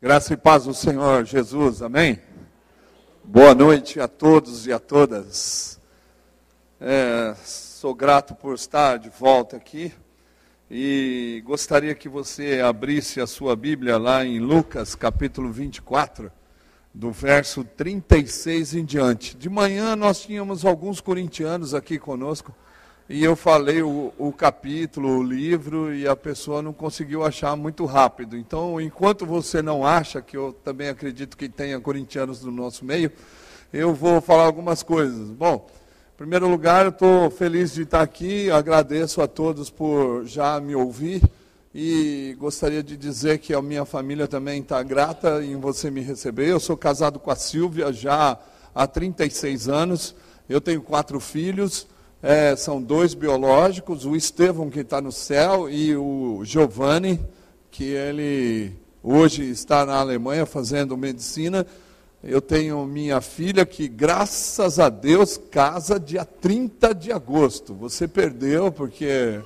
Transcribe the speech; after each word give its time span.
Graça 0.00 0.32
e 0.32 0.36
paz 0.36 0.62
do 0.62 0.72
Senhor 0.72 1.24
Jesus, 1.24 1.82
amém? 1.82 2.20
Boa 3.24 3.52
noite 3.52 3.98
a 3.98 4.06
todos 4.06 4.64
e 4.64 4.72
a 4.72 4.78
todas. 4.78 5.80
É, 6.80 7.34
sou 7.42 7.92
grato 7.96 8.32
por 8.32 8.54
estar 8.54 8.96
de 9.00 9.08
volta 9.08 9.56
aqui 9.56 9.92
e 10.70 11.42
gostaria 11.44 11.96
que 11.96 12.08
você 12.08 12.60
abrisse 12.60 13.20
a 13.20 13.26
sua 13.26 13.56
Bíblia 13.56 13.98
lá 13.98 14.24
em 14.24 14.38
Lucas 14.38 14.94
capítulo 14.94 15.50
24, 15.50 16.30
do 16.94 17.10
verso 17.10 17.64
36 17.64 18.74
em 18.74 18.84
diante. 18.84 19.36
De 19.36 19.50
manhã 19.50 19.96
nós 19.96 20.20
tínhamos 20.20 20.64
alguns 20.64 21.00
corintianos 21.00 21.74
aqui 21.74 21.98
conosco 21.98 22.54
e 23.08 23.24
eu 23.24 23.34
falei 23.34 23.80
o, 23.82 24.12
o, 24.18 24.30
capítulo, 24.30 25.18
o 25.18 25.22
livro, 25.22 25.94
e 25.94 26.06
a 26.06 26.14
pessoa 26.14 26.60
não 26.60 26.74
conseguiu 26.74 27.24
achar 27.24 27.56
muito 27.56 27.86
rápido. 27.86 28.36
Então, 28.36 28.78
enquanto 28.78 29.24
você 29.24 29.62
não 29.62 29.86
acha, 29.86 30.20
que 30.20 30.36
eu 30.36 30.52
também 30.52 30.90
acredito 30.90 31.34
que 31.34 31.48
tenha 31.48 31.80
corintianos 31.80 32.44
no 32.44 32.52
nosso 32.52 32.84
meio, 32.84 33.10
eu 33.72 33.94
vou 33.94 34.20
falar 34.20 34.44
algumas 34.44 34.82
coisas. 34.82 35.30
Bom, 35.30 35.66
em 36.14 36.18
primeiro 36.18 36.46
lugar, 36.50 36.84
eu 36.84 36.90
estou 36.90 37.30
feliz 37.30 37.72
de 37.72 37.84
estar 37.84 38.02
aqui, 38.02 38.50
agradeço 38.50 39.22
a 39.22 39.26
todos 39.26 39.70
por 39.70 40.26
já 40.26 40.60
me 40.60 40.74
ouvir 40.74 41.22
e 41.74 42.36
gostaria 42.38 42.82
de 42.82 42.94
dizer 42.94 43.38
que 43.38 43.54
a 43.54 43.62
minha 43.62 43.86
família 43.86 44.28
também 44.28 44.60
está 44.60 44.82
grata 44.82 45.42
em 45.42 45.56
você 45.56 45.90
me 45.90 46.02
receber. 46.02 46.48
Eu 46.48 46.60
sou 46.60 46.76
casado 46.76 47.18
com 47.18 47.30
a 47.30 47.36
Silvia 47.36 47.90
já 47.90 48.38
há 48.74 48.86
36 48.86 49.66
anos, 49.66 50.14
eu 50.46 50.60
tenho 50.60 50.82
quatro 50.82 51.18
filhos. 51.18 51.86
É, 52.20 52.56
são 52.56 52.82
dois 52.82 53.14
biológicos, 53.14 54.04
o 54.04 54.16
Estevão 54.16 54.68
que 54.68 54.80
está 54.80 55.00
no 55.00 55.12
céu 55.12 55.70
e 55.70 55.94
o 55.94 56.40
Giovanni, 56.42 57.20
que 57.70 57.84
ele 57.84 58.72
hoje 59.04 59.48
está 59.48 59.86
na 59.86 59.94
Alemanha 59.94 60.44
fazendo 60.44 60.96
medicina. 60.96 61.64
Eu 62.20 62.40
tenho 62.40 62.84
minha 62.86 63.20
filha 63.20 63.64
que, 63.64 63.86
graças 63.86 64.80
a 64.80 64.88
Deus, 64.88 65.40
casa 65.52 66.00
dia 66.00 66.24
30 66.24 66.92
de 66.92 67.12
agosto. 67.12 67.72
Você 67.74 68.08
perdeu, 68.08 68.72
porque 68.72 69.40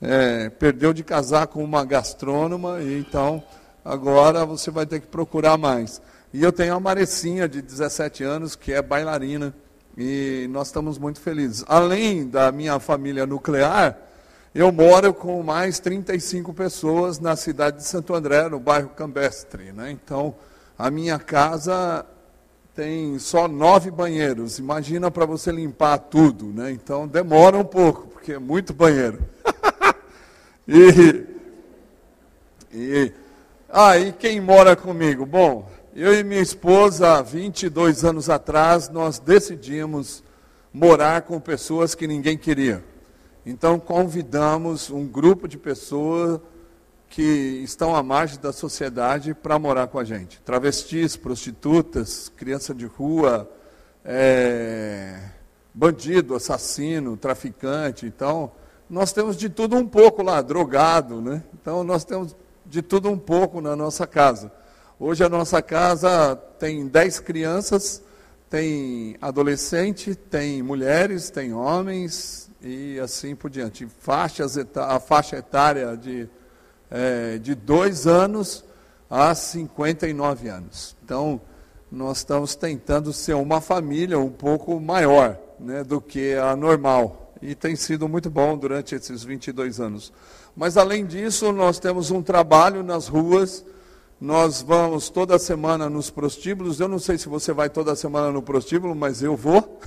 é, 0.00 0.48
perdeu 0.48 0.94
de 0.94 1.04
casar 1.04 1.48
com 1.48 1.62
uma 1.62 1.84
gastrônoma, 1.84 2.80
e 2.80 3.00
então 3.00 3.42
agora 3.84 4.46
você 4.46 4.70
vai 4.70 4.86
ter 4.86 5.00
que 5.00 5.08
procurar 5.08 5.58
mais. 5.58 6.00
E 6.32 6.42
eu 6.42 6.52
tenho 6.52 6.74
a 6.74 6.80
Marecinha, 6.80 7.46
de 7.46 7.60
17 7.60 8.24
anos, 8.24 8.56
que 8.56 8.72
é 8.72 8.80
bailarina 8.80 9.54
e 9.98 10.46
nós 10.52 10.68
estamos 10.68 10.96
muito 10.96 11.20
felizes. 11.20 11.64
Além 11.66 12.28
da 12.28 12.52
minha 12.52 12.78
família 12.78 13.26
nuclear, 13.26 13.98
eu 14.54 14.70
moro 14.70 15.12
com 15.12 15.42
mais 15.42 15.80
35 15.80 16.54
pessoas 16.54 17.18
na 17.18 17.34
cidade 17.34 17.78
de 17.78 17.84
Santo 17.84 18.14
André, 18.14 18.48
no 18.48 18.60
bairro 18.60 18.90
Cambestre. 18.90 19.72
Né? 19.72 19.90
Então, 19.90 20.36
a 20.78 20.88
minha 20.88 21.18
casa 21.18 22.06
tem 22.76 23.18
só 23.18 23.48
nove 23.48 23.90
banheiros. 23.90 24.60
Imagina 24.60 25.10
para 25.10 25.26
você 25.26 25.50
limpar 25.50 25.98
tudo. 25.98 26.46
Né? 26.46 26.70
Então, 26.70 27.08
demora 27.08 27.58
um 27.58 27.64
pouco, 27.64 28.06
porque 28.06 28.34
é 28.34 28.38
muito 28.38 28.72
banheiro. 28.72 29.18
e, 30.68 31.26
e, 32.72 33.12
ah, 33.68 33.98
e 33.98 34.12
quem 34.12 34.40
mora 34.40 34.76
comigo? 34.76 35.26
Bom, 35.26 35.68
eu 35.94 36.14
e 36.14 36.22
minha 36.22 36.40
esposa, 36.40 37.22
22 37.22 38.04
anos 38.04 38.30
atrás, 38.30 38.88
nós 38.88 39.18
decidimos 39.18 40.22
morar 40.72 41.22
com 41.22 41.40
pessoas 41.40 41.94
que 41.94 42.06
ninguém 42.06 42.36
queria. 42.36 42.84
Então 43.44 43.78
convidamos 43.78 44.90
um 44.90 45.06
grupo 45.06 45.48
de 45.48 45.56
pessoas 45.56 46.40
que 47.08 47.22
estão 47.64 47.96
à 47.96 48.02
margem 48.02 48.38
da 48.38 48.52
sociedade 48.52 49.34
para 49.34 49.58
morar 49.58 49.86
com 49.86 49.98
a 49.98 50.04
gente. 50.04 50.40
Travestis, 50.42 51.16
prostitutas, 51.16 52.30
criança 52.36 52.74
de 52.74 52.84
rua, 52.84 53.50
é, 54.04 55.18
bandido, 55.72 56.34
assassino, 56.34 57.16
traficante. 57.16 58.04
Então, 58.04 58.52
nós 58.90 59.12
temos 59.12 59.36
de 59.36 59.48
tudo 59.48 59.76
um 59.76 59.86
pouco 59.86 60.22
lá, 60.22 60.42
drogado, 60.42 61.20
né? 61.20 61.42
Então, 61.54 61.82
nós 61.82 62.04
temos 62.04 62.36
de 62.66 62.82
tudo 62.82 63.08
um 63.08 63.18
pouco 63.18 63.60
na 63.60 63.74
nossa 63.74 64.06
casa. 64.06 64.52
Hoje 65.00 65.22
a 65.22 65.28
nossa 65.28 65.62
casa 65.62 66.34
tem 66.58 66.88
10 66.88 67.20
crianças, 67.20 68.02
tem 68.50 69.16
adolescente, 69.20 70.16
tem 70.16 70.60
mulheres, 70.60 71.30
tem 71.30 71.54
homens 71.54 72.50
e 72.60 72.98
assim 72.98 73.36
por 73.36 73.48
diante. 73.48 73.86
Faixas, 74.00 74.58
a 74.74 74.98
faixa 74.98 75.36
etária 75.36 75.96
de, 75.96 76.28
é, 76.90 77.38
de 77.38 77.54
2 77.54 78.08
anos 78.08 78.64
a 79.08 79.32
59 79.36 80.48
anos. 80.48 80.96
Então, 81.04 81.40
nós 81.92 82.18
estamos 82.18 82.56
tentando 82.56 83.12
ser 83.12 83.34
uma 83.34 83.60
família 83.60 84.18
um 84.18 84.32
pouco 84.32 84.80
maior 84.80 85.38
né, 85.60 85.84
do 85.84 86.00
que 86.00 86.34
a 86.34 86.56
normal. 86.56 87.34
E 87.40 87.54
tem 87.54 87.76
sido 87.76 88.08
muito 88.08 88.28
bom 88.28 88.58
durante 88.58 88.96
esses 88.96 89.22
22 89.22 89.78
anos. 89.78 90.12
Mas, 90.56 90.76
além 90.76 91.06
disso, 91.06 91.52
nós 91.52 91.78
temos 91.78 92.10
um 92.10 92.20
trabalho 92.20 92.82
nas 92.82 93.06
ruas 93.06 93.64
nós 94.20 94.62
vamos 94.62 95.08
toda 95.08 95.38
semana 95.38 95.88
nos 95.88 96.10
prostíbulos. 96.10 96.80
Eu 96.80 96.88
não 96.88 96.98
sei 96.98 97.16
se 97.16 97.28
você 97.28 97.52
vai 97.52 97.70
toda 97.70 97.94
semana 97.94 98.32
no 98.32 98.42
prostíbulo, 98.42 98.94
mas 98.94 99.22
eu 99.22 99.36
vou. 99.36 99.78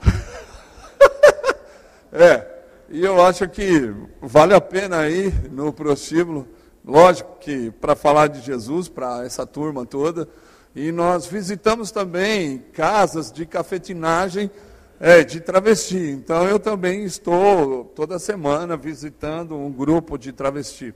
é, 2.10 2.46
e 2.88 3.04
eu 3.04 3.22
acho 3.22 3.46
que 3.50 3.92
vale 4.22 4.54
a 4.54 4.60
pena 4.62 5.06
ir 5.10 5.50
no 5.50 5.74
prostíbulo. 5.74 6.48
Lógico 6.82 7.36
que 7.38 7.70
para 7.70 7.94
falar 7.94 8.28
de 8.28 8.40
Jesus, 8.40 8.88
para 8.88 9.26
essa 9.26 9.44
turma 9.44 9.84
toda. 9.84 10.26
E 10.74 10.90
nós 10.90 11.26
visitamos 11.26 11.90
também 11.90 12.64
casas 12.72 13.30
de 13.30 13.44
cafetinagem 13.44 14.50
é, 14.98 15.22
de 15.22 15.38
travesti. 15.38 15.98
Então 15.98 16.48
eu 16.48 16.58
também 16.58 17.04
estou 17.04 17.84
toda 17.94 18.18
semana 18.18 18.74
visitando 18.74 19.54
um 19.54 19.70
grupo 19.70 20.16
de 20.16 20.32
travesti 20.32 20.94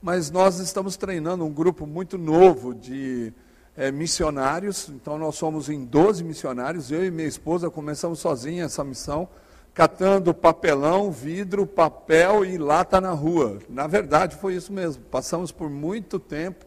mas 0.00 0.30
nós 0.30 0.58
estamos 0.58 0.96
treinando 0.96 1.44
um 1.44 1.52
grupo 1.52 1.86
muito 1.86 2.16
novo 2.18 2.74
de 2.74 3.32
é, 3.76 3.90
missionários. 3.90 4.88
Então, 4.88 5.18
nós 5.18 5.36
somos 5.36 5.68
em 5.68 5.84
12 5.84 6.24
missionários. 6.24 6.90
Eu 6.90 7.04
e 7.04 7.10
minha 7.10 7.28
esposa 7.28 7.70
começamos 7.70 8.18
sozinha 8.18 8.64
essa 8.64 8.84
missão, 8.84 9.28
catando 9.74 10.32
papelão, 10.32 11.10
vidro, 11.10 11.66
papel 11.66 12.44
e 12.44 12.56
lata 12.56 13.00
na 13.00 13.10
rua. 13.10 13.58
Na 13.68 13.86
verdade, 13.86 14.36
foi 14.36 14.54
isso 14.54 14.72
mesmo. 14.72 15.02
Passamos 15.04 15.52
por 15.52 15.68
muito 15.68 16.18
tempo 16.18 16.66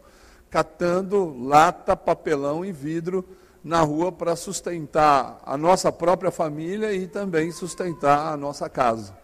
catando 0.50 1.36
lata, 1.40 1.96
papelão 1.96 2.64
e 2.64 2.72
vidro 2.72 3.24
na 3.62 3.80
rua 3.82 4.10
para 4.10 4.34
sustentar 4.34 5.40
a 5.44 5.56
nossa 5.56 5.92
própria 5.92 6.30
família 6.30 6.92
e 6.92 7.06
também 7.06 7.52
sustentar 7.52 8.32
a 8.32 8.36
nossa 8.36 8.68
casa. 8.68 9.16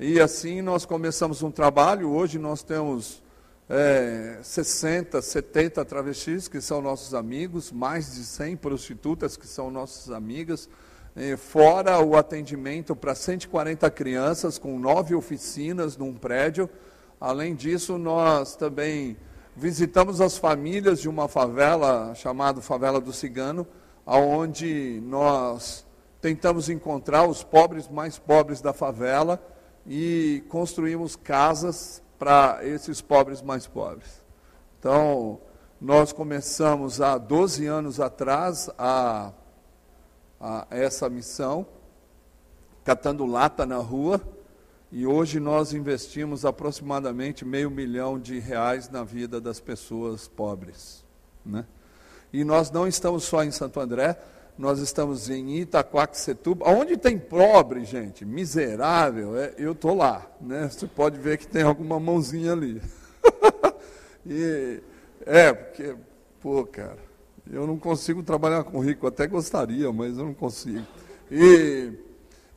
E 0.00 0.18
assim 0.20 0.60
nós 0.60 0.84
começamos 0.84 1.42
um 1.42 1.50
trabalho. 1.50 2.10
Hoje 2.10 2.38
nós 2.38 2.62
temos 2.62 3.22
é, 3.68 4.38
60, 4.42 5.22
70 5.22 5.84
travestis 5.84 6.48
que 6.48 6.60
são 6.60 6.82
nossos 6.82 7.14
amigos, 7.14 7.72
mais 7.72 8.14
de 8.14 8.24
100 8.24 8.56
prostitutas 8.56 9.36
que 9.36 9.46
são 9.46 9.70
nossas 9.70 10.10
amigas, 10.10 10.68
é, 11.16 11.36
fora 11.36 12.00
o 12.00 12.16
atendimento 12.16 12.94
para 12.94 13.14
140 13.14 13.90
crianças 13.90 14.58
com 14.58 14.78
nove 14.78 15.14
oficinas 15.14 15.96
num 15.96 16.12
prédio. 16.12 16.68
Além 17.20 17.54
disso, 17.54 17.96
nós 17.96 18.56
também 18.56 19.16
visitamos 19.56 20.20
as 20.20 20.36
famílias 20.36 21.00
de 21.00 21.08
uma 21.08 21.28
favela 21.28 22.14
chamada 22.14 22.60
Favela 22.60 23.00
do 23.00 23.12
Cigano, 23.12 23.66
aonde 24.04 25.00
nós 25.04 25.86
tentamos 26.20 26.68
encontrar 26.68 27.26
os 27.26 27.42
pobres 27.42 27.88
mais 27.88 28.18
pobres 28.18 28.60
da 28.60 28.72
favela 28.72 29.40
e 29.86 30.42
construímos 30.48 31.16
casas 31.16 32.02
para 32.18 32.60
esses 32.62 33.00
pobres 33.00 33.42
mais 33.42 33.66
pobres. 33.66 34.22
Então, 34.78 35.40
nós 35.80 36.12
começamos 36.12 37.00
há 37.00 37.18
12 37.18 37.66
anos 37.66 38.00
atrás 38.00 38.70
a, 38.78 39.32
a 40.40 40.66
essa 40.70 41.08
missão, 41.08 41.66
catando 42.84 43.26
lata 43.26 43.66
na 43.66 43.76
rua, 43.76 44.20
e 44.90 45.06
hoje 45.06 45.40
nós 45.40 45.72
investimos 45.72 46.44
aproximadamente 46.44 47.44
meio 47.44 47.70
milhão 47.70 48.18
de 48.18 48.38
reais 48.38 48.88
na 48.88 49.02
vida 49.02 49.40
das 49.40 49.58
pessoas 49.58 50.28
pobres. 50.28 51.04
Né? 51.44 51.66
E 52.32 52.44
nós 52.44 52.70
não 52.70 52.86
estamos 52.86 53.24
só 53.24 53.42
em 53.42 53.50
Santo 53.50 53.80
André, 53.80 54.16
nós 54.56 54.78
estamos 54.78 55.28
em 55.28 55.56
Itaquaquecetuba, 55.56 56.68
onde 56.68 56.96
tem 56.96 57.18
pobre, 57.18 57.84
gente, 57.84 58.24
miserável, 58.24 59.36
é, 59.36 59.52
eu 59.58 59.72
estou 59.72 59.94
lá. 59.94 60.26
Né? 60.40 60.68
Você 60.68 60.86
pode 60.86 61.18
ver 61.18 61.38
que 61.38 61.46
tem 61.46 61.62
alguma 61.62 61.98
mãozinha 61.98 62.52
ali. 62.52 62.80
e, 64.24 64.80
é, 65.26 65.52
porque, 65.52 65.96
pô, 66.40 66.64
cara, 66.64 66.98
eu 67.50 67.66
não 67.66 67.76
consigo 67.76 68.22
trabalhar 68.22 68.62
com 68.64 68.78
rico, 68.78 69.06
até 69.06 69.26
gostaria, 69.26 69.92
mas 69.92 70.16
eu 70.16 70.24
não 70.24 70.34
consigo. 70.34 70.86
E, 71.30 71.92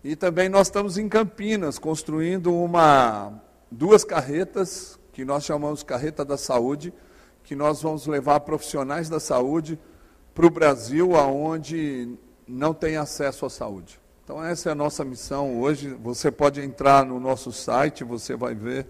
e 0.04 0.16
também 0.16 0.50
nós 0.50 0.68
estamos 0.68 0.98
em 0.98 1.10
Campinas, 1.10 1.80
construindo 1.80 2.54
uma, 2.54 3.42
duas 3.72 4.04
carretas, 4.04 5.00
que 5.12 5.26
nós 5.26 5.44
chamamos 5.44 5.82
Carreta 5.82 6.24
da 6.24 6.38
Saúde, 6.38 6.94
que 7.44 7.56
nós 7.56 7.82
vamos 7.82 8.06
levar 8.06 8.42
profissionais 8.42 9.10
da 9.10 9.20
saúde 9.20 9.80
para 10.38 10.46
o 10.46 10.52
Brasil, 10.52 11.16
aonde 11.16 12.16
não 12.48 12.72
tem 12.72 12.96
acesso 12.96 13.44
à 13.44 13.50
saúde. 13.50 14.00
Então 14.24 14.46
essa 14.46 14.70
é 14.70 14.72
a 14.72 14.76
nossa 14.76 15.04
missão 15.04 15.60
hoje. 15.60 15.98
Você 16.04 16.30
pode 16.30 16.62
entrar 16.62 17.04
no 17.04 17.20
nosso 17.20 17.52
site, 17.52 18.04
você 18.04 18.36
vai 18.36 18.54
ver. 18.54 18.86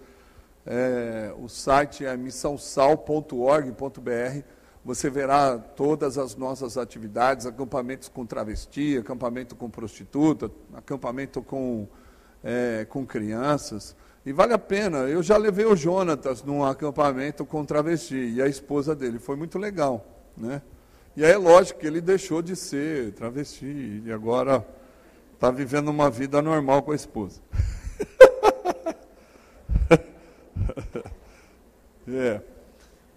É, 0.66 1.32
o 1.38 1.48
site 1.48 2.04
é 2.04 2.14
missãosal.org.br. 2.18 4.42
Você 4.84 5.08
verá 5.08 5.56
todas 5.56 6.18
as 6.18 6.36
nossas 6.36 6.76
atividades, 6.76 7.46
acampamentos 7.46 8.10
com 8.10 8.26
travesti, 8.26 8.98
acampamento 8.98 9.56
com 9.56 9.70
prostituta, 9.70 10.50
acampamento 10.74 11.40
com, 11.40 11.88
é, 12.44 12.86
com 12.90 13.06
crianças. 13.06 13.96
E 14.26 14.34
vale 14.34 14.52
a 14.52 14.58
pena. 14.58 14.98
Eu 14.98 15.22
já 15.22 15.38
levei 15.38 15.64
o 15.64 15.74
Jonatas 15.74 16.42
num 16.42 16.62
acampamento 16.62 17.46
com 17.46 17.64
travesti 17.64 18.34
e 18.34 18.42
a 18.42 18.46
esposa 18.46 18.94
dele. 18.94 19.18
Foi 19.18 19.34
muito 19.34 19.58
legal. 19.58 20.04
Né? 20.36 20.60
E 21.18 21.24
aí 21.24 21.32
é 21.32 21.36
lógico 21.36 21.80
que 21.80 21.86
ele 21.88 22.00
deixou 22.00 22.40
de 22.40 22.54
ser 22.54 23.10
travesti 23.10 24.04
e 24.04 24.12
agora 24.12 24.64
está 25.34 25.50
vivendo 25.50 25.88
uma 25.88 26.08
vida 26.08 26.40
normal 26.40 26.80
com 26.80 26.92
a 26.92 26.94
esposa. 26.94 27.40
é. 32.06 32.40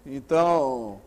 Então, 0.04 1.00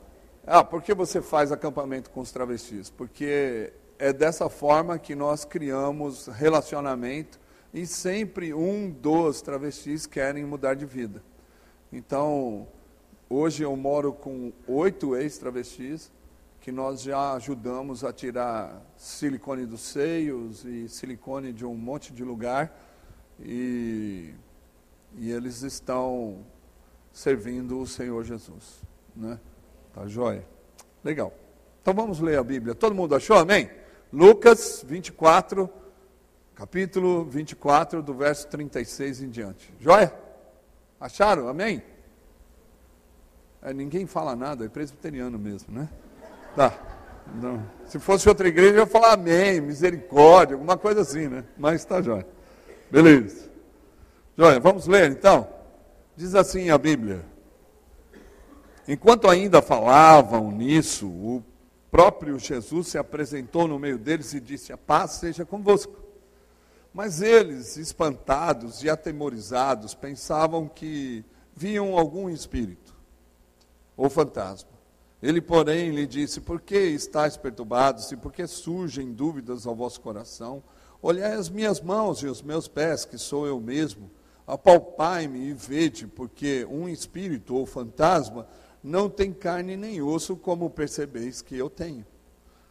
ah, 0.47 0.63
por 0.63 0.81
que 0.81 0.94
você 0.94 1.21
faz 1.21 1.51
acampamento 1.51 2.09
com 2.12 2.21
os 2.21 2.31
travestis? 2.31 2.89
Porque 2.89 3.74
é 4.00 4.13
dessa 4.13 4.48
forma 4.48 4.98
que 4.98 5.15
nós 5.15 5.44
criamos 5.44 6.27
relacionamento 6.27 7.38
e 7.74 7.86
sempre 7.86 8.53
um 8.53 8.89
dos 8.89 9.41
travestis 9.41 10.06
querem 10.06 10.45
mudar 10.45 10.75
de 10.75 10.86
vida. 10.86 11.21
Então, 11.91 12.69
hoje 13.30 13.63
eu 13.63 13.75
moro 13.75 14.13
com 14.13 14.53
oito 14.65 15.13
ex-travestis 15.13 16.09
que 16.65 16.71
nós 16.71 17.03
já 17.03 17.33
ajudamos 17.33 18.03
a 18.03 18.12
tirar 18.12 18.81
silicone 18.97 19.67
dos 19.67 19.81
seios 19.81 20.65
e 20.65 20.89
silicone 20.89 21.53
de 21.53 21.63
um 21.63 21.75
monte 21.75 22.12
de 22.12 22.23
lugar 22.23 22.75
e, 23.39 24.33
e 25.15 25.31
eles 25.31 25.62
estão 25.62 26.44
servindo 27.13 27.79
o 27.79 27.85
Senhor 27.85 28.23
Jesus, 28.23 28.81
né? 29.15 29.39
Tá 29.94 30.07
joia? 30.07 30.44
Legal. 31.03 31.31
Então 31.83 31.94
vamos 31.94 32.19
ler 32.19 32.39
a 32.39 32.44
Bíblia. 32.44 32.73
Todo 32.73 32.95
mundo 32.95 33.13
achou? 33.13 33.38
Amém? 33.38 33.69
Lucas 34.12 34.83
24, 34.88 35.69
capítulo 36.56 37.25
24, 37.25 38.01
do 38.01 38.15
verso 38.15 38.47
36 38.47 39.21
em 39.21 39.29
diante. 39.29 39.71
Joia? 39.79 40.12
Acharam? 41.00 41.47
Amém? 41.47 41.83
É, 43.62 43.71
ninguém 43.71 44.07
fala 44.07 44.35
nada, 44.35 44.65
é 44.65 44.67
presbiteriano 44.67 45.38
mesmo, 45.38 45.71
né? 45.71 45.88
Tá. 46.56 46.74
Não. 47.36 47.62
Se 47.86 48.00
fosse 48.00 48.28
outra 48.30 48.48
igreja, 48.48 48.75
eu 48.75 48.80
ia 48.80 48.86
falar 48.86 49.13
amém, 49.13 49.60
misericórdia, 49.62 50.56
alguma 50.56 50.78
coisa 50.78 51.02
assim, 51.02 51.28
né? 51.28 51.44
Mas 51.57 51.81
está 51.81 52.02
jóia. 52.02 52.25
Beleza. 52.90 53.50
Jóia, 54.38 54.60
vamos 54.60 54.88
ler 54.88 55.12
então? 55.12 55.48
Diz 56.16 56.34
assim 56.34 56.69
a 56.69 56.78
Bíblia. 56.78 57.25
Enquanto 58.88 59.30
ainda 59.30 59.62
falavam 59.62 60.52
nisso, 60.52 61.07
o 61.07 61.44
próprio 61.92 62.38
Jesus 62.40 62.88
se 62.88 62.98
apresentou 62.98 63.68
no 63.68 63.80
meio 63.80 63.98
deles 63.98 64.34
e 64.34 64.40
disse: 64.40 64.72
A 64.72 64.78
paz 64.78 65.12
seja 65.12 65.46
convosco. 65.46 66.04
Mas 66.94 67.22
eles, 67.22 67.75
espantados 67.75 68.81
e 68.84 68.90
atemorizados, 68.90 69.94
pensavam 69.94 70.68
que 70.68 71.25
viam 71.54 71.98
algum 71.98 72.30
espírito 72.30 72.96
ou 73.98 74.10
fantasma. 74.10 74.75
Ele, 75.21 75.41
porém, 75.41 75.91
lhe 75.91 76.06
disse: 76.06 76.41
Por 76.41 76.62
que 76.62 76.77
estáis 76.77 77.38
perturbados 77.38 78.12
e 78.12 78.17
por 78.17 78.31
que 78.31 78.45
surgem 78.47 79.13
dúvidas 79.13 79.65
ao 79.65 79.75
vosso 79.75 80.01
coração? 80.01 80.62
Olhai 81.01 81.33
as 81.33 81.50
minhas 81.50 81.81
mãos 81.81 82.19
e 82.19 82.27
os 82.27 82.41
meus 82.41 82.67
pés, 82.67 83.06
que 83.06 83.17
sou 83.17 83.45
eu 83.45 83.59
mesmo. 83.59 84.09
Apalpai-me 84.47 85.39
e 85.50 85.53
vede, 85.53 86.07
porque 86.07 86.65
um 86.69 86.88
espírito 86.88 87.56
ou 87.56 87.65
fantasma 87.65 88.47
não 88.83 89.09
tem 89.09 89.33
carne 89.33 89.75
nem 89.75 90.01
osso, 90.01 90.35
como 90.35 90.69
percebeis 90.69 91.41
que 91.41 91.56
eu 91.56 91.69
tenho. 91.69 92.06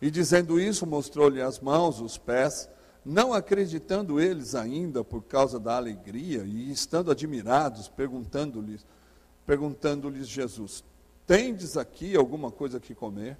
E 0.00 0.10
dizendo 0.10 0.60
isso, 0.60 0.86
mostrou-lhe 0.86 1.40
as 1.40 1.58
mãos, 1.58 2.00
os 2.00 2.18
pés, 2.18 2.68
não 3.04 3.32
acreditando 3.32 4.20
eles 4.20 4.54
ainda 4.54 5.02
por 5.02 5.22
causa 5.22 5.58
da 5.58 5.76
alegria 5.76 6.44
e 6.44 6.70
estando 6.70 7.10
admirados, 7.10 7.88
perguntando-lhes, 7.88 8.86
perguntando-lhes 9.46 10.28
Jesus: 10.28 10.84
Tendes 11.26 11.76
aqui 11.76 12.16
alguma 12.16 12.50
coisa 12.50 12.78
que 12.78 12.94
comer? 12.94 13.38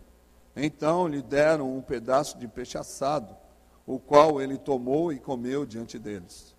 Então 0.57 1.07
lhe 1.07 1.21
deram 1.21 1.77
um 1.77 1.83
pedaço 1.83 2.39
de 2.39 2.49
peixe 2.49 2.79
assado, 2.79 3.37
o 3.87 3.99
qual 3.99 4.41
ele 4.41 4.57
tomou 4.57 5.13
e 5.13 5.19
comeu 5.19 5.67
diante 5.67 5.99
deles. 5.99 6.55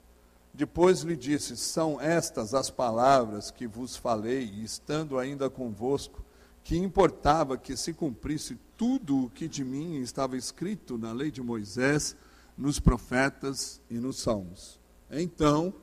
Depois 0.53 1.01
lhe 1.01 1.15
disse: 1.15 1.57
São 1.57 1.99
estas 1.99 2.53
as 2.53 2.69
palavras 2.69 3.51
que 3.51 3.67
vos 3.67 3.95
falei, 3.95 4.43
estando 4.63 5.17
ainda 5.17 5.49
convosco, 5.49 6.23
que 6.63 6.77
importava 6.77 7.57
que 7.57 7.75
se 7.75 7.93
cumprisse 7.93 8.57
tudo 8.77 9.25
o 9.25 9.29
que 9.29 9.47
de 9.47 9.63
mim 9.63 9.97
estava 9.97 10.37
escrito 10.37 10.97
na 10.97 11.11
lei 11.11 11.31
de 11.31 11.41
Moisés, 11.41 12.15
nos 12.57 12.79
profetas 12.79 13.81
e 13.89 13.95
nos 13.95 14.19
salmos. 14.19 14.79
Então, 15.11 15.73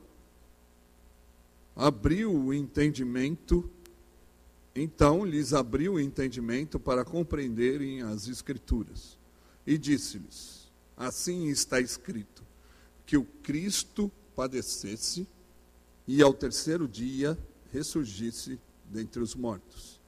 abriu 1.75 2.33
o 2.33 2.53
entendimento 2.53 3.69
então 4.75 5.23
lhes 5.23 5.53
abriu 5.53 5.93
o 5.93 5.99
entendimento 5.99 6.79
para 6.79 7.05
compreenderem 7.05 8.01
as 8.01 8.27
Escrituras. 8.27 9.17
E 9.65 9.77
disse-lhes: 9.77 10.71
Assim 10.97 11.47
está 11.47 11.79
escrito, 11.79 12.43
que 13.05 13.17
o 13.17 13.23
Cristo 13.43 14.11
padecesse 14.35 15.27
e 16.07 16.21
ao 16.21 16.33
terceiro 16.33 16.87
dia 16.87 17.37
ressurgisse 17.71 18.59
dentre 18.85 19.21
os 19.21 19.35
mortos, 19.35 19.99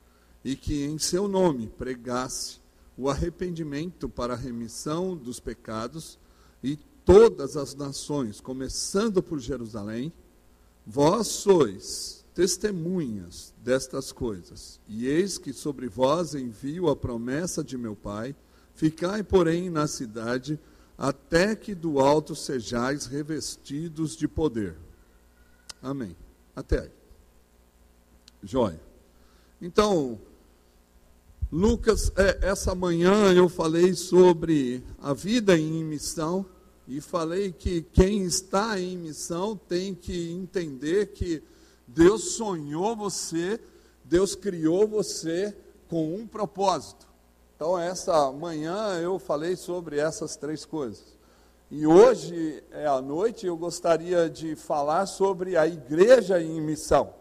e 0.44 0.56
que 0.56 0.84
em 0.84 0.98
seu 0.98 1.28
nome 1.28 1.68
pregasse 1.68 2.60
o 2.98 3.10
arrependimento 3.10 4.10
para 4.10 4.34
a 4.34 4.38
remissão 4.38 5.16
dos 5.16 5.40
pecados, 5.40 6.20
e 6.64 6.78
todas 7.06 7.56
as 7.56 7.76
nações, 7.76 8.42
começando 8.42 9.22
por 9.22 9.40
Jerusalém, 9.40 10.12
vós 10.86 11.28
sois 11.28 12.25
testemunhas 12.36 13.54
destas 13.64 14.12
coisas. 14.12 14.80
E 14.88 15.08
eis 15.08 15.38
que 15.38 15.54
sobre 15.54 15.88
vós 15.88 16.36
envio 16.36 16.90
a 16.90 16.96
promessa 16.96 17.64
de 17.64 17.78
meu 17.78 17.96
Pai. 17.96 18.36
Ficai, 18.76 19.24
porém, 19.24 19.70
na 19.70 19.88
cidade, 19.88 20.60
até 20.98 21.56
que 21.56 21.74
do 21.74 22.00
alto 22.00 22.36
sejais 22.36 23.06
revestidos 23.06 24.18
de 24.18 24.28
poder. 24.28 24.76
Amém. 25.82 26.16
Até 26.54 26.82
aí. 26.82 26.92
Joia. 28.44 28.82
Então, 29.62 30.20
Lucas, 31.50 32.12
é, 32.18 32.50
essa 32.50 32.76
manhã 32.76 33.34
eu 33.34 33.48
falei 33.48 33.94
sobre 33.94 34.84
a 35.02 35.14
vida 35.14 35.58
em 35.58 35.86
missão 35.86 36.46
e 36.86 37.00
falei 37.00 37.54
que 37.54 37.82
quem 37.94 38.24
está 38.24 38.78
em 38.78 38.98
missão 38.98 39.56
tem 39.56 39.96
que 39.96 40.32
entender 40.32 41.14
que 41.14 41.42
Deus 41.88 42.36
sonhou 42.36 42.96
você, 42.96 43.60
Deus 44.04 44.36
criou 44.36 44.88
você 44.88 45.56
com 45.90 46.16
um 46.16 46.28
propósito. 46.28 47.08
Então, 47.56 47.80
essa 47.80 48.32
manhã 48.32 49.00
eu 49.00 49.18
falei 49.18 49.56
sobre 49.56 49.98
essas 49.98 50.36
três 50.36 50.66
coisas. 50.66 51.16
E 51.72 51.88
hoje, 51.88 52.64
é 52.72 52.86
à 52.86 53.02
noite, 53.02 53.48
eu 53.48 53.58
gostaria 53.58 54.30
de 54.30 54.56
falar 54.56 55.06
sobre 55.06 55.58
a 55.58 55.66
igreja 55.66 56.42
em 56.42 56.62
missão. 56.62 57.14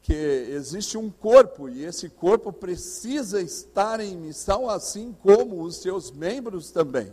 Que 0.00 0.14
existe 0.14 0.98
um 0.98 1.08
corpo 1.08 1.68
e 1.68 1.84
esse 1.84 2.08
corpo 2.08 2.52
precisa 2.52 3.40
estar 3.40 4.00
em 4.00 4.16
missão, 4.16 4.68
assim 4.68 5.14
como 5.22 5.62
os 5.62 5.76
seus 5.76 6.10
membros 6.10 6.72
também. 6.72 7.12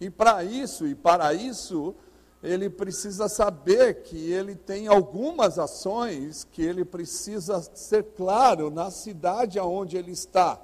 E 0.00 0.10
para 0.10 0.44
isso, 0.44 0.86
e 0.86 0.94
para 0.94 1.32
isso, 1.32 1.94
ele 2.42 2.70
precisa 2.70 3.28
saber 3.28 4.02
que 4.02 4.30
ele 4.30 4.54
tem 4.54 4.86
algumas 4.86 5.58
ações 5.58 6.44
que 6.44 6.62
ele 6.62 6.84
precisa 6.84 7.60
ser 7.74 8.04
claro 8.16 8.70
na 8.70 8.90
cidade 8.90 9.58
aonde 9.58 9.96
ele 9.96 10.12
está. 10.12 10.60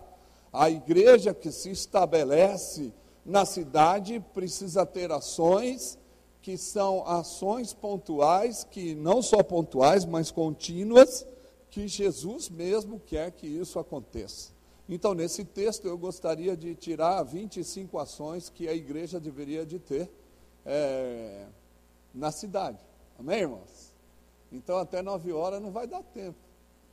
A 0.52 0.70
igreja 0.70 1.34
que 1.34 1.50
se 1.50 1.70
estabelece 1.70 2.92
na 3.26 3.44
cidade 3.44 4.24
precisa 4.32 4.86
ter 4.86 5.10
ações 5.10 5.98
que 6.40 6.58
são 6.58 7.08
ações 7.08 7.72
pontuais, 7.72 8.64
que 8.70 8.94
não 8.94 9.22
só 9.22 9.42
pontuais, 9.42 10.04
mas 10.04 10.30
contínuas, 10.30 11.26
que 11.70 11.88
Jesus 11.88 12.50
mesmo 12.50 13.00
quer 13.00 13.30
que 13.30 13.46
isso 13.46 13.78
aconteça. 13.78 14.52
Então, 14.86 15.14
nesse 15.14 15.42
texto, 15.42 15.88
eu 15.88 15.96
gostaria 15.96 16.54
de 16.54 16.74
tirar 16.74 17.22
25 17.22 17.98
ações 17.98 18.50
que 18.50 18.68
a 18.68 18.74
igreja 18.74 19.18
deveria 19.18 19.64
de 19.64 19.78
ter. 19.78 20.10
É, 20.66 21.46
na 22.14 22.30
cidade. 22.30 22.78
Amém, 23.18 23.40
irmãos? 23.40 23.92
Então 24.52 24.78
até 24.78 25.02
nove 25.02 25.32
horas 25.32 25.60
não 25.60 25.70
vai 25.70 25.86
dar 25.86 26.02
tempo, 26.02 26.38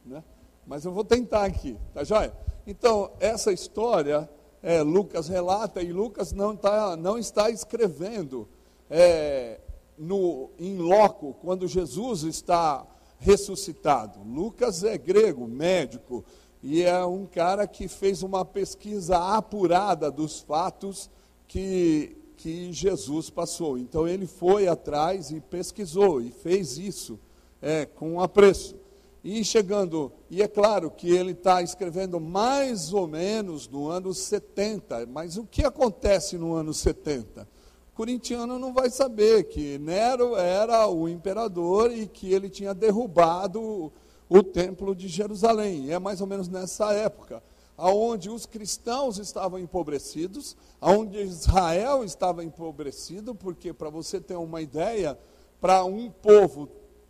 né? 0.06 0.24
mas 0.66 0.86
eu 0.86 0.92
vou 0.92 1.04
tentar 1.04 1.46
aqui, 1.46 1.78
tá 1.94 2.04
joia? 2.04 2.34
Então, 2.66 3.12
essa 3.20 3.52
história, 3.52 4.30
é, 4.62 4.82
Lucas 4.82 5.28
relata, 5.28 5.82
e 5.82 5.92
Lucas 5.92 6.32
não, 6.32 6.56
tá, 6.56 6.96
não 6.96 7.18
está 7.18 7.50
escrevendo 7.50 8.48
é, 8.90 9.60
no, 9.98 10.50
em 10.60 10.78
loco, 10.78 11.34
quando 11.42 11.68
Jesus 11.68 12.24
está 12.24 12.86
ressuscitado. 13.18 14.20
Lucas 14.24 14.84
é 14.84 14.98
grego, 14.98 15.48
médico, 15.48 16.24
e 16.62 16.84
é 16.84 17.04
um 17.06 17.26
cara 17.26 17.68
que 17.68 17.88
fez 17.88 18.22
uma 18.22 18.46
pesquisa 18.46 19.18
apurada 19.36 20.12
dos 20.12 20.40
fatos 20.42 21.10
que, 21.48 22.16
que 22.42 22.74
Jesus 22.74 23.30
passou. 23.30 23.78
Então 23.78 24.08
ele 24.08 24.26
foi 24.26 24.68
atrás 24.68 25.30
e 25.30 25.40
pesquisou 25.40 26.20
e 26.20 26.32
fez 26.32 26.78
isso 26.78 27.20
é, 27.62 27.86
com 27.86 28.20
apreço. 28.20 28.76
E 29.24 29.46
chegando, 29.46 30.12
e 30.32 30.42
é 30.42 30.48
claro 30.48 30.90
que 30.90 31.08
ele 31.08 31.34
está 31.34 31.62
escrevendo 31.62 32.20
mais 32.20 32.92
ou 32.92 33.08
menos 33.08 33.68
no 33.68 33.88
ano 33.88 34.12
70, 34.12 35.06
mas 35.06 35.38
o 35.38 35.46
que 35.46 35.64
acontece 35.64 36.40
no 36.40 36.56
ano 36.56 36.74
70? 36.74 37.48
O 37.94 37.96
corintiano 37.96 38.58
não 38.58 38.74
vai 38.74 38.90
saber 38.90 39.44
que 39.44 39.78
Nero 39.78 40.36
era 40.36 40.88
o 40.88 41.08
imperador 41.08 41.92
e 41.92 42.08
que 42.08 42.34
ele 42.34 42.50
tinha 42.50 42.74
derrubado 42.74 43.94
o 44.28 44.42
templo 44.42 44.96
de 44.96 45.08
Jerusalém. 45.08 45.92
É 45.92 46.00
mais 46.00 46.20
ou 46.20 46.26
menos 46.26 46.48
nessa 46.48 46.92
época, 46.92 47.44
aonde 47.82 48.30
os 48.30 48.46
cristãos 48.46 49.18
estavam 49.18 49.58
empobrecidos, 49.58 50.56
aonde 50.80 51.20
Israel 51.20 52.04
estava 52.04 52.44
empobrecido, 52.44 53.34
porque 53.34 53.74
para 53.74 53.90
você 53.90 54.22
ter 54.22 54.36
uma 54.36 54.62
ideia, 54.62 55.18
para 55.60 55.84
um 55.84 56.12
povo 56.12 56.70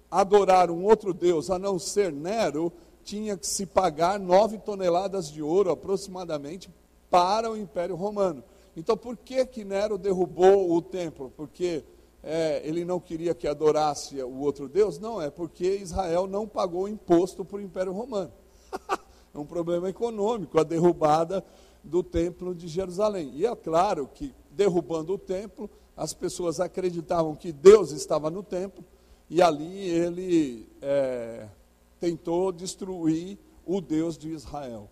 adorar 0.10 0.72
um 0.72 0.86
outro 0.86 1.14
deus 1.14 1.50
a 1.50 1.60
não 1.60 1.78
ser 1.78 2.14
Nero, 2.14 2.72
tinha 3.04 3.36
que 3.36 3.46
se 3.46 3.66
pagar 3.66 4.18
nove 4.18 4.60
toneladas 4.60 5.30
de 5.30 5.42
ouro 5.42 5.72
aproximadamente 5.72 6.70
para 7.10 7.52
o 7.52 7.58
Império 7.58 7.98
Romano. 7.98 8.42
Então, 8.76 8.96
por 8.96 9.18
que 9.18 9.46
que 9.46 9.66
Nero 9.66 9.98
derrubou 9.98 10.72
o 10.74 10.82
templo? 10.82 11.34
Porque 11.36 11.84
é, 12.24 12.62
ele 12.64 12.86
não 12.86 12.98
queria 12.98 13.36
que 13.36 13.46
adorasse 13.46 14.24
o 14.24 14.40
outro 14.40 14.70
Deus? 14.70 14.98
Não, 14.98 15.22
é 15.22 15.30
porque 15.30 15.76
Israel 15.76 16.28
não 16.28 16.48
pagou 16.48 16.88
imposto 16.88 17.44
para 17.44 17.58
o 17.58 17.62
Império 17.62 17.92
Romano. 17.92 18.32
é 19.34 19.40
um 19.40 19.46
problema 19.46 19.90
econômico, 19.90 20.60
a 20.60 20.64
derrubada 20.64 21.44
do 21.84 22.04
templo 22.04 22.54
de 22.54 22.68
Jerusalém. 22.68 23.32
E 23.34 23.46
é 23.46 23.56
claro 23.56 24.10
que, 24.14 24.34
derrubando 24.52 25.14
o 25.14 25.18
templo, 25.18 25.70
as 25.96 26.14
pessoas 26.14 26.60
acreditavam 26.60 27.36
que 27.36 27.52
Deus 27.52 27.92
estava 27.92 28.30
no 28.30 28.44
templo, 28.44 28.84
e 29.30 29.42
ali 29.42 29.88
ele 29.90 30.68
é, 30.82 31.48
tentou 32.00 32.52
destruir 32.52 33.38
o 33.66 33.80
Deus 33.80 34.18
de 34.18 34.30
Israel. 34.30 34.90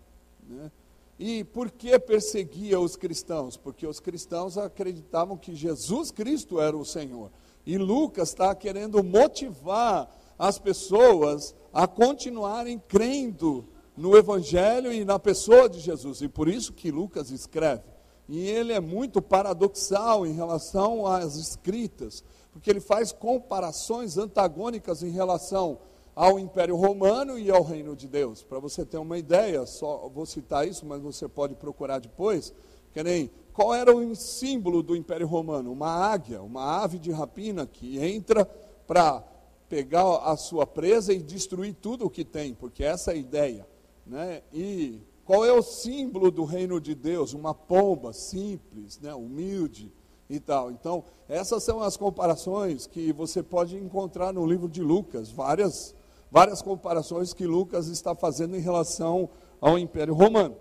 Né? 0.48 0.70
E 1.18 1.44
por 1.44 1.70
que 1.70 1.98
perseguia 1.98 2.80
os 2.80 2.96
cristãos? 2.96 3.56
Porque 3.56 3.86
os 3.86 4.00
cristãos 4.00 4.56
acreditavam 4.56 5.36
que 5.36 5.54
Jesus 5.54 6.10
Cristo 6.10 6.58
era 6.58 6.74
o 6.74 6.84
Senhor. 6.84 7.30
E 7.66 7.76
Lucas 7.76 8.30
está 8.30 8.54
querendo 8.54 9.04
motivar 9.04 10.10
as 10.38 10.58
pessoas 10.58 11.54
a 11.74 11.86
continuarem 11.86 12.82
crendo 12.88 13.66
no 14.00 14.16
Evangelho 14.16 14.90
e 14.90 15.04
na 15.04 15.18
pessoa 15.18 15.68
de 15.68 15.78
Jesus. 15.78 16.22
E 16.22 16.28
por 16.28 16.48
isso 16.48 16.72
que 16.72 16.90
Lucas 16.90 17.30
escreve. 17.30 17.82
E 18.26 18.46
ele 18.48 18.72
é 18.72 18.80
muito 18.80 19.20
paradoxal 19.20 20.26
em 20.26 20.32
relação 20.32 21.06
às 21.06 21.36
escritas, 21.36 22.24
porque 22.50 22.70
ele 22.70 22.80
faz 22.80 23.12
comparações 23.12 24.16
antagônicas 24.16 25.02
em 25.02 25.10
relação 25.10 25.78
ao 26.16 26.38
Império 26.38 26.76
Romano 26.76 27.38
e 27.38 27.50
ao 27.50 27.62
Reino 27.62 27.94
de 27.94 28.08
Deus. 28.08 28.42
Para 28.42 28.58
você 28.58 28.86
ter 28.86 28.96
uma 28.96 29.18
ideia, 29.18 29.66
só 29.66 30.08
vou 30.08 30.24
citar 30.24 30.66
isso, 30.66 30.86
mas 30.86 31.02
você 31.02 31.28
pode 31.28 31.54
procurar 31.54 31.98
depois. 31.98 32.54
Que 32.94 33.02
nem, 33.02 33.30
qual 33.52 33.74
era 33.74 33.94
o 33.94 34.16
símbolo 34.16 34.82
do 34.82 34.96
Império 34.96 35.26
Romano? 35.26 35.70
Uma 35.70 35.90
águia, 35.90 36.40
uma 36.40 36.82
ave 36.82 36.98
de 36.98 37.12
rapina 37.12 37.66
que 37.66 37.98
entra 38.02 38.46
para 38.86 39.22
pegar 39.68 40.16
a 40.24 40.38
sua 40.38 40.66
presa 40.66 41.12
e 41.12 41.18
destruir 41.18 41.74
tudo 41.74 42.06
o 42.06 42.10
que 42.10 42.24
tem, 42.24 42.54
porque 42.54 42.82
essa 42.82 43.10
é 43.10 43.14
a 43.14 43.18
ideia. 43.18 43.66
Né? 44.06 44.42
E 44.52 45.00
qual 45.24 45.44
é 45.44 45.52
o 45.52 45.62
símbolo 45.62 46.30
do 46.30 46.44
reino 46.44 46.80
de 46.80 46.94
Deus? 46.94 47.32
Uma 47.32 47.54
pomba 47.54 48.12
simples, 48.12 48.98
né? 49.00 49.14
humilde 49.14 49.92
e 50.28 50.38
tal. 50.40 50.70
Então, 50.70 51.04
essas 51.28 51.62
são 51.62 51.82
as 51.82 51.96
comparações 51.96 52.86
que 52.86 53.12
você 53.12 53.42
pode 53.42 53.76
encontrar 53.76 54.32
no 54.32 54.46
livro 54.46 54.68
de 54.68 54.82
Lucas, 54.82 55.30
várias 55.30 55.94
várias 56.30 56.62
comparações 56.62 57.34
que 57.34 57.46
Lucas 57.46 57.88
está 57.88 58.14
fazendo 58.14 58.56
em 58.56 58.60
relação 58.60 59.28
ao 59.60 59.78
Império 59.78 60.14
Romano. 60.14 60.56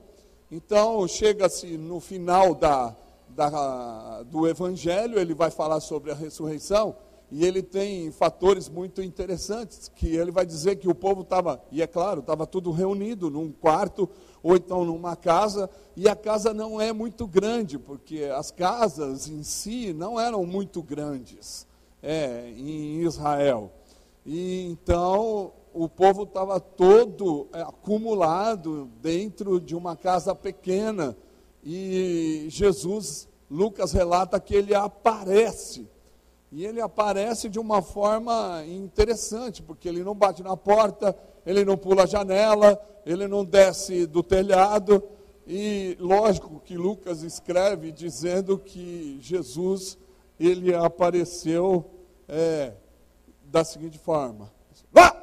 Então, 0.52 1.08
chega-se 1.08 1.78
no 1.78 2.00
final 2.00 2.56
da, 2.56 2.96
da, 3.30 4.24
do 4.24 4.48
Evangelho, 4.48 5.20
ele 5.20 5.36
vai 5.36 5.52
falar 5.52 5.80
sobre 5.80 6.12
a 6.12 6.16
ressurreição, 6.16 6.96
e 7.32 7.46
ele 7.46 7.62
tem 7.62 8.12
fatores 8.12 8.68
muito 8.68 9.02
interessantes, 9.02 9.92
que 9.94 10.16
ele 10.16 10.32
vai 10.32 10.46
dizer 10.46 10.78
que 10.78 10.90
o 10.90 10.96
povo 10.96 11.22
estava, 11.22 11.62
e 11.72 11.82
é 11.82 11.88
claro, 11.88 12.22
estava 12.22 12.48
tudo 12.48 12.72
reunido 12.72 13.30
num 13.30 13.52
quarto, 13.52 14.10
ou 14.42 14.56
então 14.56 14.84
numa 14.84 15.16
casa, 15.16 15.70
e 15.96 16.08
a 16.08 16.16
casa 16.16 16.54
não 16.54 16.80
é 16.82 16.92
muito 16.92 17.28
grande, 17.28 17.78
porque 17.78 18.24
as 18.24 18.52
casas 18.52 19.28
em 19.28 19.44
si 19.44 19.94
não 19.94 20.20
eram 20.20 20.46
muito 20.46 20.82
grandes 20.82 21.68
é, 22.02 22.50
em 22.56 23.02
Israel. 23.02 23.72
E 24.26 24.68
então 24.70 25.54
o 25.74 25.88
povo 25.88 26.24
estava 26.24 26.60
todo 26.60 27.48
é, 27.54 27.62
acumulado 27.62 28.90
dentro 29.02 29.60
de 29.60 29.76
uma 29.76 29.96
casa 29.96 30.34
pequena. 30.34 31.16
E 31.64 32.48
Jesus, 32.50 33.28
Lucas 33.50 33.92
relata 33.92 34.40
que 34.40 34.56
ele 34.56 34.74
aparece. 34.74 35.88
E 36.52 36.66
ele 36.66 36.82
aparece 36.82 37.48
de 37.48 37.60
uma 37.60 37.82
forma 37.82 38.64
interessante, 38.68 39.62
porque 39.62 39.88
ele 39.88 40.04
não 40.04 40.16
bate 40.16 40.42
na 40.42 40.58
porta, 40.58 41.16
ele 41.46 41.64
não 41.64 41.78
pula 41.78 42.04
a 42.04 42.08
janela, 42.08 42.80
ele 43.06 43.28
não 43.28 43.46
desce 43.46 44.06
do 44.06 44.24
telhado. 44.24 45.04
E 45.46 45.96
lógico 46.00 46.60
que 46.60 46.78
Lucas 46.78 47.22
escreve 47.24 47.92
dizendo 47.92 48.58
que 48.58 49.18
Jesus 49.22 49.98
ele 50.40 50.74
apareceu 50.74 51.86
é, 52.28 52.74
da 53.46 53.64
seguinte 53.64 54.00
forma: 54.00 54.52
ah! 54.96 55.20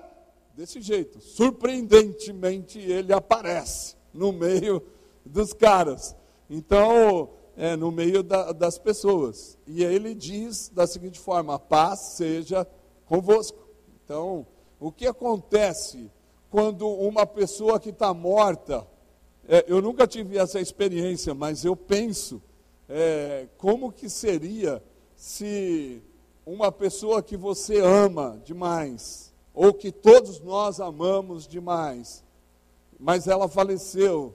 desse 0.56 0.80
jeito. 0.80 1.21
Surpreendentemente, 1.21 2.78
ele 2.78 3.12
aparece 3.12 3.95
no 4.12 4.33
meio 4.33 4.83
dos 5.25 5.52
caras. 5.52 6.16
Então, 6.49 7.30
é, 7.57 7.75
no 7.75 7.91
meio 7.91 8.23
da, 8.23 8.53
das 8.53 8.79
pessoas. 8.79 9.57
E 9.67 9.83
ele 9.83 10.15
diz 10.15 10.69
da 10.69 10.87
seguinte 10.87 11.19
forma: 11.19 11.55
a 11.55 11.59
paz 11.59 12.01
seja 12.17 12.67
convosco. 13.07 13.67
Então, 14.05 14.47
o 14.79 14.93
que 14.93 15.07
acontece 15.07 16.11
quando 16.51 16.89
uma 16.89 17.27
pessoa 17.27 17.81
que 17.81 17.91
está 17.91 18.13
morta, 18.15 18.87
é, 19.49 19.65
eu 19.67 19.81
nunca 19.81 20.07
tive 20.07 20.39
essa 20.39 20.61
experiência, 20.61 21.35
mas 21.35 21.65
eu 21.65 21.75
penso 21.75 22.43
é, 22.89 23.49
como 23.59 23.93
que 23.93 24.09
seria 24.09 24.83
se 25.17 26.03
uma 26.45 26.71
pessoa 26.71 27.23
que 27.23 27.37
você 27.37 27.81
ama 27.81 28.41
demais, 28.45 29.33
ou 29.53 29.73
que 29.73 29.91
todos 29.91 30.41
nós 30.41 30.79
amamos 30.81 31.49
demais, 31.49 32.23
mas 32.99 33.27
ela 33.27 33.49
faleceu 33.49 34.35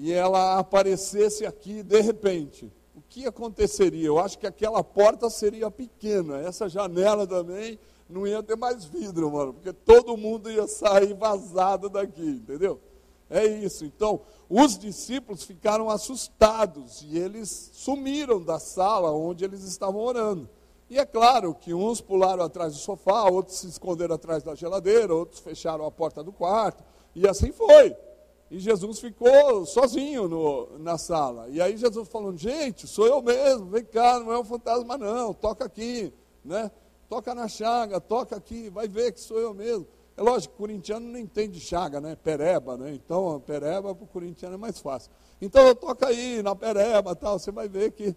e 0.00 0.12
ela 0.12 0.58
aparecesse 0.58 1.44
aqui 1.44 1.82
de 1.82 2.00
repente, 2.00 2.72
o 2.94 3.02
que 3.02 3.26
aconteceria? 3.26 4.06
Eu 4.06 4.20
acho 4.20 4.38
que 4.38 4.46
aquela 4.46 4.82
porta 4.84 5.28
seria 5.28 5.68
pequena, 5.72 6.38
essa 6.38 6.68
janela 6.68 7.26
também 7.26 7.78
não 8.08 8.24
ia 8.24 8.40
ter 8.40 8.56
mais 8.56 8.84
vidro, 8.84 9.30
mano, 9.30 9.54
porque 9.54 9.72
todo 9.72 10.16
mundo 10.16 10.48
ia 10.48 10.68
sair 10.68 11.14
vazado 11.14 11.88
daqui, 11.88 12.22
entendeu? 12.22 12.80
É 13.28 13.44
isso. 13.44 13.84
Então, 13.84 14.20
os 14.48 14.78
discípulos 14.78 15.42
ficaram 15.42 15.90
assustados 15.90 17.02
e 17.02 17.18
eles 17.18 17.70
sumiram 17.74 18.40
da 18.40 18.60
sala 18.60 19.10
onde 19.12 19.44
eles 19.44 19.64
estavam 19.64 20.00
orando. 20.00 20.48
E 20.88 20.96
é 20.96 21.04
claro 21.04 21.54
que 21.54 21.74
uns 21.74 22.00
pularam 22.00 22.44
atrás 22.44 22.72
do 22.72 22.78
sofá, 22.78 23.24
outros 23.24 23.58
se 23.58 23.66
esconderam 23.66 24.14
atrás 24.14 24.44
da 24.44 24.54
geladeira, 24.54 25.12
outros 25.12 25.40
fecharam 25.40 25.84
a 25.84 25.90
porta 25.90 26.22
do 26.22 26.32
quarto, 26.32 26.84
e 27.16 27.28
assim 27.28 27.50
foi. 27.50 27.94
E 28.50 28.58
Jesus 28.58 28.98
ficou 28.98 29.66
sozinho 29.66 30.26
no, 30.26 30.78
na 30.78 30.96
sala. 30.96 31.48
E 31.50 31.60
aí 31.60 31.76
Jesus 31.76 32.08
falou: 32.08 32.36
gente, 32.36 32.86
sou 32.86 33.06
eu 33.06 33.22
mesmo, 33.22 33.66
vem 33.66 33.84
cá, 33.84 34.18
não 34.18 34.32
é 34.32 34.38
um 34.38 34.44
fantasma 34.44 34.96
não, 34.96 35.34
toca 35.34 35.64
aqui, 35.64 36.12
né? 36.44 36.70
Toca 37.08 37.34
na 37.34 37.48
chaga, 37.48 38.00
toca 38.00 38.36
aqui, 38.36 38.68
vai 38.70 38.88
ver 38.88 39.12
que 39.12 39.20
sou 39.20 39.38
eu 39.38 39.54
mesmo. 39.54 39.86
É 40.16 40.22
lógico, 40.22 40.56
corintiano 40.56 41.06
não 41.06 41.18
entende 41.18 41.60
chaga, 41.60 42.00
né? 42.00 42.16
Pereba, 42.16 42.76
né? 42.76 42.92
Então, 42.92 43.40
pereba 43.46 43.94
para 43.94 44.04
o 44.04 44.08
corintiano 44.08 44.54
é 44.54 44.58
mais 44.58 44.78
fácil. 44.78 45.10
Então, 45.40 45.74
toca 45.74 46.08
aí 46.08 46.42
na 46.42 46.56
pereba, 46.56 47.14
tal, 47.14 47.38
você 47.38 47.52
vai 47.52 47.68
ver 47.68 47.92
que 47.92 48.16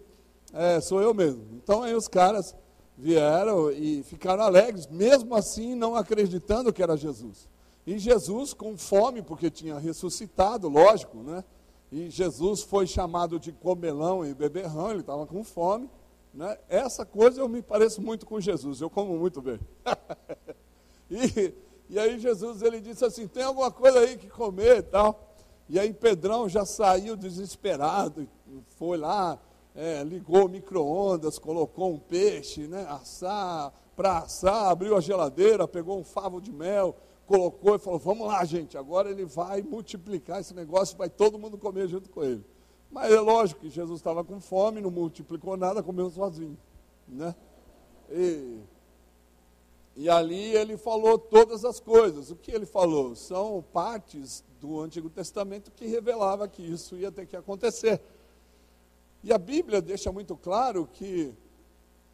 é, 0.52 0.80
sou 0.80 1.00
eu 1.00 1.14
mesmo. 1.14 1.46
Então, 1.52 1.82
aí 1.82 1.94
os 1.94 2.08
caras 2.08 2.56
vieram 2.98 3.70
e 3.70 4.02
ficaram 4.02 4.42
alegres, 4.42 4.86
mesmo 4.88 5.34
assim 5.34 5.74
não 5.74 5.94
acreditando 5.94 6.72
que 6.72 6.82
era 6.82 6.96
Jesus. 6.96 7.48
E 7.86 7.98
Jesus, 7.98 8.54
com 8.54 8.76
fome, 8.76 9.22
porque 9.22 9.50
tinha 9.50 9.78
ressuscitado, 9.78 10.68
lógico, 10.68 11.18
né? 11.18 11.44
E 11.90 12.08
Jesus 12.08 12.62
foi 12.62 12.86
chamado 12.86 13.38
de 13.38 13.52
comelão 13.52 14.24
e 14.24 14.32
beberrão, 14.32 14.90
ele 14.90 15.00
estava 15.00 15.26
com 15.26 15.44
fome. 15.44 15.90
Né? 16.32 16.56
Essa 16.68 17.04
coisa 17.04 17.40
eu 17.40 17.48
me 17.48 17.60
pareço 17.60 18.00
muito 18.00 18.24
com 18.24 18.40
Jesus, 18.40 18.80
eu 18.80 18.88
como 18.88 19.18
muito 19.18 19.42
bem. 19.42 19.60
e, 21.10 21.52
e 21.90 21.98
aí 21.98 22.18
Jesus 22.18 22.62
ele 22.62 22.80
disse 22.80 23.04
assim: 23.04 23.26
tem 23.26 23.42
alguma 23.42 23.70
coisa 23.70 23.98
aí 23.98 24.16
que 24.16 24.28
comer 24.28 24.78
e 24.78 24.82
tal. 24.82 25.34
E 25.68 25.78
aí 25.78 25.92
Pedrão 25.92 26.48
já 26.48 26.64
saiu 26.64 27.16
desesperado, 27.16 28.28
foi 28.76 28.96
lá, 28.96 29.38
é, 29.74 30.02
ligou 30.02 30.46
o 30.46 30.48
micro-ondas, 30.48 31.38
colocou 31.38 31.92
um 31.92 31.98
peixe, 31.98 32.66
né, 32.66 32.86
assar, 32.88 33.72
para 33.96 34.18
assar, 34.18 34.70
abriu 34.70 34.96
a 34.96 35.00
geladeira, 35.00 35.68
pegou 35.68 35.98
um 35.98 36.04
favo 36.04 36.40
de 36.40 36.52
mel, 36.52 36.96
colocou 37.32 37.74
e 37.74 37.78
falou: 37.78 37.98
Vamos 37.98 38.26
lá, 38.26 38.44
gente, 38.44 38.76
agora 38.76 39.10
ele 39.10 39.24
vai 39.24 39.62
multiplicar 39.62 40.40
esse 40.40 40.52
negócio, 40.52 40.98
vai 40.98 41.08
todo 41.08 41.38
mundo 41.38 41.56
comer 41.56 41.88
junto 41.88 42.10
com 42.10 42.22
ele. 42.22 42.44
Mas 42.90 43.10
é 43.10 43.20
lógico 43.20 43.62
que 43.62 43.70
Jesus 43.70 44.00
estava 44.00 44.22
com 44.22 44.38
fome, 44.38 44.82
não 44.82 44.90
multiplicou 44.90 45.56
nada, 45.56 45.82
comeu 45.82 46.10
sozinho. 46.10 46.58
Né? 47.08 47.34
E, 48.10 48.58
e 49.96 50.10
ali 50.10 50.54
ele 50.54 50.76
falou 50.76 51.18
todas 51.18 51.64
as 51.64 51.80
coisas. 51.80 52.30
O 52.30 52.36
que 52.36 52.50
ele 52.50 52.66
falou? 52.66 53.16
São 53.16 53.64
partes 53.72 54.44
do 54.60 54.78
Antigo 54.82 55.08
Testamento 55.08 55.70
que 55.70 55.86
revelava 55.86 56.46
que 56.46 56.62
isso 56.62 56.96
ia 56.96 57.10
ter 57.10 57.24
que 57.24 57.34
acontecer. 57.34 57.98
E 59.24 59.32
a 59.32 59.38
Bíblia 59.38 59.80
deixa 59.80 60.12
muito 60.12 60.36
claro 60.36 60.86
que 60.92 61.32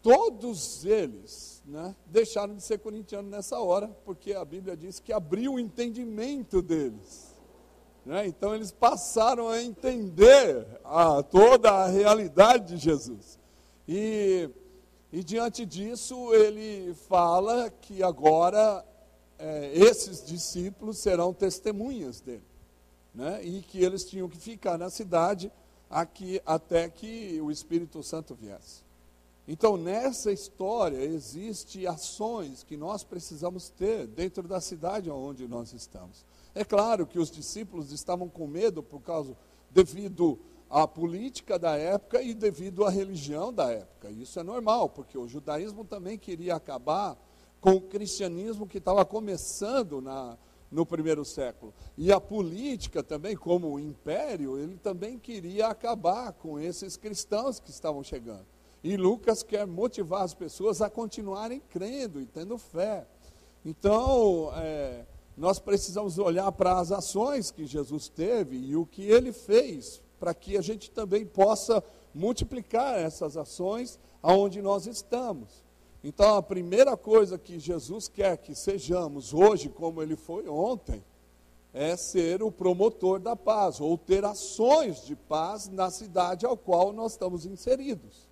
todos 0.03 0.85
eles 0.85 1.63
né, 1.67 1.95
deixaram 2.07 2.55
de 2.55 2.63
ser 2.63 2.79
corintianos 2.79 3.31
nessa 3.31 3.59
hora, 3.61 3.89
porque 4.05 4.33
a 4.33 4.45
Bíblia 4.45 4.77
diz 4.77 4.99
que 5.01 5.13
abriu 5.13 5.55
o 5.55 5.61
entendimento 5.61 6.63
deles. 6.63 7.35
Né? 8.05 8.27
Então 8.27 8.55
eles 8.55 8.73
passaram 8.73 9.49
a 9.49 9.63
entender 9.63 10.67
a, 10.85 11.23
toda 11.23 11.71
a 11.71 11.87
realidade 11.89 12.75
de 12.75 12.79
Jesus. 12.79 13.39
E, 13.87 14.49
e 15.13 15.23
diante 15.23 15.67
disso, 15.67 16.33
ele 16.35 16.95
fala 16.95 17.71
que 17.71 18.03
agora 18.03 18.85
é, 19.39 19.73
esses 19.75 20.25
discípulos 20.25 20.99
serão 20.99 21.35
testemunhas 21.35 22.21
dele. 22.21 22.45
Né? 23.15 23.45
E 23.45 23.63
que 23.63 23.83
eles 23.85 24.05
tinham 24.05 24.29
que 24.29 24.39
ficar 24.39 24.79
na 24.79 24.91
cidade 24.91 25.53
aqui, 25.91 26.41
até 26.47 26.89
que 26.89 27.41
o 27.43 27.51
Espírito 27.51 28.03
Santo 28.03 28.35
viesse. 28.35 28.88
Então, 29.51 29.79
nessa 29.79 30.31
história, 30.31 30.99
existem 30.99 31.87
ações 31.87 32.63
que 32.63 32.77
nós 32.77 33.03
precisamos 33.03 33.71
ter 33.71 34.07
dentro 34.07 34.47
da 34.47 34.61
cidade 34.61 35.11
onde 35.11 35.49
nós 35.49 35.73
estamos. 35.73 36.23
É 36.55 36.63
claro 36.63 37.07
que 37.07 37.19
os 37.19 37.31
discípulos 37.31 37.91
estavam 37.91 38.29
com 38.29 38.47
medo 38.47 38.83
por 38.83 39.01
causa, 39.01 39.35
devido 39.71 40.39
à 40.69 40.87
política 40.87 41.59
da 41.59 41.75
época 41.77 42.21
e 42.21 42.35
devido 42.35 42.85
à 42.85 42.91
religião 42.91 43.51
da 43.51 43.73
época. 43.73 44.11
Isso 44.11 44.39
é 44.39 44.43
normal, 44.43 44.91
porque 44.91 45.17
o 45.17 45.27
judaísmo 45.27 45.83
também 45.83 46.19
queria 46.19 46.57
acabar 46.57 47.17
com 47.59 47.71
o 47.71 47.81
cristianismo 47.81 48.67
que 48.67 48.77
estava 48.77 49.03
começando 49.03 50.03
na, 50.03 50.37
no 50.71 50.85
primeiro 50.85 51.25
século. 51.25 51.73
E 51.97 52.13
a 52.13 52.21
política 52.21 53.03
também, 53.03 53.35
como 53.35 53.73
o 53.73 53.81
império, 53.81 54.59
ele 54.59 54.77
também 54.77 55.19
queria 55.19 55.69
acabar 55.69 56.35
com 56.35 56.61
esses 56.61 56.99
cristãos 56.99 57.59
que 57.59 57.71
estavam 57.71 58.05
chegando. 58.05 58.58
E 58.83 58.97
Lucas 58.97 59.43
quer 59.43 59.67
motivar 59.67 60.23
as 60.23 60.35
pessoas 60.35 60.81
a 60.81 60.89
continuarem 60.89 61.61
crendo 61.71 62.21
e 62.21 62.27
tendo 62.27 62.57
fé. 62.57 63.07
Então, 63.65 64.51
é, 64.57 65.05
nós 65.37 65.59
precisamos 65.59 66.19
olhar 66.19 66.51
para 66.53 66.79
as 66.79 66.93
ações 66.93 67.51
que 67.51 67.67
Jesus 67.67 68.09
teve 68.09 68.57
e 68.57 68.77
o 68.77 68.87
que 68.87 69.03
ele 69.03 69.33
fez, 69.33 70.03
para 70.19 70.33
que 70.33 70.57
a 70.57 70.61
gente 70.61 70.91
também 70.91 71.27
possa 71.27 71.83
multiplicar 72.15 72.99
essas 72.99 73.37
ações 73.37 73.99
aonde 74.23 74.63
nós 74.63 74.87
estamos. 74.87 75.65
Então, 76.03 76.37
a 76.37 76.43
primeira 76.43 76.97
coisa 76.97 77.37
que 77.37 77.59
Jesus 77.59 78.09
quer 78.09 78.37
que 78.37 78.55
sejamos 78.55 79.35
hoje, 79.35 79.69
como 79.69 80.01
ele 80.01 80.17
foi 80.17 80.49
ontem, 80.49 81.05
é 81.73 81.97
ser 81.97 82.43
o 82.43 82.51
promotor 82.51 83.19
da 83.19 83.37
paz, 83.37 83.81
ou 83.81 83.99
ter 83.99 84.25
ações 84.25 85.05
de 85.05 85.15
paz 85.15 85.69
na 85.69 85.91
cidade 85.91 86.47
ao 86.47 86.57
qual 86.57 86.93
nós 86.93 87.13
estamos 87.13 87.45
inseridos. 87.45 88.28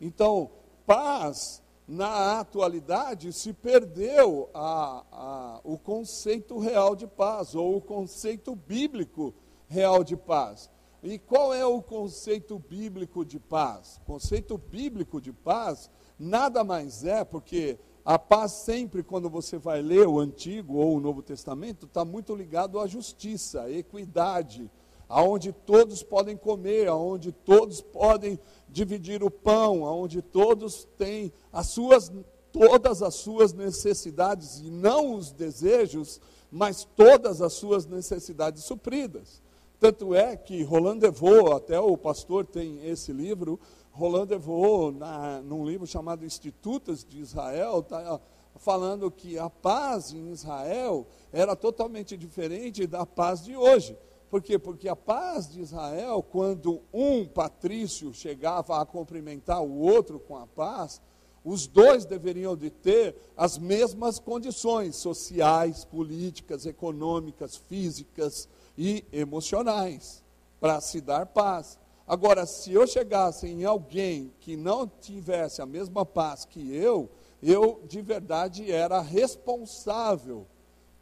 Então, 0.00 0.50
paz, 0.86 1.62
na 1.86 2.40
atualidade, 2.40 3.32
se 3.32 3.52
perdeu 3.52 4.50
a, 4.52 5.04
a, 5.10 5.60
o 5.64 5.78
conceito 5.78 6.58
real 6.58 6.94
de 6.94 7.06
paz, 7.06 7.54
ou 7.54 7.76
o 7.76 7.80
conceito 7.80 8.54
bíblico 8.54 9.34
real 9.66 10.04
de 10.04 10.16
paz. 10.16 10.70
E 11.02 11.18
qual 11.18 11.54
é 11.54 11.64
o 11.64 11.80
conceito 11.80 12.58
bíblico 12.58 13.24
de 13.24 13.38
paz? 13.38 13.98
O 14.02 14.12
conceito 14.12 14.58
bíblico 14.58 15.20
de 15.20 15.32
paz 15.32 15.90
nada 16.18 16.64
mais 16.64 17.04
é 17.04 17.24
porque 17.24 17.78
a 18.04 18.18
paz 18.18 18.52
sempre, 18.52 19.02
quando 19.02 19.28
você 19.28 19.58
vai 19.58 19.80
ler 19.80 20.08
o 20.08 20.18
Antigo 20.18 20.76
ou 20.76 20.96
o 20.96 21.00
Novo 21.00 21.22
Testamento, 21.22 21.86
está 21.86 22.04
muito 22.04 22.34
ligado 22.34 22.80
à 22.80 22.86
justiça, 22.86 23.62
à 23.62 23.70
equidade, 23.70 24.70
aonde 25.08 25.52
todos 25.52 26.02
podem 26.02 26.36
comer, 26.36 26.88
aonde 26.88 27.32
todos 27.32 27.80
podem 27.80 28.38
dividir 28.68 29.22
o 29.22 29.30
pão, 29.30 29.84
aonde 29.84 30.20
todos 30.20 30.86
têm 30.96 31.32
as 31.52 31.68
suas 31.68 32.12
todas 32.52 33.02
as 33.02 33.14
suas 33.14 33.52
necessidades 33.52 34.58
e 34.58 34.70
não 34.70 35.14
os 35.14 35.30
desejos, 35.30 36.20
mas 36.50 36.88
todas 36.96 37.42
as 37.42 37.52
suas 37.52 37.86
necessidades 37.86 38.64
supridas. 38.64 39.42
Tanto 39.78 40.14
é 40.14 40.36
que 40.36 40.62
Roland 40.62 40.98
Devaux, 40.98 41.52
até 41.52 41.78
o 41.78 41.96
pastor 41.96 42.46
tem 42.46 42.84
esse 42.84 43.12
livro, 43.12 43.60
Roland 43.92 44.26
Devaux, 44.26 44.96
na, 44.96 45.40
num 45.40 45.64
livro 45.64 45.86
chamado 45.86 46.24
Institutos 46.24 47.04
de 47.04 47.20
Israel, 47.20 47.80
está 47.80 48.20
falando 48.56 49.10
que 49.10 49.38
a 49.38 49.48
paz 49.48 50.12
em 50.12 50.30
Israel 50.30 51.06
era 51.32 51.54
totalmente 51.54 52.16
diferente 52.16 52.86
da 52.86 53.06
paz 53.06 53.44
de 53.44 53.56
hoje. 53.56 53.96
Por 54.30 54.42
quê? 54.42 54.58
Porque 54.58 54.88
a 54.88 54.96
paz 54.96 55.48
de 55.48 55.60
Israel, 55.60 56.22
quando 56.22 56.82
um 56.92 57.26
patrício 57.26 58.12
chegava 58.12 58.80
a 58.80 58.86
cumprimentar 58.86 59.62
o 59.62 59.78
outro 59.78 60.20
com 60.20 60.36
a 60.36 60.46
paz, 60.46 61.00
os 61.44 61.66
dois 61.66 62.04
deveriam 62.04 62.54
de 62.54 62.68
ter 62.68 63.16
as 63.36 63.56
mesmas 63.56 64.18
condições 64.18 64.96
sociais, 64.96 65.84
políticas, 65.84 66.66
econômicas, 66.66 67.56
físicas 67.56 68.48
e 68.76 69.04
emocionais 69.10 70.22
para 70.60 70.80
se 70.80 71.00
dar 71.00 71.24
paz. 71.26 71.78
Agora, 72.06 72.44
se 72.44 72.72
eu 72.72 72.86
chegasse 72.86 73.46
em 73.46 73.64
alguém 73.64 74.32
que 74.40 74.56
não 74.56 74.86
tivesse 74.86 75.62
a 75.62 75.66
mesma 75.66 76.04
paz 76.04 76.44
que 76.44 76.74
eu, 76.74 77.08
eu 77.42 77.82
de 77.86 78.02
verdade 78.02 78.70
era 78.70 79.00
responsável 79.00 80.46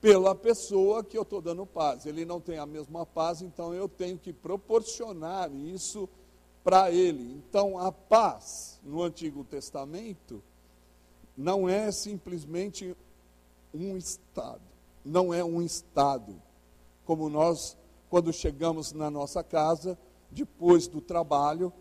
pela 0.07 0.37
pessoa 0.37 1.03
que 1.03 1.19
eu 1.19 1.23
estou 1.23 1.41
dando 1.41 1.67
paz. 1.67 2.07
Ele 2.07 2.25
não 2.25 2.41
tem 2.41 2.59
a 2.59 2.65
mesma 2.65 3.05
paz, 3.05 3.43
então 3.43 3.75
eu 3.75 3.89
tenho 3.89 4.17
que 4.17 4.33
proporcionar 4.33 5.53
isso 5.53 6.09
para 6.63 6.93
ele. 6.93 7.35
Então, 7.35 7.77
a 7.77 7.91
paz 7.91 8.79
no 8.85 9.03
Antigo 9.03 9.43
Testamento 9.43 10.41
não 11.37 11.69
é 11.69 11.91
simplesmente 11.91 12.97
um 13.75 13.97
estado, 13.97 14.63
não 15.05 15.35
é 15.35 15.43
um 15.43 15.61
estado, 15.61 16.41
como 17.05 17.29
nós, 17.29 17.77
quando 18.09 18.33
chegamos 18.33 18.93
na 18.93 19.11
nossa 19.11 19.43
casa, 19.43 19.99
depois 20.31 20.87
do 20.87 21.01
trabalho, 21.01 21.73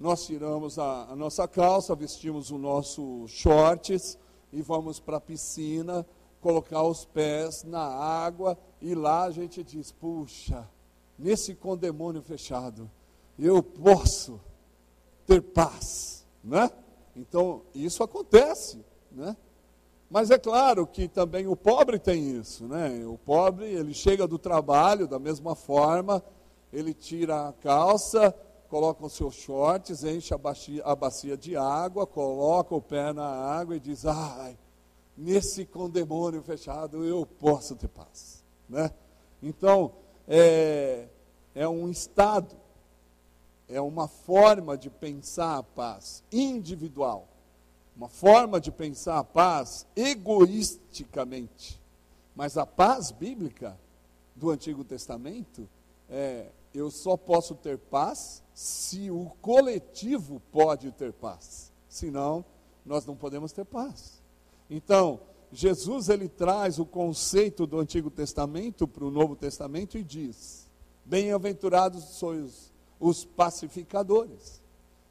nós 0.00 0.26
tiramos 0.26 0.80
a, 0.80 1.12
a 1.12 1.14
nossa 1.14 1.46
calça, 1.46 1.94
vestimos 1.94 2.50
o 2.50 2.58
nosso 2.58 3.24
shorts 3.28 4.18
e 4.52 4.62
vamos 4.62 4.98
para 4.98 5.18
a 5.18 5.20
piscina 5.20 6.04
colocar 6.40 6.82
os 6.82 7.04
pés 7.04 7.64
na 7.64 7.82
água 7.82 8.58
e 8.80 8.94
lá 8.94 9.24
a 9.24 9.30
gente 9.30 9.62
diz: 9.62 9.92
puxa, 9.92 10.68
nesse 11.18 11.54
condemônio 11.54 12.22
fechado, 12.22 12.90
eu 13.38 13.62
posso 13.62 14.40
ter 15.26 15.42
paz, 15.42 16.26
né? 16.42 16.70
Então, 17.14 17.62
isso 17.74 18.02
acontece, 18.02 18.84
né? 19.10 19.36
Mas 20.10 20.30
é 20.30 20.38
claro 20.38 20.86
que 20.86 21.06
também 21.06 21.46
o 21.46 21.54
pobre 21.54 21.98
tem 21.98 22.30
isso, 22.38 22.66
né? 22.66 23.04
O 23.04 23.18
pobre, 23.18 23.66
ele 23.66 23.92
chega 23.92 24.26
do 24.26 24.38
trabalho 24.38 25.06
da 25.06 25.18
mesma 25.18 25.54
forma, 25.54 26.22
ele 26.72 26.94
tira 26.94 27.48
a 27.48 27.52
calça, 27.52 28.34
coloca 28.70 29.04
os 29.04 29.12
seus 29.12 29.34
shorts, 29.34 30.04
enche 30.04 30.32
a 30.32 30.38
bacia, 30.38 30.82
a 30.84 30.94
bacia 30.94 31.36
de 31.36 31.56
água, 31.56 32.06
coloca 32.06 32.74
o 32.74 32.80
pé 32.80 33.12
na 33.12 33.26
água 33.26 33.76
e 33.76 33.80
diz: 33.80 34.06
ai, 34.06 34.56
nesse 35.18 35.66
condemônio 35.66 36.40
fechado 36.42 37.04
eu 37.04 37.26
posso 37.26 37.74
ter 37.74 37.88
paz. 37.88 38.44
Né? 38.68 38.90
Então, 39.42 39.92
é, 40.28 41.08
é 41.54 41.68
um 41.68 41.90
estado, 41.90 42.54
é 43.68 43.80
uma 43.80 44.06
forma 44.06 44.78
de 44.78 44.88
pensar 44.88 45.58
a 45.58 45.62
paz 45.62 46.22
individual, 46.30 47.26
uma 47.96 48.08
forma 48.08 48.60
de 48.60 48.70
pensar 48.70 49.18
a 49.18 49.24
paz 49.24 49.84
egoisticamente. 49.96 51.80
Mas 52.36 52.56
a 52.56 52.64
paz 52.64 53.10
bíblica 53.10 53.76
do 54.36 54.50
Antigo 54.50 54.84
Testamento 54.84 55.68
é 56.08 56.46
eu 56.72 56.90
só 56.92 57.16
posso 57.16 57.56
ter 57.56 57.76
paz 57.76 58.42
se 58.54 59.10
o 59.10 59.30
coletivo 59.42 60.40
pode 60.52 60.92
ter 60.92 61.12
paz. 61.12 61.72
Senão, 61.88 62.44
nós 62.84 63.04
não 63.04 63.16
podemos 63.16 63.50
ter 63.52 63.64
paz. 63.64 64.17
Então, 64.70 65.20
Jesus 65.50 66.08
ele 66.08 66.28
traz 66.28 66.78
o 66.78 66.84
conceito 66.84 67.66
do 67.66 67.78
Antigo 67.78 68.10
Testamento 68.10 68.86
para 68.86 69.04
o 69.04 69.10
Novo 69.10 69.34
Testamento 69.34 69.96
e 69.96 70.04
diz: 70.04 70.68
Bem-aventurados 71.04 72.04
sois 72.04 72.72
os 73.00 73.24
pacificadores. 73.24 74.60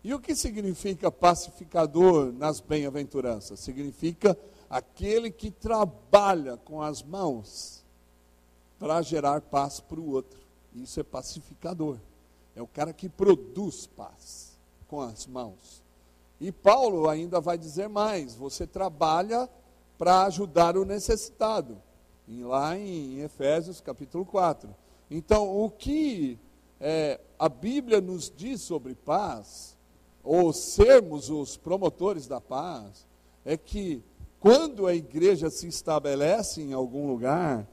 E 0.03 0.13
o 0.13 0.19
que 0.19 0.35
significa 0.35 1.11
pacificador 1.11 2.31
nas 2.31 2.59
bem-aventuranças? 2.59 3.59
Significa 3.59 4.37
aquele 4.69 5.31
que 5.31 5.49
trabalha 5.49 6.55
com 6.57 6.81
as 6.81 7.01
mãos 7.01 7.83
para 8.79 9.01
gerar 9.01 9.41
paz 9.41 9.79
para 9.79 9.99
o 9.99 10.11
outro. 10.11 10.39
Isso 10.75 10.99
é 10.99 11.03
pacificador. 11.03 11.97
É 12.55 12.61
o 12.61 12.67
cara 12.67 12.93
que 12.93 13.09
produz 13.09 13.87
paz 13.87 14.57
com 14.87 15.01
as 15.01 15.25
mãos. 15.25 15.83
E 16.39 16.51
Paulo 16.51 17.09
ainda 17.09 17.39
vai 17.39 17.57
dizer 17.57 17.87
mais: 17.87 18.35
você 18.35 18.67
trabalha 18.67 19.49
para 19.97 20.23
ajudar 20.25 20.77
o 20.77 20.85
necessitado. 20.85 21.81
Lá 22.27 22.77
em 22.77 23.19
Efésios 23.21 23.79
capítulo 23.79 24.25
4. 24.25 24.69
Então, 25.09 25.63
o 25.63 25.69
que 25.69 26.37
é, 26.79 27.19
a 27.39 27.47
Bíblia 27.47 28.01
nos 28.01 28.29
diz 28.29 28.61
sobre 28.61 28.93
paz, 28.93 29.77
ou 30.23 30.51
sermos 30.51 31.29
os 31.29 31.55
promotores 31.55 32.27
da 32.27 32.41
paz, 32.41 33.07
é 33.45 33.55
que 33.55 34.03
quando 34.39 34.85
a 34.85 34.93
igreja 34.93 35.49
se 35.49 35.67
estabelece 35.67 36.61
em 36.61 36.73
algum 36.73 37.07
lugar, 37.07 37.65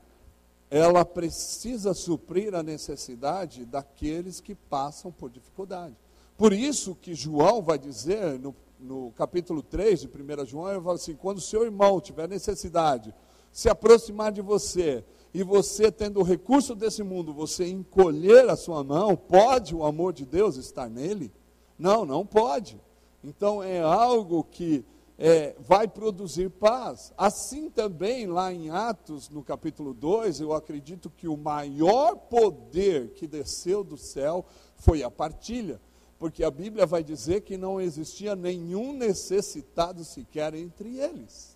ela 0.70 1.05
precisa 1.05 1.92
suprir 1.92 2.55
a 2.55 2.62
necessidade 2.62 3.64
daqueles 3.64 4.40
que 4.40 4.55
passam 4.55 5.12
por 5.12 5.31
dificuldade. 5.31 5.96
Por 6.36 6.52
isso 6.52 6.94
que 6.94 7.14
João 7.14 7.62
vai 7.62 7.78
dizer 7.78 8.38
no 8.38 8.54
no 8.84 9.12
capítulo 9.12 9.62
3 9.62 10.02
de 10.02 10.08
1 10.08 10.44
João, 10.44 10.70
ele 10.70 10.80
fala 10.80 10.96
assim: 10.96 11.14
quando 11.14 11.38
o 11.38 11.42
seu 11.42 11.64
irmão 11.64 12.00
tiver 12.00 12.28
necessidade, 12.28 13.14
se 13.50 13.68
aproximar 13.68 14.30
de 14.30 14.42
você, 14.42 15.04
e 15.32 15.42
você, 15.42 15.90
tendo 15.90 16.20
o 16.20 16.22
recurso 16.22 16.74
desse 16.74 17.02
mundo, 17.02 17.32
você 17.32 17.66
encolher 17.66 18.48
a 18.48 18.56
sua 18.56 18.84
mão, 18.84 19.16
pode 19.16 19.74
o 19.74 19.84
amor 19.84 20.12
de 20.12 20.24
Deus 20.24 20.56
estar 20.56 20.88
nele? 20.88 21.32
Não, 21.78 22.04
não 22.04 22.24
pode. 22.24 22.80
Então 23.22 23.62
é 23.62 23.80
algo 23.80 24.44
que 24.44 24.84
é, 25.18 25.56
vai 25.58 25.88
produzir 25.88 26.50
paz. 26.50 27.12
Assim 27.16 27.68
também, 27.68 28.26
lá 28.26 28.52
em 28.52 28.70
Atos, 28.70 29.28
no 29.28 29.42
capítulo 29.42 29.92
2, 29.92 30.40
eu 30.40 30.52
acredito 30.52 31.10
que 31.10 31.26
o 31.26 31.36
maior 31.36 32.14
poder 32.14 33.10
que 33.14 33.26
desceu 33.26 33.82
do 33.82 33.96
céu 33.96 34.44
foi 34.76 35.02
a 35.02 35.10
partilha 35.10 35.80
porque 36.24 36.42
a 36.42 36.50
Bíblia 36.50 36.87
vai 36.87 37.04
dizer 37.04 37.42
que 37.42 37.58
não 37.58 37.78
existia 37.78 38.34
nenhum 38.34 38.94
necessitado 38.94 40.02
sequer 40.02 40.54
entre 40.54 40.98
eles. 40.98 41.54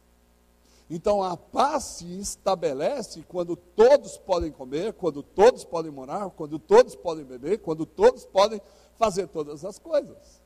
Então 0.91 1.23
a 1.23 1.39
paz 1.39 1.85
se 1.85 2.21
estabelece 2.21 3.25
quando 3.27 3.57
todos 3.57 4.19
podem 4.19 4.53
comer, 4.53 4.93
quando 4.93 5.23
todos 5.23 5.65
podem 5.65 5.91
morar, 5.91 6.29
quando 6.29 6.59
todos 6.59 6.95
podem 6.95 7.25
beber, 7.25 7.61
quando 7.61 7.87
todos 7.87 8.27
podem 8.27 8.61
fazer 8.99 9.29
todas 9.29 9.65
as 9.65 9.79
coisas. 9.79 10.39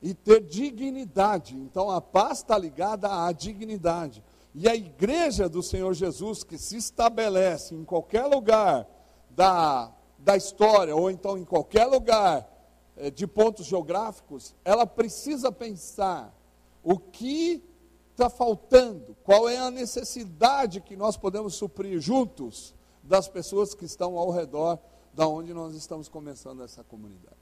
E 0.00 0.14
ter 0.14 0.40
dignidade. 0.40 1.54
Então 1.54 1.90
a 1.90 2.00
paz 2.00 2.38
está 2.38 2.56
ligada 2.56 3.26
à 3.26 3.30
dignidade. 3.32 4.24
E 4.54 4.66
a 4.66 4.74
igreja 4.74 5.46
do 5.46 5.62
Senhor 5.62 5.92
Jesus, 5.92 6.42
que 6.42 6.56
se 6.56 6.78
estabelece 6.78 7.74
em 7.74 7.84
qualquer 7.84 8.24
lugar 8.24 8.88
da, 9.28 9.92
da 10.18 10.38
história, 10.38 10.96
ou 10.96 11.10
então 11.10 11.36
em 11.36 11.44
qualquer 11.44 11.84
lugar 11.84 12.50
de 13.10 13.26
pontos 13.26 13.66
geográficos, 13.66 14.54
ela 14.64 14.86
precisa 14.86 15.50
pensar 15.50 16.34
o 16.82 16.98
que 16.98 17.62
está 18.12 18.28
faltando, 18.28 19.16
qual 19.24 19.48
é 19.48 19.58
a 19.58 19.70
necessidade 19.70 20.80
que 20.80 20.96
nós 20.96 21.16
podemos 21.16 21.54
suprir 21.54 21.98
juntos 22.00 22.74
das 23.02 23.28
pessoas 23.28 23.74
que 23.74 23.84
estão 23.84 24.16
ao 24.16 24.30
redor 24.30 24.78
da 25.12 25.26
onde 25.26 25.52
nós 25.52 25.74
estamos 25.74 26.08
começando 26.08 26.62
essa 26.62 26.84
comunidade. 26.84 27.36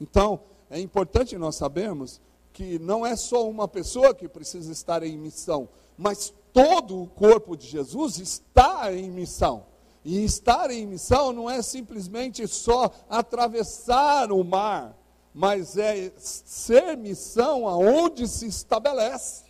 Então, 0.00 0.40
é 0.70 0.78
importante 0.80 1.38
nós 1.38 1.56
sabermos 1.56 2.20
que 2.52 2.78
não 2.78 3.04
é 3.04 3.16
só 3.16 3.48
uma 3.48 3.66
pessoa 3.66 4.14
que 4.14 4.28
precisa 4.28 4.70
estar 4.72 5.02
em 5.02 5.18
missão, 5.18 5.68
mas 5.96 6.32
todo 6.52 7.02
o 7.02 7.06
corpo 7.08 7.56
de 7.56 7.66
Jesus 7.66 8.18
está 8.18 8.92
em 8.94 9.10
missão. 9.10 9.66
E 10.04 10.22
estar 10.22 10.70
em 10.70 10.86
missão 10.86 11.32
não 11.32 11.48
é 11.48 11.62
simplesmente 11.62 12.46
só 12.46 12.90
atravessar 13.08 14.30
o 14.30 14.44
mar, 14.44 14.96
mas 15.32 15.78
é 15.78 16.12
ser 16.16 16.96
missão 16.96 17.66
aonde 17.66 18.28
se 18.28 18.46
estabelece. 18.46 19.44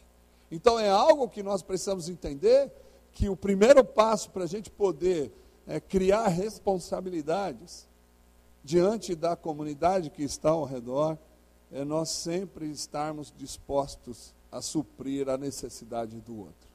Então 0.50 0.78
é 0.78 0.88
algo 0.88 1.28
que 1.28 1.42
nós 1.42 1.62
precisamos 1.62 2.08
entender 2.08 2.72
que 3.12 3.28
o 3.28 3.36
primeiro 3.36 3.84
passo 3.84 4.30
para 4.30 4.44
a 4.44 4.46
gente 4.46 4.70
poder 4.70 5.32
é, 5.66 5.80
criar 5.80 6.28
responsabilidades 6.28 7.88
diante 8.62 9.14
da 9.14 9.34
comunidade 9.34 10.10
que 10.10 10.22
está 10.22 10.50
ao 10.50 10.64
redor 10.64 11.18
é 11.72 11.84
nós 11.84 12.10
sempre 12.10 12.70
estarmos 12.70 13.32
dispostos 13.36 14.32
a 14.50 14.62
suprir 14.62 15.28
a 15.28 15.36
necessidade 15.36 16.20
do 16.20 16.38
outro. 16.38 16.68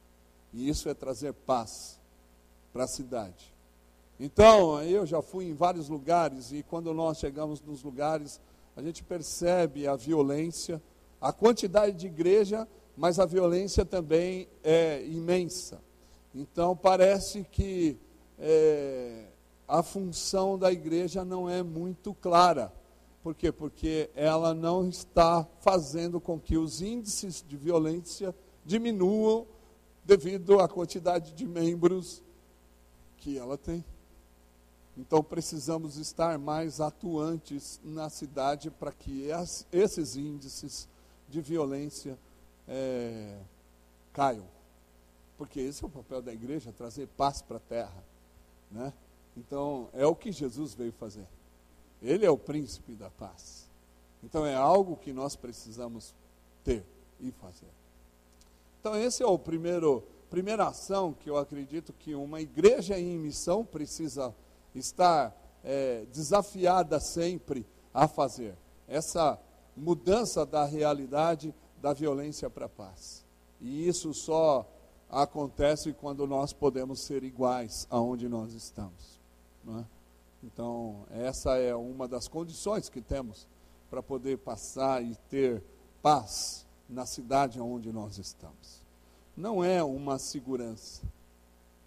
E 0.52 0.68
isso 0.68 0.88
é 0.88 0.94
trazer 0.94 1.32
paz 1.32 1.98
para 2.72 2.84
a 2.84 2.88
cidade. 2.88 3.54
Então, 4.22 4.82
eu 4.82 5.06
já 5.06 5.22
fui 5.22 5.46
em 5.46 5.54
vários 5.54 5.88
lugares 5.88 6.52
e 6.52 6.62
quando 6.62 6.92
nós 6.92 7.18
chegamos 7.18 7.62
nos 7.62 7.82
lugares, 7.82 8.38
a 8.76 8.82
gente 8.82 9.02
percebe 9.02 9.86
a 9.86 9.96
violência, 9.96 10.82
a 11.18 11.32
quantidade 11.32 11.96
de 11.96 12.06
igreja, 12.06 12.68
mas 12.94 13.18
a 13.18 13.24
violência 13.24 13.82
também 13.82 14.46
é 14.62 15.02
imensa. 15.06 15.80
Então, 16.34 16.76
parece 16.76 17.44
que 17.50 17.96
é, 18.38 19.24
a 19.66 19.82
função 19.82 20.58
da 20.58 20.70
igreja 20.70 21.24
não 21.24 21.48
é 21.48 21.62
muito 21.62 22.12
clara. 22.12 22.70
Por 23.22 23.34
quê? 23.34 23.50
Porque 23.50 24.10
ela 24.14 24.52
não 24.52 24.86
está 24.86 25.48
fazendo 25.60 26.20
com 26.20 26.38
que 26.38 26.58
os 26.58 26.82
índices 26.82 27.42
de 27.42 27.56
violência 27.56 28.34
diminuam 28.66 29.46
devido 30.04 30.60
à 30.60 30.68
quantidade 30.68 31.32
de 31.32 31.46
membros 31.46 32.22
que 33.16 33.38
ela 33.38 33.56
tem. 33.56 33.82
Então 35.00 35.24
precisamos 35.24 35.96
estar 35.96 36.38
mais 36.38 36.78
atuantes 36.78 37.80
na 37.82 38.10
cidade 38.10 38.70
para 38.70 38.92
que 38.92 39.26
esses 39.72 40.14
índices 40.14 40.86
de 41.26 41.40
violência 41.40 42.18
é, 42.68 43.38
caiam. 44.12 44.44
Porque 45.38 45.58
esse 45.58 45.82
é 45.82 45.86
o 45.86 45.90
papel 45.90 46.20
da 46.20 46.34
igreja, 46.34 46.70
trazer 46.70 47.08
paz 47.16 47.40
para 47.40 47.56
a 47.56 47.60
terra. 47.60 48.04
Né? 48.70 48.92
Então 49.34 49.88
é 49.94 50.04
o 50.04 50.14
que 50.14 50.30
Jesus 50.30 50.74
veio 50.74 50.92
fazer. 50.92 51.26
Ele 52.02 52.26
é 52.26 52.30
o 52.30 52.36
príncipe 52.36 52.92
da 52.92 53.08
paz. 53.08 53.70
Então 54.22 54.44
é 54.44 54.54
algo 54.54 54.98
que 54.98 55.14
nós 55.14 55.34
precisamos 55.34 56.14
ter 56.62 56.84
e 57.18 57.32
fazer. 57.32 57.70
Então 58.78 58.94
esse 58.94 59.22
é 59.22 59.26
o 59.26 59.38
primeiro 59.38 60.04
primeira 60.28 60.68
ação 60.68 61.12
que 61.12 61.28
eu 61.28 61.38
acredito 61.38 61.92
que 61.94 62.14
uma 62.14 62.40
igreja 62.40 62.98
em 62.98 63.18
missão 63.18 63.64
precisa 63.64 64.26
fazer 64.28 64.49
está 64.74 65.32
é, 65.64 66.04
desafiada 66.12 67.00
sempre 67.00 67.66
a 67.92 68.06
fazer. 68.08 68.56
Essa 68.86 69.38
mudança 69.76 70.44
da 70.44 70.64
realidade 70.64 71.54
da 71.80 71.92
violência 71.92 72.50
para 72.50 72.66
a 72.66 72.68
paz. 72.68 73.24
E 73.60 73.86
isso 73.86 74.12
só 74.12 74.66
acontece 75.08 75.92
quando 75.92 76.26
nós 76.26 76.52
podemos 76.52 77.00
ser 77.00 77.24
iguais 77.24 77.86
aonde 77.90 78.28
nós 78.28 78.52
estamos. 78.52 79.20
É? 79.68 79.84
Então, 80.42 81.04
essa 81.10 81.56
é 81.56 81.74
uma 81.74 82.08
das 82.08 82.28
condições 82.28 82.88
que 82.88 83.00
temos 83.00 83.46
para 83.90 84.02
poder 84.02 84.38
passar 84.38 85.02
e 85.04 85.14
ter 85.28 85.62
paz 86.00 86.66
na 86.88 87.04
cidade 87.04 87.60
onde 87.60 87.92
nós 87.92 88.18
estamos. 88.18 88.80
Não 89.36 89.62
é 89.62 89.82
uma 89.82 90.18
segurança, 90.18 91.02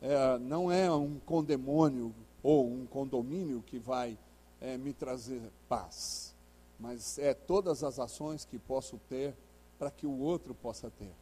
é, 0.01 0.37
não 0.39 0.71
é 0.71 0.91
um 0.91 1.19
condemônio 1.19 2.13
ou 2.43 2.69
um 2.69 2.86
condomínio 2.86 3.63
que 3.65 3.79
vai 3.79 4.17
é, 4.60 4.77
me 4.77 4.93
trazer 4.93 5.41
paz, 5.67 6.36
mas 6.79 7.17
é 7.17 7.34
todas 7.34 7.84
as 7.84 7.97
ações 7.97 8.45
que 8.45 8.60
posso 8.60 8.99
ter 9.10 9.34
para 9.79 9.89
que 9.89 10.06
o 10.06 10.19
outro 10.19 10.53
possa 10.53 10.91
ter. 10.91 11.13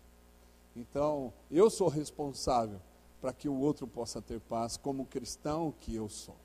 Então, 0.76 1.32
eu 1.50 1.70
sou 1.70 1.88
responsável 1.88 2.80
para 3.22 3.32
que 3.32 3.48
o 3.48 3.60
outro 3.60 3.86
possa 3.86 4.22
ter 4.22 4.40
paz, 4.40 4.78
como 4.78 5.06
cristão 5.06 5.74
que 5.80 5.96
eu 5.96 6.10
sou. 6.10 6.36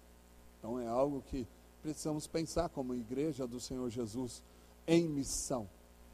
Então, 0.58 0.78
é 0.78 0.86
algo 0.86 1.22
que 1.22 1.46
precisamos 1.82 2.26
pensar 2.26 2.68
como 2.68 2.94
igreja 2.94 3.46
do 3.46 3.58
Senhor 3.58 3.88
Jesus 3.88 4.42
em 4.86 5.08
missão, 5.08 5.68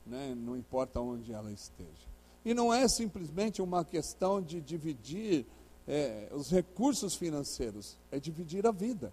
né? 0.07 0.35
não 0.37 0.57
importa 0.57 1.01
onde 1.01 1.33
ela 1.33 1.51
esteja. 1.51 2.12
E 2.44 2.53
não 2.55 2.72
é 2.72 2.87
simplesmente 2.88 3.62
uma 3.62 3.85
questão 3.85 4.42
de 4.42 4.61
dividir 4.61 5.46
é, 5.87 6.29
os 6.33 6.51
recursos 6.51 7.14
financeiros, 7.14 7.97
é 8.11 8.18
dividir 8.18 8.66
a 8.66 8.71
vida. 8.71 9.12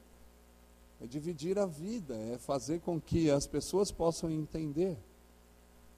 É 1.01 1.07
dividir 1.07 1.57
a 1.57 1.65
vida, 1.65 2.15
é 2.15 2.37
fazer 2.37 2.81
com 2.81 2.99
que 2.99 3.31
as 3.31 3.47
pessoas 3.47 3.91
possam 3.91 4.29
entender 4.29 4.97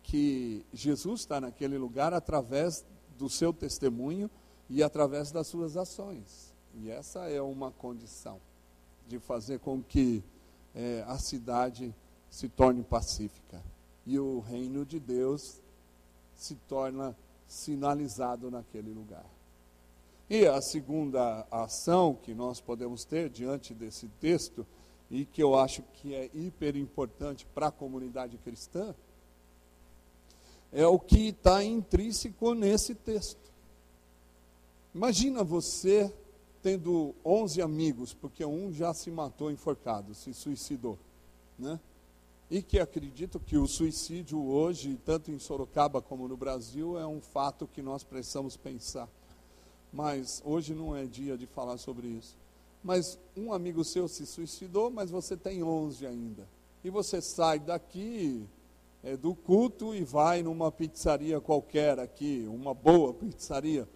que 0.04 0.66
Jesus 0.74 1.22
está 1.22 1.42
naquele 1.42 1.78
lugar 1.78 2.14
através 2.14 2.86
do 3.18 3.30
seu 3.30 3.54
testemunho 3.54 4.30
e 4.70 4.82
através 4.82 5.32
das 5.32 5.48
suas 5.48 5.76
ações. 5.76 6.54
E 6.76 6.90
essa 6.90 7.30
é 7.30 7.42
uma 7.42 7.72
condição 7.72 8.40
de 9.08 9.20
fazer 9.20 9.60
com 9.60 9.82
que 9.82 10.24
é, 10.74 11.04
a 11.08 11.18
cidade 11.18 11.94
se 12.30 12.48
torne 12.48 12.82
pacífica 12.82 13.62
e 14.06 14.18
o 14.18 14.40
reino 14.40 14.86
de 14.86 15.00
Deus 15.00 15.62
se 16.36 16.56
torna 16.68 17.16
sinalizado 17.48 18.50
naquele 18.50 18.94
lugar. 18.94 19.26
E 20.34 20.48
a 20.48 20.62
segunda 20.62 21.46
ação 21.52 22.16
que 22.16 22.34
nós 22.34 22.62
podemos 22.62 23.04
ter 23.04 23.30
diante 23.30 23.74
desse 23.74 24.08
texto, 24.22 24.66
e 25.10 25.26
que 25.26 25.44
eu 25.44 25.58
acho 25.58 25.82
que 25.96 26.16
é 26.16 26.30
hiper 26.34 26.78
importante 26.78 27.46
para 27.54 27.68
a 27.68 27.72
comunidade 27.72 28.38
cristã, 28.38 28.96
é 30.72 30.88
o 30.88 30.98
que 30.98 31.28
está 31.28 31.62
intrínseco 31.62 32.54
nesse 32.54 32.96
texto. 32.96 33.52
Imagina 34.96 35.44
você 35.44 36.10
tendo 36.64 37.14
11 37.26 37.62
amigos, 37.62 38.14
porque 38.14 38.46
um 38.46 38.72
já 38.72 38.94
se 38.94 39.12
matou 39.12 39.52
enforcado, 39.52 40.16
se 40.16 40.34
suicidou, 40.34 40.98
né? 41.60 41.78
E 42.50 42.62
que 42.62 42.80
acredito 42.80 43.38
que 43.38 43.58
o 43.58 43.68
suicídio 43.68 44.42
hoje, 44.42 44.98
tanto 45.04 45.30
em 45.30 45.38
Sorocaba 45.38 46.02
como 46.02 46.26
no 46.26 46.38
Brasil, 46.38 46.98
é 46.98 47.06
um 47.06 47.20
fato 47.20 47.68
que 47.68 47.82
nós 47.82 48.06
precisamos 48.06 48.56
pensar. 48.56 49.10
Mas 49.92 50.42
hoje 50.46 50.74
não 50.74 50.96
é 50.96 51.06
dia 51.06 51.38
de 51.38 51.46
falar 51.46 51.78
sobre 51.78 52.08
isso. 52.08 52.38
Mas 52.84 53.20
um 53.36 53.54
amigo 53.54 53.84
seu 53.84 54.08
se 54.08 54.26
suicidou, 54.26 54.90
mas 54.90 55.12
você 55.12 55.38
tem 55.38 55.64
11 55.64 56.06
ainda. 56.08 56.48
E 56.84 56.90
você 56.90 57.22
sai 57.22 57.60
daqui 57.60 58.48
é, 59.04 59.16
do 59.16 59.36
culto 59.36 59.94
e 59.94 60.04
vai 60.04 60.42
numa 60.42 60.72
pizzaria 60.72 61.40
qualquer 61.40 62.00
aqui, 62.00 62.48
uma 62.48 62.74
boa 62.74 63.14
pizzaria 63.14 63.88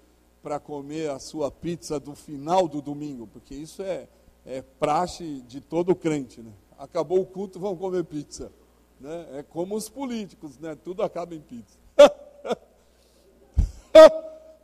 para 0.43 0.59
comer 0.59 1.09
a 1.09 1.17
sua 1.17 1.49
pizza 1.49 1.99
do 1.99 2.13
final 2.13 2.67
do 2.67 2.79
domingo, 2.81 3.25
porque 3.25 3.55
isso 3.55 3.81
é, 3.81 4.07
é 4.45 4.61
praxe 4.61 5.41
de 5.47 5.59
todo 5.59 5.95
crente, 5.95 6.41
né? 6.41 6.51
Acabou 6.77 7.19
o 7.21 7.25
culto, 7.25 7.59
vão 7.59 7.75
comer 7.75 8.03
pizza. 8.03 8.51
Né? 8.99 9.39
É 9.39 9.43
como 9.43 9.75
os 9.75 9.89
políticos, 9.89 10.59
né? 10.59 10.75
Tudo 10.75 11.01
acaba 11.01 11.33
em 11.33 11.39
pizza. 11.39 11.77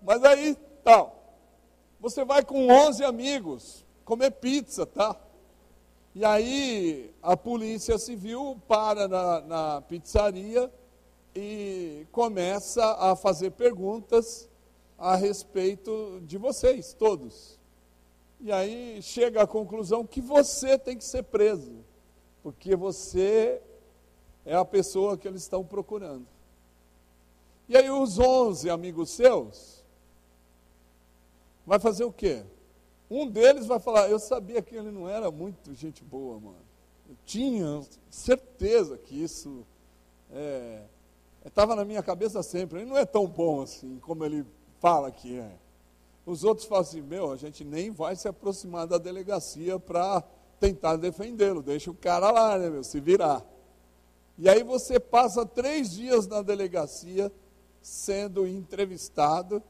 Mas 0.02 0.24
aí, 0.24 0.56
tal. 0.84 1.21
Você 2.02 2.26
vai 2.26 2.44
com 2.44 2.68
11 2.68 3.04
amigos 3.04 3.86
comer 4.04 4.32
pizza, 4.32 4.88
tá? 4.88 5.16
E 6.16 6.26
aí 6.26 7.14
a 7.22 7.38
polícia 7.38 7.96
civil 8.00 8.60
para 8.68 9.08
na, 9.08 9.42
na 9.42 9.82
pizzaria 9.82 10.74
e 11.36 12.08
começa 12.12 12.84
a 12.96 13.16
fazer 13.16 13.52
perguntas 13.52 14.50
a 14.98 15.16
respeito 15.16 16.20
de 16.26 16.40
vocês, 16.40 16.92
todos. 16.92 17.60
E 18.40 18.52
aí 18.52 19.00
chega 19.04 19.44
à 19.44 19.46
conclusão 19.46 20.04
que 20.04 20.20
você 20.20 20.80
tem 20.80 20.98
que 20.98 21.06
ser 21.06 21.22
preso, 21.22 21.86
porque 22.42 22.76
você 22.76 23.62
é 24.44 24.56
a 24.56 24.66
pessoa 24.66 25.16
que 25.16 25.28
eles 25.28 25.44
estão 25.44 25.64
procurando. 25.64 26.26
E 27.70 27.78
aí 27.78 27.92
os 27.92 28.18
onze 28.18 28.72
amigos 28.72 29.12
seus 29.12 29.81
vai 31.66 31.80
fazer 31.80 32.04
o 32.04 32.12
quê? 32.12 32.44
Um 33.10 33.28
deles 33.28 33.66
vai 33.66 33.80
falar, 33.80 34.10
eu 34.10 34.20
sabia 34.20 34.62
que 34.62 34.76
ele 34.76 34.90
não 34.92 35.10
era 35.10 35.30
muito 35.30 35.74
gente 35.74 36.04
boa, 36.04 36.40
mano. 36.40 36.72
Eu 37.10 37.16
tinha 37.26 37.82
certeza 38.10 38.98
que 38.98 39.22
isso 39.22 39.66
estava 41.46 41.74
é, 41.74 41.76
na 41.76 41.84
minha 41.84 42.02
cabeça 42.02 42.42
sempre. 42.42 42.80
Ele 42.80 42.90
não 42.90 42.98
é 42.98 43.06
tão 43.06 43.28
bom 43.28 43.62
assim 43.62 44.00
como 44.00 44.24
ele 44.24 44.46
fala 44.80 45.12
que 45.12 45.38
é. 45.38 45.52
Os 46.26 46.44
outros 46.44 46.66
falam 46.68 46.84
assim: 46.84 47.02
meu, 47.02 47.32
a 47.32 47.36
gente 47.36 47.66
nem 47.66 47.92
vai 47.92 48.16
se 48.16 48.28
aproximar 48.28 48.88
da 48.88 48.98
delegacia 48.98 49.78
para 49.78 50.24
tentar 50.60 50.96
defendê-lo, 50.96 51.62
deixa 51.62 51.90
o 51.90 51.96
cara 51.96 52.32
lá, 52.32 52.58
né, 52.58 52.70
meu, 52.70 52.84
se 52.84 53.00
virar. 53.00 53.44
E 54.38 54.48
aí 54.48 54.64
você 54.64 55.00
passa 55.00 55.46
três 55.46 55.92
dias 55.92 56.28
na 56.28 56.42
delegacia 56.42 57.32
sendo 57.82 58.48
entrevistado 58.48 59.62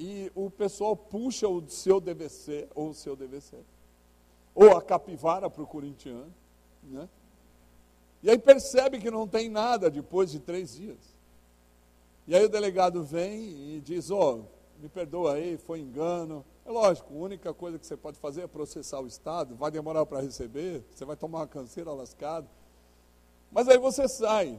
e 0.00 0.32
o 0.34 0.50
pessoal 0.50 0.96
puxa 0.96 1.46
o 1.46 1.68
seu 1.68 2.00
DVC, 2.00 2.66
ou 2.74 2.88
o 2.88 2.94
seu 2.94 3.14
DVC, 3.14 3.58
ou 4.54 4.74
a 4.74 4.80
capivara 4.80 5.50
para 5.50 5.62
o 5.62 5.66
corintiano, 5.66 6.32
né? 6.82 7.06
E 8.22 8.30
aí 8.30 8.38
percebe 8.38 8.98
que 8.98 9.10
não 9.10 9.28
tem 9.28 9.50
nada 9.50 9.90
depois 9.90 10.30
de 10.30 10.40
três 10.40 10.74
dias. 10.74 10.96
E 12.26 12.34
aí 12.34 12.42
o 12.42 12.48
delegado 12.48 13.04
vem 13.04 13.76
e 13.76 13.80
diz, 13.84 14.10
ó, 14.10 14.36
oh, 14.36 14.44
me 14.80 14.88
perdoa 14.88 15.34
aí, 15.34 15.58
foi 15.58 15.80
engano. 15.80 16.44
É 16.64 16.70
lógico, 16.70 17.12
a 17.12 17.18
única 17.18 17.52
coisa 17.52 17.78
que 17.78 17.86
você 17.86 17.96
pode 17.96 18.18
fazer 18.18 18.42
é 18.42 18.46
processar 18.46 19.00
o 19.00 19.06
Estado, 19.06 19.54
vai 19.54 19.70
demorar 19.70 20.06
para 20.06 20.22
receber, 20.22 20.82
você 20.90 21.04
vai 21.04 21.16
tomar 21.16 21.40
uma 21.40 21.46
canseira 21.46 21.92
lascada. 21.92 22.48
Mas 23.52 23.68
aí 23.68 23.76
você 23.76 24.08
sai. 24.08 24.58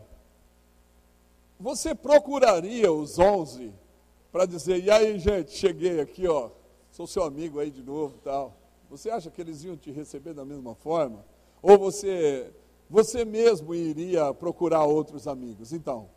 Você 1.60 1.96
procuraria 1.96 2.92
os 2.92 3.18
11 3.18 3.74
para 4.32 4.46
dizer, 4.46 4.84
e 4.84 4.90
aí 4.90 5.20
gente, 5.20 5.52
cheguei 5.52 6.00
aqui, 6.00 6.28
ó, 6.28 6.50
sou 6.92 7.06
seu 7.06 7.24
amigo 7.24 7.60
aí 7.60 7.70
de 7.70 7.84
novo 7.84 8.18
tal. 8.24 8.56
Você 8.90 9.10
acha 9.10 9.30
que 9.30 9.42
eles 9.42 9.64
iam 9.64 9.78
te 9.78 9.92
receber 9.92 10.34
da 10.34 10.46
mesma 10.46 10.76
forma? 10.76 11.26
Ou 11.62 11.78
você, 11.78 12.52
você 12.90 13.24
mesmo 13.24 13.74
iria 13.74 14.34
procurar 14.34 14.84
outros 14.86 15.28
amigos? 15.28 15.72
Então, 15.72 16.10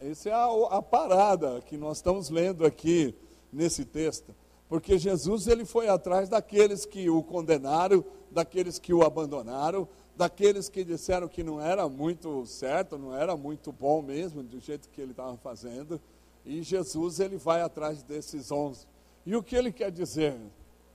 essa 0.00 0.28
é 0.28 0.32
a, 0.32 0.46
a 0.70 0.82
parada 0.82 1.60
que 1.62 1.76
nós 1.76 1.98
estamos 1.98 2.28
lendo 2.28 2.66
aqui 2.66 3.14
nesse 3.52 3.84
texto, 3.84 4.34
porque 4.68 4.98
Jesus 4.98 5.46
ele 5.46 5.64
foi 5.64 5.88
atrás 5.88 6.28
daqueles 6.28 6.84
que 6.84 7.08
o 7.08 7.22
condenaram, 7.22 8.04
daqueles 8.30 8.78
que 8.78 8.92
o 8.92 9.02
abandonaram, 9.02 9.88
daqueles 10.16 10.68
que 10.68 10.84
disseram 10.84 11.28
que 11.28 11.42
não 11.42 11.60
era 11.60 11.88
muito 11.88 12.44
certo, 12.46 12.98
não 12.98 13.14
era 13.14 13.36
muito 13.36 13.72
bom 13.72 14.02
mesmo, 14.02 14.42
do 14.42 14.60
jeito 14.60 14.88
que 14.88 15.00
ele 15.00 15.12
estava 15.12 15.36
fazendo, 15.36 16.00
e 16.44 16.62
Jesus 16.62 17.20
ele 17.20 17.36
vai 17.36 17.62
atrás 17.62 18.02
desses 18.02 18.50
onze. 18.50 18.86
E 19.24 19.34
o 19.34 19.42
que 19.42 19.56
ele 19.56 19.72
quer 19.72 19.90
dizer 19.90 20.38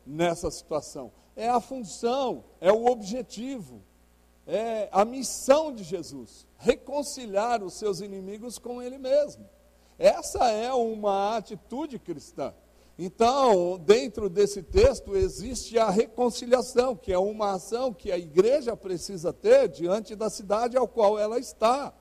nessa 0.05 0.49
situação? 0.51 1.11
É 1.35 1.49
a 1.49 1.59
função, 1.59 2.43
é 2.59 2.71
o 2.71 2.85
objetivo, 2.85 3.81
é 4.45 4.89
a 4.91 5.05
missão 5.05 5.71
de 5.71 5.83
Jesus, 5.83 6.45
reconciliar 6.57 7.63
os 7.63 7.73
seus 7.73 8.01
inimigos 8.01 8.57
com 8.57 8.81
ele 8.81 8.97
mesmo. 8.97 9.47
Essa 9.97 10.49
é 10.49 10.73
uma 10.73 11.37
atitude 11.37 11.99
cristã. 11.99 12.53
Então, 13.01 13.77
dentro 13.77 14.29
desse 14.29 14.61
texto 14.61 15.15
existe 15.15 15.79
a 15.79 15.89
reconciliação, 15.89 16.95
que 16.95 17.13
é 17.13 17.17
uma 17.17 17.53
ação 17.53 17.93
que 17.93 18.11
a 18.11 18.17
igreja 18.17 18.75
precisa 18.75 19.31
ter 19.31 19.69
diante 19.69 20.15
da 20.15 20.29
cidade 20.29 20.75
ao 20.75 20.87
qual 20.87 21.17
ela 21.17 21.39
está. 21.39 21.93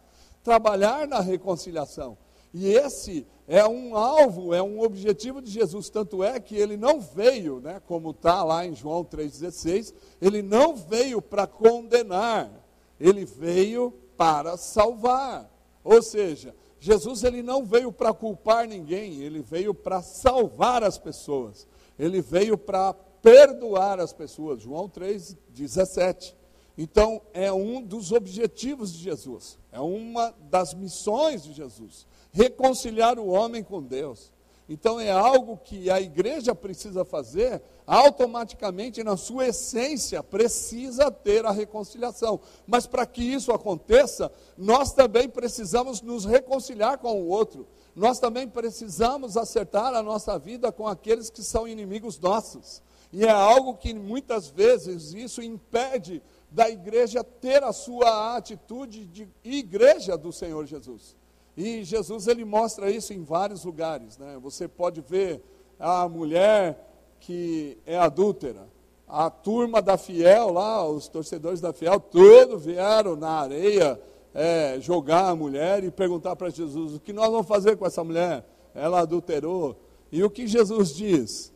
Trabalhar 0.42 1.06
na 1.06 1.20
reconciliação. 1.20 2.18
E 2.52 2.66
esse 2.66 3.26
é 3.48 3.66
um 3.66 3.96
alvo, 3.96 4.52
é 4.52 4.62
um 4.62 4.82
objetivo 4.82 5.40
de 5.40 5.50
Jesus, 5.50 5.88
tanto 5.88 6.22
é 6.22 6.38
que 6.38 6.54
ele 6.54 6.76
não 6.76 7.00
veio, 7.00 7.60
né, 7.60 7.80
como 7.86 8.10
está 8.10 8.44
lá 8.44 8.66
em 8.66 8.74
João 8.74 9.02
3,16, 9.02 9.94
ele 10.20 10.42
não 10.42 10.76
veio 10.76 11.22
para 11.22 11.46
condenar, 11.46 12.50
ele 13.00 13.24
veio 13.24 13.90
para 14.18 14.58
salvar. 14.58 15.50
Ou 15.82 16.02
seja, 16.02 16.54
Jesus 16.78 17.24
ele 17.24 17.42
não 17.42 17.64
veio 17.64 17.90
para 17.90 18.12
culpar 18.12 18.68
ninguém, 18.68 19.22
ele 19.22 19.40
veio 19.40 19.72
para 19.72 20.02
salvar 20.02 20.84
as 20.84 20.98
pessoas. 20.98 21.66
Ele 21.98 22.20
veio 22.20 22.58
para 22.58 22.92
perdoar 22.92 23.98
as 23.98 24.12
pessoas. 24.12 24.60
João 24.60 24.88
3:17. 24.88 26.36
Então, 26.80 27.20
é 27.34 27.52
um 27.52 27.82
dos 27.82 28.12
objetivos 28.12 28.92
de 28.92 29.00
Jesus, 29.00 29.58
é 29.72 29.80
uma 29.80 30.32
das 30.48 30.72
missões 30.72 31.42
de 31.42 31.52
Jesus, 31.52 32.06
reconciliar 32.32 33.18
o 33.18 33.26
homem 33.26 33.64
com 33.64 33.82
Deus. 33.82 34.30
Então 34.68 35.00
é 35.00 35.10
algo 35.10 35.56
que 35.56 35.90
a 35.90 35.98
igreja 35.98 36.54
precisa 36.54 37.02
fazer, 37.02 37.62
automaticamente, 37.86 39.02
na 39.02 39.16
sua 39.16 39.48
essência, 39.48 40.22
precisa 40.22 41.10
ter 41.10 41.46
a 41.46 41.50
reconciliação. 41.50 42.38
Mas 42.66 42.86
para 42.86 43.06
que 43.06 43.22
isso 43.22 43.50
aconteça, 43.50 44.30
nós 44.58 44.92
também 44.92 45.26
precisamos 45.26 46.02
nos 46.02 46.26
reconciliar 46.26 46.98
com 46.98 47.22
o 47.22 47.28
outro. 47.28 47.66
Nós 47.96 48.20
também 48.20 48.46
precisamos 48.46 49.38
acertar 49.38 49.94
a 49.94 50.02
nossa 50.02 50.38
vida 50.38 50.70
com 50.70 50.86
aqueles 50.86 51.30
que 51.30 51.42
são 51.42 51.66
inimigos 51.66 52.20
nossos. 52.20 52.82
E 53.10 53.24
é 53.24 53.30
algo 53.30 53.74
que 53.74 53.94
muitas 53.94 54.48
vezes 54.48 55.14
isso 55.14 55.40
impede 55.40 56.22
da 56.50 56.68
igreja 56.68 57.22
ter 57.22 57.62
a 57.62 57.72
sua 57.72 58.36
atitude 58.36 59.04
de 59.04 59.28
igreja 59.44 60.16
do 60.16 60.32
Senhor 60.32 60.66
Jesus. 60.66 61.16
E 61.56 61.82
Jesus 61.84 62.26
ele 62.26 62.44
mostra 62.44 62.90
isso 62.90 63.12
em 63.12 63.22
vários 63.22 63.64
lugares. 63.64 64.16
Né? 64.16 64.38
Você 64.40 64.68
pode 64.68 65.00
ver 65.00 65.42
a 65.78 66.08
mulher 66.08 66.78
que 67.20 67.76
é 67.84 67.98
adúltera. 67.98 68.68
A 69.06 69.30
turma 69.30 69.80
da 69.80 69.96
Fiel 69.96 70.52
lá, 70.52 70.86
os 70.86 71.08
torcedores 71.08 71.60
da 71.60 71.72
Fiel, 71.72 71.98
todos 71.98 72.64
vieram 72.64 73.16
na 73.16 73.30
areia 73.30 74.00
é, 74.34 74.78
jogar 74.80 75.28
a 75.28 75.36
mulher 75.36 75.82
e 75.82 75.90
perguntar 75.90 76.36
para 76.36 76.50
Jesus: 76.50 76.94
o 76.94 77.00
que 77.00 77.12
nós 77.12 77.30
vamos 77.30 77.46
fazer 77.46 77.76
com 77.76 77.86
essa 77.86 78.04
mulher? 78.04 78.44
Ela 78.74 79.00
adulterou. 79.00 79.76
E 80.12 80.22
o 80.22 80.30
que 80.30 80.46
Jesus 80.46 80.94
diz? 80.94 81.52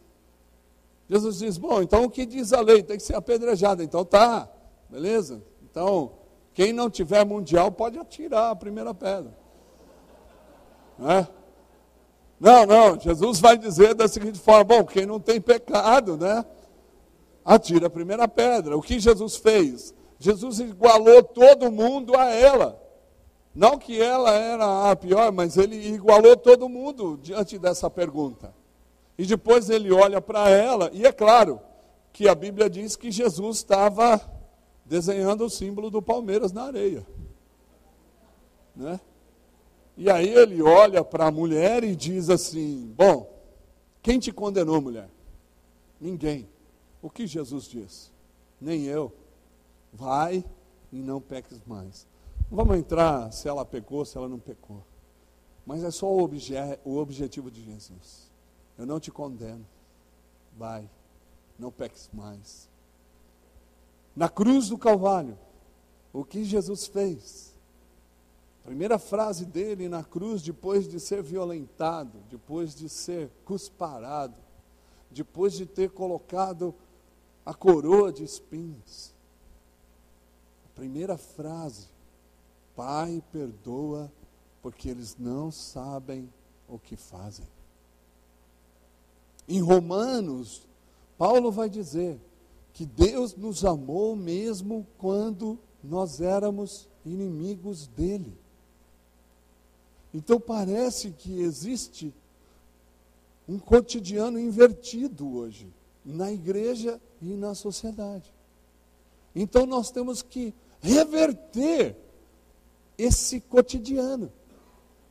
Jesus 1.09 1.39
diz: 1.39 1.59
bom, 1.59 1.83
então 1.83 2.05
o 2.05 2.11
que 2.11 2.25
diz 2.25 2.53
a 2.53 2.61
lei? 2.61 2.83
Tem 2.83 2.97
que 2.97 3.03
ser 3.03 3.15
apedrejada. 3.15 3.85
Então 3.85 4.05
tá, 4.05 4.51
beleza? 4.93 5.43
Então, 5.63 6.13
quem 6.53 6.71
não 6.71 6.91
tiver 6.91 7.25
mundial 7.25 7.73
pode 7.73 7.99
atirar 7.99 8.51
a 8.51 8.57
primeira 8.57 8.93
pedra. 8.93 9.35
Não 10.99 11.11
é? 11.11 11.29
Não, 12.39 12.67
não, 12.67 13.01
Jesus 13.01 13.41
vai 13.41 13.57
dizer 13.57 13.95
da 13.95 14.07
seguinte 14.07 14.39
forma: 14.39 14.65
bom, 14.65 14.85
quem 14.85 15.07
não 15.07 15.19
tem 15.19 15.41
pecado, 15.41 16.19
né? 16.19 16.45
Atira 17.43 17.87
a 17.87 17.91
primeira 17.91 18.29
pedra. 18.29 18.77
O 18.77 18.83
que 18.83 19.01
Jesus 19.01 19.37
fez? 19.37 19.95
Jesus 20.19 20.61
igualou 20.61 21.23
todo 21.23 21.73
mundo 21.73 22.15
a 22.17 22.27
ela. 22.27 22.79
Não 23.55 23.79
que 23.79 24.01
ela 24.01 24.33
era 24.33 24.91
a 24.91 24.97
pior, 24.97 25.33
mas 25.33 25.57
ele 25.57 25.77
igualou 25.89 26.37
todo 26.37 26.69
mundo 26.69 27.19
diante 27.23 27.59
dessa 27.59 27.89
pergunta. 27.89 28.55
E 29.17 29.25
depois 29.25 29.71
ele 29.71 29.91
olha 29.91 30.21
para 30.21 30.49
ela, 30.51 30.91
e 30.93 31.07
é 31.07 31.13
claro 31.13 31.61
que 32.13 32.29
a 32.29 32.35
Bíblia 32.35 32.69
diz 32.69 32.95
que 32.97 33.11
Jesus 33.11 33.59
estava 33.59 34.21
desenhando 34.93 35.47
o 35.47 35.49
símbolo 35.49 35.89
do 35.89 36.03
Palmeiras 36.03 36.53
na 36.53 36.65
areia. 36.65 37.07
Né? 38.77 39.01
E 39.97 40.11
aí 40.11 40.29
ele 40.29 40.61
olha 40.61 41.03
para 41.03 41.29
a 41.29 41.31
mulher 41.31 41.83
e 41.83 41.97
diz 41.97 42.29
assim: 42.29 42.93
Bom, 42.95 43.27
quem 44.03 44.19
te 44.19 44.31
condenou, 44.31 44.83
mulher? 44.83 45.09
Ninguém. 45.99 46.47
O 47.01 47.09
que 47.09 47.27
Jesus 47.27 47.65
diz? 47.65 48.13
Nem 48.61 48.85
eu. 48.85 49.11
Vai 49.91 50.45
e 50.93 50.97
não 50.97 51.23
peques 51.23 51.63
mais. 51.65 52.07
Não 52.51 52.59
vamos 52.59 52.77
entrar 52.77 53.33
se 53.33 53.49
ela 53.49 53.65
pecou, 53.65 54.05
se 54.05 54.19
ela 54.19 54.29
não 54.29 54.39
pecou. 54.39 54.85
Mas 55.65 55.83
é 55.83 55.91
só 55.91 56.07
o, 56.07 56.23
obje 56.23 56.55
o 56.85 56.99
objetivo 56.99 57.51
de 57.51 57.65
Jesus. 57.65 58.31
Eu 58.77 58.85
não 58.85 59.01
te 59.01 59.11
condeno. 59.11 59.67
Vai, 60.55 60.87
não 61.59 61.73
peques 61.73 62.11
mais. 62.13 62.71
Na 64.15 64.29
cruz 64.29 64.69
do 64.69 64.77
Calvário, 64.77 65.39
o 66.13 66.25
que 66.25 66.45
Jesus 66.45 66.87
fez? 66.87 67.53
Primeira 68.63 68.99
frase 68.99 69.45
dele 69.45 69.89
na 69.89 70.05
cruz, 70.05 70.43
depois 70.43 70.87
de 70.87 71.01
ser 71.01 71.23
violentado, 71.23 72.19
depois 72.31 72.75
de 72.75 72.89
ser 72.89 73.31
cusparado, 73.45 74.39
depois 75.11 75.55
de 75.55 75.67
ter 75.67 75.91
colocado 75.91 76.75
a 77.45 77.53
coroa 77.53 78.13
de 78.13 78.23
espinhos. 78.23 79.13
A 80.67 80.77
primeira 80.77 81.17
frase, 81.17 81.89
Pai, 82.77 83.23
perdoa, 83.33 84.11
porque 84.63 84.89
eles 84.89 85.17
não 85.19 85.51
sabem 85.51 86.33
o 86.69 86.79
que 86.79 86.97
fazem. 86.97 87.47
Em 89.49 89.61
Romanos, 89.61 90.67
Paulo 91.19 91.51
vai 91.51 91.69
dizer 91.69 92.19
que 92.73 92.87
Deus 92.87 93.35
nos 93.37 93.65
amou 93.65 94.17
mesmo 94.17 94.87
quando 94.99 95.59
nós 95.83 96.21
éramos 96.21 96.89
inimigos 97.05 97.87
dele. 97.87 98.37
Então 100.15 100.39
parece 100.39 101.11
que 101.11 101.41
existe 101.41 102.15
um 103.49 103.59
cotidiano 103.59 104.39
invertido 104.39 105.35
hoje, 105.35 105.73
na 106.05 106.31
igreja 106.33 107.01
e 107.21 107.35
na 107.37 107.55
sociedade. 107.55 108.33
Então 109.35 109.67
nós 109.67 109.91
temos 109.91 110.23
que 110.23 110.55
reverter 110.81 111.97
esse 112.97 113.41
cotidiano. 113.41 114.33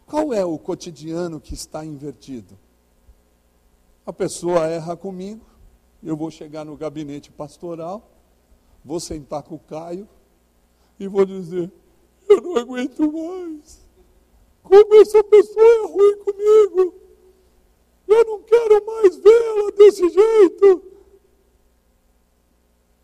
Qual 0.06 0.34
é 0.34 0.46
o 0.46 0.58
cotidiano 0.58 1.40
que 1.40 1.54
está 1.54 1.86
invertido? 1.86 2.58
A 4.06 4.12
pessoa 4.12 4.68
erra 4.68 4.96
comigo, 4.96 5.46
eu 6.04 6.16
vou 6.16 6.32
chegar 6.32 6.66
no 6.66 6.76
gabinete 6.76 7.32
pastoral, 7.32 8.10
vou 8.84 9.00
sentar 9.00 9.44
com 9.44 9.56
o 9.56 9.60
Caio 9.60 10.08
e 11.00 11.08
vou 11.08 11.26
dizer: 11.26 11.72
eu 12.32 12.42
não 12.42 12.56
aguento 12.56 13.12
mais. 13.12 13.82
Como 14.64 14.96
essa 14.96 15.24
pessoa 15.24 15.66
é 15.66 15.88
ruim 15.88 16.18
comigo. 16.18 16.96
Eu 18.08 18.26
não 18.26 18.42
quero 18.42 18.86
mais 18.86 19.16
vê-la 19.18 19.72
desse 19.72 20.10
jeito. 20.10 20.84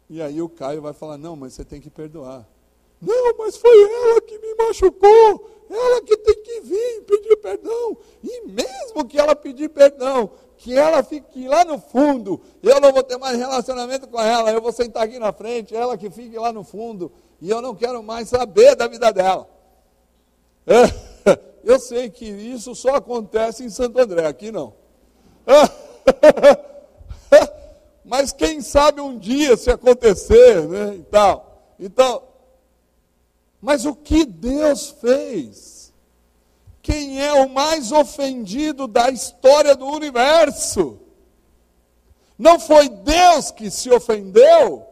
E 0.09 0.21
aí 0.21 0.41
o 0.41 0.49
Caio 0.49 0.81
vai 0.81 0.93
falar: 0.93 1.17
Não, 1.17 1.35
mas 1.35 1.53
você 1.53 1.65
tem 1.65 1.81
que 1.81 1.89
perdoar. 1.89 2.47
Não, 3.01 3.37
mas 3.37 3.57
foi 3.57 3.83
ela 3.83 4.21
que 4.21 4.37
me 4.39 4.55
machucou. 4.55 5.51
Ela 5.69 6.01
que 6.01 6.15
tem 6.15 6.43
que 6.43 6.61
vir 6.61 7.03
pedir 7.03 7.35
perdão. 7.37 7.97
E 8.23 8.47
mesmo 8.47 9.05
que 9.05 9.19
ela 9.19 9.35
pedir 9.35 9.69
perdão, 9.69 10.31
que 10.57 10.75
ela 10.75 11.03
fique 11.03 11.47
lá 11.47 11.63
no 11.63 11.79
fundo, 11.79 12.41
eu 12.63 12.81
não 12.81 12.91
vou 12.91 13.03
ter 13.03 13.17
mais 13.17 13.37
relacionamento 13.37 14.07
com 14.07 14.19
ela. 14.19 14.51
Eu 14.51 14.61
vou 14.61 14.71
sentar 14.71 15.03
aqui 15.03 15.19
na 15.19 15.31
frente, 15.31 15.75
ela 15.75 15.97
que 15.97 16.09
fique 16.09 16.37
lá 16.37 16.51
no 16.51 16.63
fundo. 16.63 17.11
E 17.39 17.49
eu 17.49 17.61
não 17.61 17.75
quero 17.75 18.01
mais 18.01 18.29
saber 18.29 18.75
da 18.75 18.87
vida 18.87 19.11
dela. 19.11 19.47
É. 20.65 21.31
Eu 21.63 21.81
sei 21.81 22.09
que 22.09 22.25
isso 22.25 22.73
só 22.73 22.95
acontece 22.95 23.61
em 23.61 23.69
Santo 23.69 23.99
André, 23.99 24.25
aqui 24.25 24.53
não. 24.53 24.73
Mas 28.05 28.31
quem 28.31 28.61
sabe 28.61 29.01
um 29.01 29.17
dia 29.17 29.57
se 29.57 29.69
acontecer, 29.69 30.65
né, 30.65 30.95
e 30.95 31.03
tal. 31.03 31.73
Então, 31.77 32.23
mas 33.61 33.85
o 33.85 33.93
que 33.93 34.25
Deus 34.25 34.95
fez? 35.01 35.76
Quem 36.87 37.21
é 37.21 37.33
o 37.33 37.49
mais 37.49 37.91
ofendido 37.91 38.87
da 38.87 39.09
história 39.09 39.75
do 39.75 39.85
universo? 39.87 40.97
Não 42.39 42.57
foi 42.57 42.87
Deus 42.87 43.51
que 43.51 43.69
se 43.69 43.91
ofendeu 43.91 44.87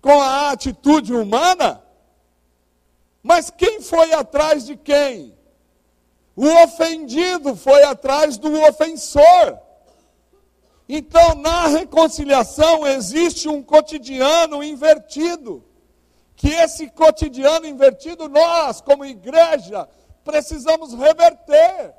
com 0.00 0.20
a 0.20 0.50
atitude 0.50 1.14
humana? 1.14 1.80
Mas 3.22 3.48
quem 3.48 3.80
foi 3.80 4.12
atrás 4.12 4.66
de 4.66 4.76
quem? 4.76 5.38
O 6.34 6.48
ofendido 6.64 7.54
foi 7.54 7.84
atrás 7.84 8.36
do 8.36 8.52
ofensor. 8.62 9.56
Então, 10.88 11.36
na 11.36 11.68
reconciliação 11.68 12.84
existe 12.88 13.48
um 13.48 13.62
cotidiano 13.62 14.64
invertido. 14.64 15.64
Que 16.34 16.48
esse 16.48 16.90
cotidiano 16.90 17.66
invertido 17.66 18.28
nós, 18.28 18.80
como 18.80 19.04
igreja, 19.04 19.88
precisamos 20.24 20.92
reverter. 20.92 21.94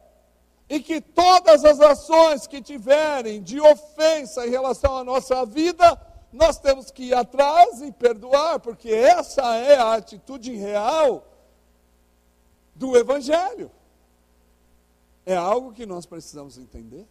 E 0.69 0.79
que 0.79 1.01
todas 1.01 1.63
as 1.65 1.79
ações 1.79 2.47
que 2.47 2.61
tiverem 2.61 3.41
de 3.41 3.59
ofensa 3.59 4.47
em 4.47 4.49
relação 4.49 4.97
à 4.97 5.03
nossa 5.03 5.45
vida, 5.45 5.99
nós 6.31 6.57
temos 6.57 6.89
que 6.89 7.03
ir 7.05 7.13
atrás 7.13 7.81
e 7.81 7.91
perdoar, 7.91 8.59
porque 8.59 8.89
essa 8.89 9.55
é 9.55 9.77
a 9.77 9.93
atitude 9.93 10.55
real 10.55 11.27
do 12.75 12.97
Evangelho. 12.97 13.69
É 15.25 15.35
algo 15.35 15.73
que 15.73 15.85
nós 15.85 16.05
precisamos 16.05 16.57
entender. 16.57 17.07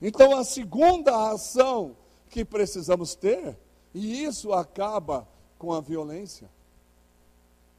Então, 0.00 0.36
a 0.36 0.44
segunda 0.44 1.30
ação 1.30 1.96
que 2.28 2.44
precisamos 2.44 3.14
ter, 3.14 3.56
e 3.94 4.24
isso 4.24 4.52
acaba 4.52 5.28
com 5.58 5.72
a 5.72 5.80
violência, 5.80 6.50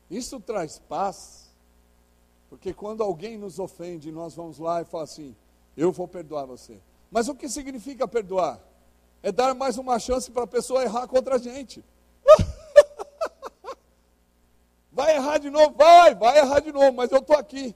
isso 0.09 0.39
traz 0.39 0.79
paz, 0.79 1.42
porque 2.53 2.71
quando 2.71 3.01
alguém 3.01 3.35
nos 3.35 3.57
ofende, 3.57 4.11
nós 4.11 4.35
vamos 4.35 4.59
lá 4.59 4.79
e 4.79 4.85
falamos 4.85 5.11
assim: 5.11 5.35
eu 5.75 5.91
vou 5.91 6.07
perdoar 6.07 6.45
você. 6.45 6.79
Mas 7.09 7.27
o 7.27 7.33
que 7.33 7.49
significa 7.49 8.07
perdoar? 8.07 8.59
É 9.23 9.31
dar 9.31 9.55
mais 9.55 9.79
uma 9.79 9.97
chance 9.97 10.29
para 10.29 10.43
a 10.43 10.47
pessoa 10.47 10.83
errar 10.83 11.07
contra 11.07 11.33
a 11.33 11.37
gente. 11.39 11.83
vai 14.93 15.15
errar 15.15 15.39
de 15.39 15.49
novo? 15.49 15.73
Vai, 15.75 16.13
vai 16.13 16.37
errar 16.37 16.59
de 16.59 16.71
novo, 16.71 16.93
mas 16.93 17.11
eu 17.11 17.17
estou 17.17 17.35
aqui. 17.35 17.75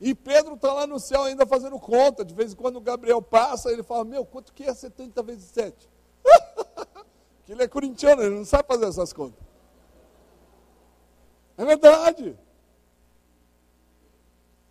E 0.00 0.14
Pedro 0.14 0.54
está 0.54 0.72
lá 0.72 0.86
no 0.86 0.98
céu 0.98 1.24
ainda 1.24 1.44
fazendo 1.44 1.78
conta. 1.78 2.24
De 2.24 2.32
vez 2.32 2.54
em 2.54 2.56
quando 2.56 2.76
o 2.76 2.80
Gabriel 2.80 3.20
passa, 3.20 3.70
ele 3.70 3.82
fala: 3.82 4.06
Meu, 4.06 4.24
quanto 4.24 4.54
que 4.54 4.64
é 4.64 4.72
70 4.72 5.22
vezes 5.22 5.50
7? 5.50 5.90
que 7.44 7.52
ele 7.52 7.62
é 7.62 7.68
corintiano, 7.68 8.22
ele 8.22 8.36
não 8.36 8.44
sabe 8.46 8.66
fazer 8.66 8.86
essas 8.86 9.12
contas. 9.12 9.44
É 11.58 11.64
verdade. 11.66 12.38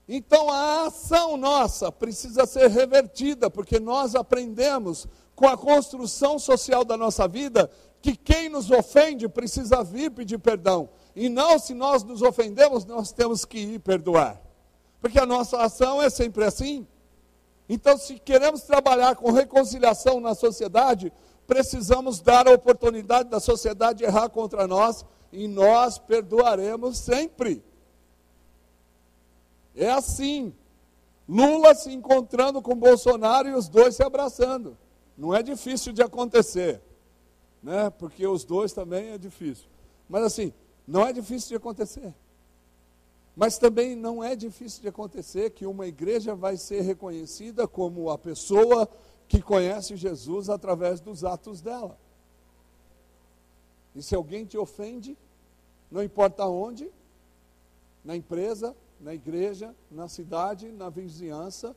Então 0.07 0.51
a 0.51 0.87
ação 0.87 1.37
nossa 1.37 1.91
precisa 1.91 2.45
ser 2.45 2.69
revertida, 2.69 3.49
porque 3.49 3.79
nós 3.79 4.15
aprendemos 4.15 5.07
com 5.35 5.47
a 5.47 5.57
construção 5.57 6.37
social 6.37 6.83
da 6.83 6.97
nossa 6.97 7.27
vida 7.27 7.69
que 8.01 8.15
quem 8.15 8.49
nos 8.49 8.69
ofende 8.69 9.29
precisa 9.29 9.81
vir 9.83 10.11
pedir 10.11 10.37
perdão. 10.37 10.89
E 11.15 11.29
não 11.29 11.57
se 11.57 11.73
nós 11.73 12.03
nos 12.03 12.21
ofendemos, 12.21 12.85
nós 12.85 13.13
temos 13.13 13.45
que 13.45 13.59
ir 13.59 13.79
perdoar. 13.79 14.41
Porque 14.99 15.19
a 15.19 15.25
nossa 15.25 15.61
ação 15.61 16.01
é 16.01 16.09
sempre 16.09 16.43
assim. 16.43 16.85
Então, 17.67 17.97
se 17.97 18.19
queremos 18.19 18.63
trabalhar 18.63 19.15
com 19.15 19.31
reconciliação 19.31 20.19
na 20.19 20.35
sociedade, 20.35 21.13
precisamos 21.47 22.19
dar 22.19 22.47
a 22.47 22.51
oportunidade 22.51 23.29
da 23.29 23.39
sociedade 23.39 24.03
errar 24.03 24.29
contra 24.29 24.67
nós 24.67 25.05
e 25.31 25.47
nós 25.47 25.97
perdoaremos 25.97 26.97
sempre. 26.97 27.63
É 29.75 29.89
assim. 29.89 30.53
Lula 31.27 31.73
se 31.73 31.91
encontrando 31.91 32.61
com 32.61 32.75
Bolsonaro 32.75 33.47
e 33.47 33.53
os 33.53 33.69
dois 33.69 33.95
se 33.95 34.03
abraçando. 34.03 34.77
Não 35.17 35.33
é 35.33 35.41
difícil 35.41 35.93
de 35.93 36.01
acontecer, 36.01 36.81
né? 37.61 37.89
Porque 37.89 38.25
os 38.27 38.43
dois 38.43 38.73
também 38.73 39.11
é 39.11 39.17
difícil. 39.17 39.67
Mas 40.09 40.23
assim, 40.23 40.53
não 40.87 41.05
é 41.05 41.13
difícil 41.13 41.49
de 41.49 41.55
acontecer. 41.55 42.13
Mas 43.35 43.57
também 43.57 43.95
não 43.95 44.23
é 44.23 44.35
difícil 44.35 44.81
de 44.81 44.87
acontecer 44.87 45.51
que 45.51 45.65
uma 45.65 45.87
igreja 45.87 46.35
vai 46.35 46.57
ser 46.57 46.81
reconhecida 46.81 47.67
como 47.67 48.09
a 48.09 48.17
pessoa 48.17 48.87
que 49.27 49.41
conhece 49.41 49.95
Jesus 49.95 50.49
através 50.49 50.99
dos 50.99 51.23
atos 51.23 51.61
dela. 51.61 51.97
E 53.95 54.01
se 54.01 54.13
alguém 54.13 54.45
te 54.45 54.57
ofende, 54.57 55.17
não 55.89 56.03
importa 56.03 56.45
onde, 56.45 56.91
na 58.03 58.15
empresa, 58.15 58.75
na 59.03 59.13
igreja, 59.13 59.75
na 59.91 60.07
cidade, 60.07 60.71
na 60.71 60.89
vizinhança, 60.89 61.75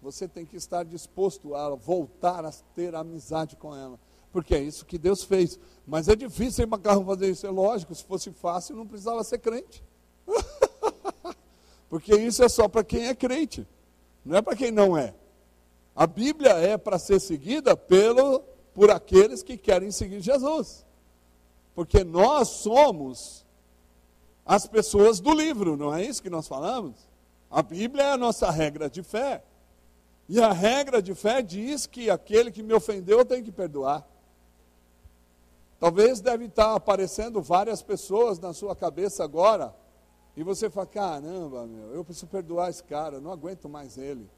você 0.00 0.28
tem 0.28 0.46
que 0.46 0.56
estar 0.56 0.84
disposto 0.84 1.54
a 1.54 1.74
voltar 1.74 2.44
a 2.44 2.52
ter 2.74 2.94
amizade 2.94 3.56
com 3.56 3.74
ela. 3.74 3.98
Porque 4.32 4.54
é 4.54 4.60
isso 4.60 4.86
que 4.86 4.96
Deus 4.96 5.24
fez. 5.24 5.58
Mas 5.86 6.08
é 6.08 6.14
difícil, 6.14 6.64
hein, 6.64 6.70
Macarrão, 6.70 7.04
fazer 7.04 7.30
isso. 7.30 7.46
É 7.46 7.50
lógico, 7.50 7.94
se 7.94 8.04
fosse 8.04 8.30
fácil, 8.30 8.76
não 8.76 8.86
precisava 8.86 9.22
ser 9.24 9.38
crente. 9.38 9.84
Porque 11.90 12.14
isso 12.16 12.42
é 12.42 12.48
só 12.48 12.68
para 12.68 12.84
quem 12.84 13.08
é 13.08 13.14
crente, 13.14 13.66
não 14.24 14.38
é 14.38 14.40
para 14.40 14.56
quem 14.56 14.70
não 14.70 14.96
é. 14.96 15.14
A 15.94 16.06
Bíblia 16.06 16.52
é 16.52 16.78
para 16.78 16.98
ser 16.98 17.20
seguida 17.20 17.76
pelo, 17.76 18.40
por 18.72 18.90
aqueles 18.90 19.42
que 19.42 19.58
querem 19.58 19.90
seguir 19.90 20.20
Jesus. 20.20 20.86
Porque 21.74 22.02
nós 22.02 22.48
somos 22.48 23.41
as 24.44 24.66
pessoas 24.66 25.20
do 25.20 25.32
livro, 25.32 25.76
não 25.76 25.94
é 25.94 26.02
isso 26.04 26.22
que 26.22 26.30
nós 26.30 26.48
falamos? 26.48 26.96
A 27.50 27.62
Bíblia 27.62 28.04
é 28.04 28.12
a 28.12 28.16
nossa 28.16 28.50
regra 28.50 28.88
de 28.88 29.02
fé. 29.02 29.44
E 30.28 30.40
a 30.40 30.52
regra 30.52 31.02
de 31.02 31.14
fé 31.14 31.42
diz 31.42 31.86
que 31.86 32.08
aquele 32.08 32.50
que 32.50 32.62
me 32.62 32.72
ofendeu 32.72 33.18
eu 33.18 33.24
tenho 33.24 33.44
que 33.44 33.52
perdoar. 33.52 34.06
Talvez 35.78 36.20
deve 36.20 36.46
estar 36.46 36.74
aparecendo 36.74 37.42
várias 37.42 37.82
pessoas 37.82 38.38
na 38.38 38.52
sua 38.52 38.74
cabeça 38.74 39.24
agora, 39.24 39.74
e 40.36 40.42
você 40.42 40.70
fala, 40.70 40.86
caramba, 40.86 41.66
meu, 41.66 41.92
eu 41.92 42.04
preciso 42.04 42.26
perdoar 42.26 42.70
esse 42.70 42.82
cara, 42.82 43.20
não 43.20 43.32
aguento 43.32 43.68
mais 43.68 43.98
ele. 43.98 44.30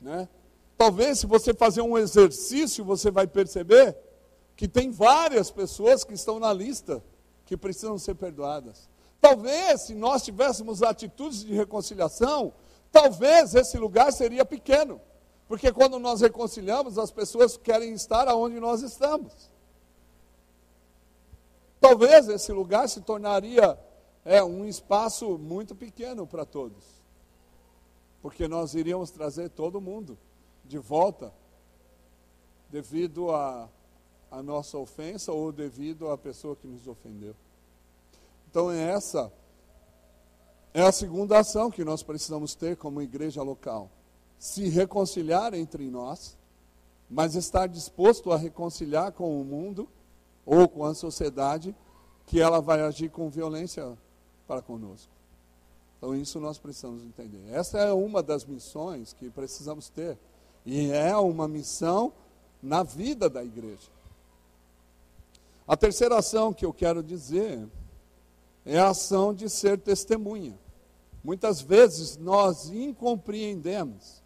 Né? 0.00 0.28
Talvez 0.76 1.20
se 1.20 1.26
você 1.26 1.54
fazer 1.54 1.80
um 1.80 1.96
exercício, 1.96 2.84
você 2.84 3.10
vai 3.10 3.26
perceber 3.26 3.96
que 4.56 4.68
tem 4.68 4.90
várias 4.90 5.50
pessoas 5.50 6.04
que 6.04 6.12
estão 6.12 6.38
na 6.38 6.52
lista 6.52 7.02
que 7.44 7.56
precisam 7.56 7.98
ser 7.98 8.14
perdoadas. 8.14 8.88
Talvez, 9.20 9.86
se 9.86 9.94
nós 9.94 10.22
tivéssemos 10.22 10.82
atitudes 10.82 11.44
de 11.44 11.54
reconciliação, 11.54 12.52
talvez 12.92 13.54
esse 13.54 13.78
lugar 13.78 14.12
seria 14.12 14.44
pequeno. 14.44 15.00
Porque 15.48 15.72
quando 15.72 15.98
nós 15.98 16.20
reconciliamos, 16.20 16.98
as 16.98 17.10
pessoas 17.10 17.56
querem 17.56 17.92
estar 17.92 18.28
aonde 18.28 18.58
nós 18.58 18.82
estamos. 18.82 19.50
Talvez 21.80 22.28
esse 22.28 22.50
lugar 22.50 22.88
se 22.88 23.00
tornaria 23.02 23.78
é, 24.24 24.42
um 24.42 24.64
espaço 24.64 25.36
muito 25.38 25.74
pequeno 25.74 26.26
para 26.26 26.46
todos. 26.46 26.84
Porque 28.22 28.48
nós 28.48 28.74
iríamos 28.74 29.10
trazer 29.10 29.50
todo 29.50 29.82
mundo 29.82 30.18
de 30.64 30.78
volta 30.78 31.32
devido 32.70 33.30
a, 33.30 33.68
a 34.34 34.42
nossa 34.42 34.76
ofensa 34.76 35.32
ou 35.32 35.52
devido 35.52 36.10
à 36.10 36.18
pessoa 36.18 36.56
que 36.56 36.66
nos 36.66 36.86
ofendeu. 36.86 37.34
Então, 38.50 38.70
é 38.70 38.90
essa 38.90 39.32
é 40.72 40.82
a 40.82 40.90
segunda 40.90 41.38
ação 41.38 41.70
que 41.70 41.84
nós 41.84 42.02
precisamos 42.02 42.54
ter 42.54 42.76
como 42.76 43.00
igreja 43.00 43.42
local. 43.42 43.88
Se 44.38 44.68
reconciliar 44.68 45.54
entre 45.54 45.88
nós, 45.88 46.36
mas 47.08 47.36
estar 47.36 47.68
disposto 47.68 48.32
a 48.32 48.36
reconciliar 48.36 49.12
com 49.12 49.40
o 49.40 49.44
mundo 49.44 49.88
ou 50.44 50.68
com 50.68 50.84
a 50.84 50.94
sociedade 50.94 51.74
que 52.26 52.40
ela 52.40 52.60
vai 52.60 52.80
agir 52.80 53.10
com 53.10 53.30
violência 53.30 53.96
para 54.48 54.60
conosco. 54.60 55.12
Então, 55.96 56.14
isso 56.14 56.40
nós 56.40 56.58
precisamos 56.58 57.04
entender. 57.04 57.40
Essa 57.52 57.78
é 57.78 57.92
uma 57.92 58.22
das 58.22 58.44
missões 58.44 59.12
que 59.12 59.30
precisamos 59.30 59.88
ter. 59.88 60.18
E 60.66 60.90
é 60.90 61.16
uma 61.16 61.46
missão 61.46 62.12
na 62.60 62.82
vida 62.82 63.30
da 63.30 63.44
igreja. 63.44 63.93
A 65.66 65.76
terceira 65.76 66.18
ação 66.18 66.52
que 66.52 66.64
eu 66.64 66.72
quero 66.72 67.02
dizer 67.02 67.66
é 68.66 68.78
a 68.78 68.88
ação 68.88 69.32
de 69.32 69.48
ser 69.48 69.78
testemunha. 69.78 70.58
Muitas 71.22 71.62
vezes 71.62 72.18
nós 72.18 72.68
incompreendemos 72.68 74.22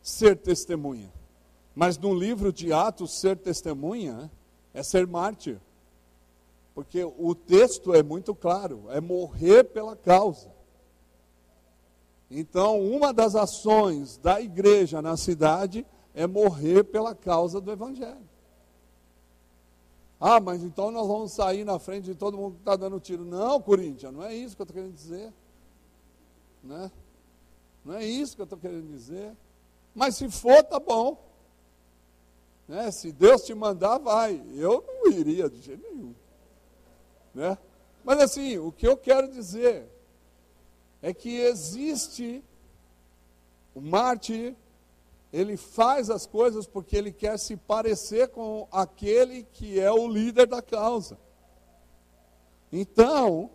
ser 0.00 0.36
testemunha. 0.38 1.12
Mas 1.74 1.98
no 1.98 2.14
livro 2.14 2.52
de 2.52 2.72
Atos, 2.72 3.20
ser 3.20 3.36
testemunha 3.36 4.30
é 4.72 4.82
ser 4.82 5.06
mártir. 5.06 5.60
Porque 6.74 7.04
o 7.04 7.34
texto 7.34 7.94
é 7.94 8.02
muito 8.02 8.34
claro: 8.34 8.84
é 8.88 9.00
morrer 9.00 9.64
pela 9.64 9.94
causa. 9.94 10.50
Então, 12.30 12.80
uma 12.80 13.12
das 13.12 13.34
ações 13.34 14.16
da 14.16 14.40
igreja 14.40 15.00
na 15.00 15.16
cidade 15.16 15.86
é 16.14 16.26
morrer 16.26 16.84
pela 16.84 17.14
causa 17.14 17.60
do 17.60 17.70
Evangelho. 17.70 18.28
Ah, 20.20 20.40
mas 20.40 20.62
então 20.62 20.90
nós 20.90 21.06
vamos 21.06 21.32
sair 21.32 21.64
na 21.64 21.78
frente 21.78 22.04
de 22.04 22.14
todo 22.14 22.36
mundo 22.36 22.54
que 22.54 22.60
está 22.60 22.74
dando 22.74 22.98
tiro. 22.98 23.24
Não, 23.24 23.60
Corinthians, 23.60 24.12
não 24.12 24.22
é 24.22 24.34
isso 24.34 24.56
que 24.56 24.62
eu 24.62 24.64
estou 24.64 24.74
querendo 24.74 24.94
dizer. 24.94 25.32
Né? 26.62 26.90
Não 27.84 27.94
é 27.94 28.04
isso 28.04 28.34
que 28.34 28.42
eu 28.42 28.44
estou 28.44 28.58
querendo 28.58 28.88
dizer. 28.88 29.36
Mas 29.94 30.16
se 30.16 30.28
for, 30.28 30.62
tá 30.64 30.80
bom. 30.80 31.24
Né? 32.66 32.90
Se 32.90 33.12
Deus 33.12 33.42
te 33.42 33.54
mandar, 33.54 33.98
vai. 33.98 34.42
Eu 34.54 34.84
não 34.86 35.12
iria 35.12 35.48
de 35.48 35.60
jeito 35.60 35.82
nenhum. 35.82 36.14
Né? 37.32 37.56
Mas 38.04 38.18
assim, 38.20 38.58
o 38.58 38.72
que 38.72 38.86
eu 38.86 38.96
quero 38.96 39.28
dizer 39.28 39.88
é 41.00 41.14
que 41.14 41.40
existe 41.40 42.42
o 43.74 43.80
mártir 43.80 44.56
ele 45.32 45.56
faz 45.56 46.08
as 46.10 46.26
coisas 46.26 46.66
porque 46.66 46.96
ele 46.96 47.12
quer 47.12 47.38
se 47.38 47.56
parecer 47.56 48.28
com 48.28 48.66
aquele 48.72 49.44
que 49.52 49.78
é 49.78 49.90
o 49.90 50.08
líder 50.08 50.46
da 50.46 50.62
causa. 50.62 51.18
Então, 52.72 53.50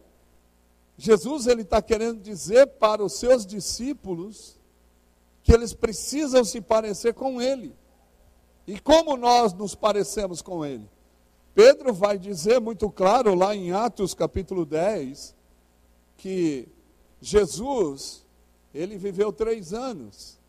Jesus 0.98 1.48
ele 1.48 1.64
está 1.64 1.82
querendo 1.82 2.20
dizer 2.20 2.68
para 2.68 3.04
os 3.04 3.14
seus 3.14 3.46
discípulos 3.46 4.60
que 5.42 5.52
eles 5.52 5.74
precisam 5.74 6.44
se 6.44 6.62
parecer 6.62 7.14
com 7.14 7.42
ele. 7.42 7.76
E 8.68 8.80
como 8.80 9.18
nós 9.18 9.54
nos 9.54 9.76
parecemos 9.76 10.42
com 10.42 10.66
ele? 10.66 10.90
Pedro 11.54 11.94
vai 11.94 12.18
dizer 12.18 12.60
muito 12.62 12.90
claro 12.90 13.36
lá 13.36 13.56
em 13.56 13.72
Atos 13.72 14.14
capítulo 14.14 14.66
10 14.66 15.36
que 16.18 16.68
Jesus 17.20 18.26
ele 18.74 18.98
viveu 18.98 19.32
três 19.32 19.74
anos 19.74 20.40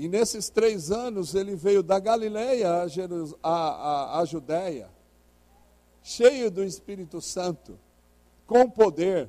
e 0.00 0.08
nesses 0.08 0.48
três 0.48 0.92
anos 0.92 1.34
ele 1.34 1.56
veio 1.56 1.82
da 1.82 1.98
Galileia 1.98 2.82
a, 2.82 2.86
Jerus, 2.86 3.34
a, 3.42 3.50
a, 3.50 4.20
a 4.20 4.24
Judéia, 4.24 4.88
cheio 6.04 6.52
do 6.52 6.62
Espírito 6.62 7.20
Santo, 7.20 7.76
com 8.46 8.70
poder. 8.70 9.28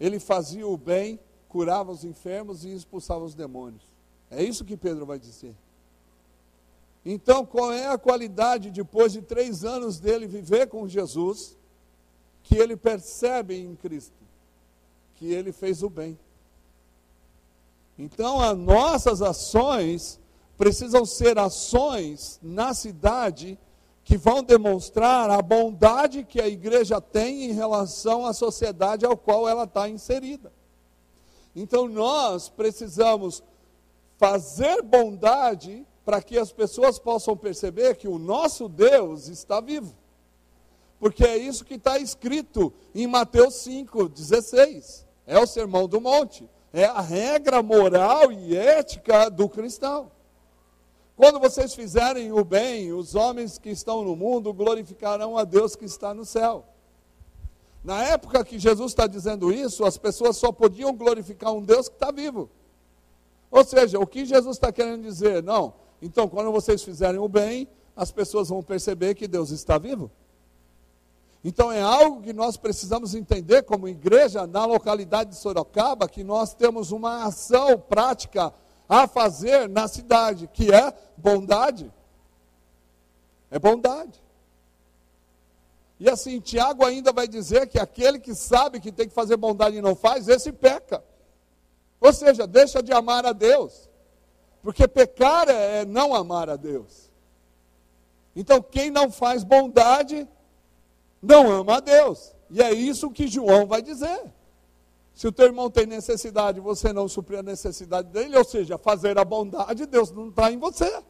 Ele 0.00 0.18
fazia 0.18 0.66
o 0.66 0.74
bem, 0.78 1.20
curava 1.50 1.92
os 1.92 2.02
enfermos 2.02 2.64
e 2.64 2.72
expulsava 2.72 3.26
os 3.26 3.34
demônios. 3.34 3.84
É 4.30 4.42
isso 4.42 4.64
que 4.64 4.74
Pedro 4.74 5.04
vai 5.04 5.18
dizer. 5.18 5.54
Então, 7.04 7.44
qual 7.44 7.70
é 7.70 7.86
a 7.86 7.98
qualidade, 7.98 8.70
depois 8.70 9.12
de 9.12 9.20
três 9.20 9.64
anos 9.64 10.00
dele 10.00 10.26
viver 10.26 10.66
com 10.66 10.88
Jesus, 10.88 11.58
que 12.42 12.56
ele 12.56 12.74
percebe 12.74 13.54
em 13.54 13.76
Cristo? 13.76 14.16
Que 15.16 15.26
ele 15.26 15.52
fez 15.52 15.82
o 15.82 15.90
bem. 15.90 16.18
Então, 17.98 18.40
as 18.40 18.56
nossas 18.56 19.22
ações 19.22 20.20
precisam 20.56 21.04
ser 21.04 21.38
ações 21.38 22.38
na 22.42 22.74
cidade 22.74 23.58
que 24.04 24.16
vão 24.16 24.42
demonstrar 24.42 25.30
a 25.30 25.42
bondade 25.42 26.24
que 26.24 26.40
a 26.40 26.46
igreja 26.46 27.00
tem 27.00 27.44
em 27.44 27.52
relação 27.52 28.24
à 28.24 28.32
sociedade 28.32 29.04
ao 29.04 29.16
qual 29.16 29.48
ela 29.48 29.64
está 29.64 29.88
inserida. 29.88 30.52
Então, 31.54 31.88
nós 31.88 32.48
precisamos 32.48 33.42
fazer 34.16 34.82
bondade 34.82 35.86
para 36.04 36.22
que 36.22 36.38
as 36.38 36.52
pessoas 36.52 36.98
possam 36.98 37.36
perceber 37.36 37.96
que 37.96 38.06
o 38.06 38.18
nosso 38.18 38.68
Deus 38.68 39.28
está 39.28 39.60
vivo. 39.60 39.94
Porque 41.00 41.24
é 41.24 41.36
isso 41.36 41.64
que 41.64 41.74
está 41.74 41.98
escrito 41.98 42.72
em 42.94 43.06
Mateus 43.06 43.56
5, 43.56 44.08
16. 44.08 45.04
É 45.26 45.38
o 45.38 45.46
sermão 45.46 45.88
do 45.88 46.00
monte. 46.00 46.48
É 46.76 46.84
a 46.84 47.00
regra 47.00 47.62
moral 47.62 48.30
e 48.30 48.54
ética 48.54 49.30
do 49.30 49.48
cristão. 49.48 50.10
Quando 51.16 51.40
vocês 51.40 51.74
fizerem 51.74 52.30
o 52.32 52.44
bem, 52.44 52.92
os 52.92 53.14
homens 53.14 53.58
que 53.58 53.70
estão 53.70 54.04
no 54.04 54.14
mundo 54.14 54.52
glorificarão 54.52 55.38
a 55.38 55.44
Deus 55.44 55.74
que 55.74 55.86
está 55.86 56.12
no 56.12 56.26
céu. 56.26 56.66
Na 57.82 58.02
época 58.04 58.44
que 58.44 58.58
Jesus 58.58 58.92
está 58.92 59.06
dizendo 59.06 59.50
isso, 59.50 59.86
as 59.86 59.96
pessoas 59.96 60.36
só 60.36 60.52
podiam 60.52 60.94
glorificar 60.94 61.50
um 61.50 61.62
Deus 61.62 61.88
que 61.88 61.94
está 61.94 62.10
vivo. 62.10 62.50
Ou 63.50 63.64
seja, 63.64 63.98
o 63.98 64.06
que 64.06 64.26
Jesus 64.26 64.58
está 64.58 64.70
querendo 64.70 65.02
dizer? 65.02 65.42
Não, 65.42 65.72
então 66.02 66.28
quando 66.28 66.52
vocês 66.52 66.82
fizerem 66.82 67.18
o 67.18 67.26
bem, 67.28 67.66
as 67.96 68.12
pessoas 68.12 68.50
vão 68.50 68.62
perceber 68.62 69.14
que 69.14 69.26
Deus 69.26 69.48
está 69.48 69.78
vivo. 69.78 70.10
Então 71.48 71.70
é 71.70 71.80
algo 71.80 72.22
que 72.22 72.32
nós 72.32 72.56
precisamos 72.56 73.14
entender 73.14 73.62
como 73.62 73.86
igreja 73.86 74.48
na 74.48 74.64
localidade 74.64 75.30
de 75.30 75.36
Sorocaba, 75.36 76.08
que 76.08 76.24
nós 76.24 76.52
temos 76.52 76.90
uma 76.90 77.22
ação 77.22 77.78
prática 77.78 78.52
a 78.88 79.06
fazer 79.06 79.68
na 79.68 79.86
cidade, 79.86 80.48
que 80.52 80.74
é 80.74 80.92
bondade. 81.16 81.88
É 83.48 83.60
bondade. 83.60 84.20
E 86.00 86.10
assim, 86.10 86.40
Tiago 86.40 86.84
ainda 86.84 87.12
vai 87.12 87.28
dizer 87.28 87.68
que 87.68 87.78
aquele 87.78 88.18
que 88.18 88.34
sabe 88.34 88.80
que 88.80 88.90
tem 88.90 89.06
que 89.06 89.14
fazer 89.14 89.36
bondade 89.36 89.76
e 89.76 89.80
não 89.80 89.94
faz, 89.94 90.26
esse 90.26 90.50
peca. 90.50 91.00
Ou 92.00 92.12
seja, 92.12 92.44
deixa 92.44 92.82
de 92.82 92.92
amar 92.92 93.24
a 93.24 93.32
Deus. 93.32 93.88
Porque 94.64 94.88
pecar 94.88 95.48
é 95.48 95.84
não 95.84 96.12
amar 96.12 96.50
a 96.50 96.56
Deus. 96.56 97.08
Então, 98.34 98.60
quem 98.60 98.90
não 98.90 99.12
faz 99.12 99.44
bondade, 99.44 100.26
não 101.22 101.50
ama 101.50 101.76
a 101.76 101.80
Deus. 101.80 102.34
E 102.50 102.62
é 102.62 102.72
isso 102.72 103.10
que 103.10 103.26
João 103.26 103.66
vai 103.66 103.82
dizer. 103.82 104.32
Se 105.14 105.26
o 105.26 105.32
teu 105.32 105.46
irmão 105.46 105.70
tem 105.70 105.86
necessidade 105.86 106.60
você 106.60 106.92
não 106.92 107.08
suprir 107.08 107.38
a 107.38 107.42
necessidade 107.42 108.08
dele, 108.08 108.36
ou 108.36 108.44
seja, 108.44 108.76
fazer 108.76 109.18
a 109.18 109.24
bondade, 109.24 109.86
Deus 109.86 110.10
não 110.10 110.28
está 110.28 110.52
em 110.52 110.58
você. 110.58 111.02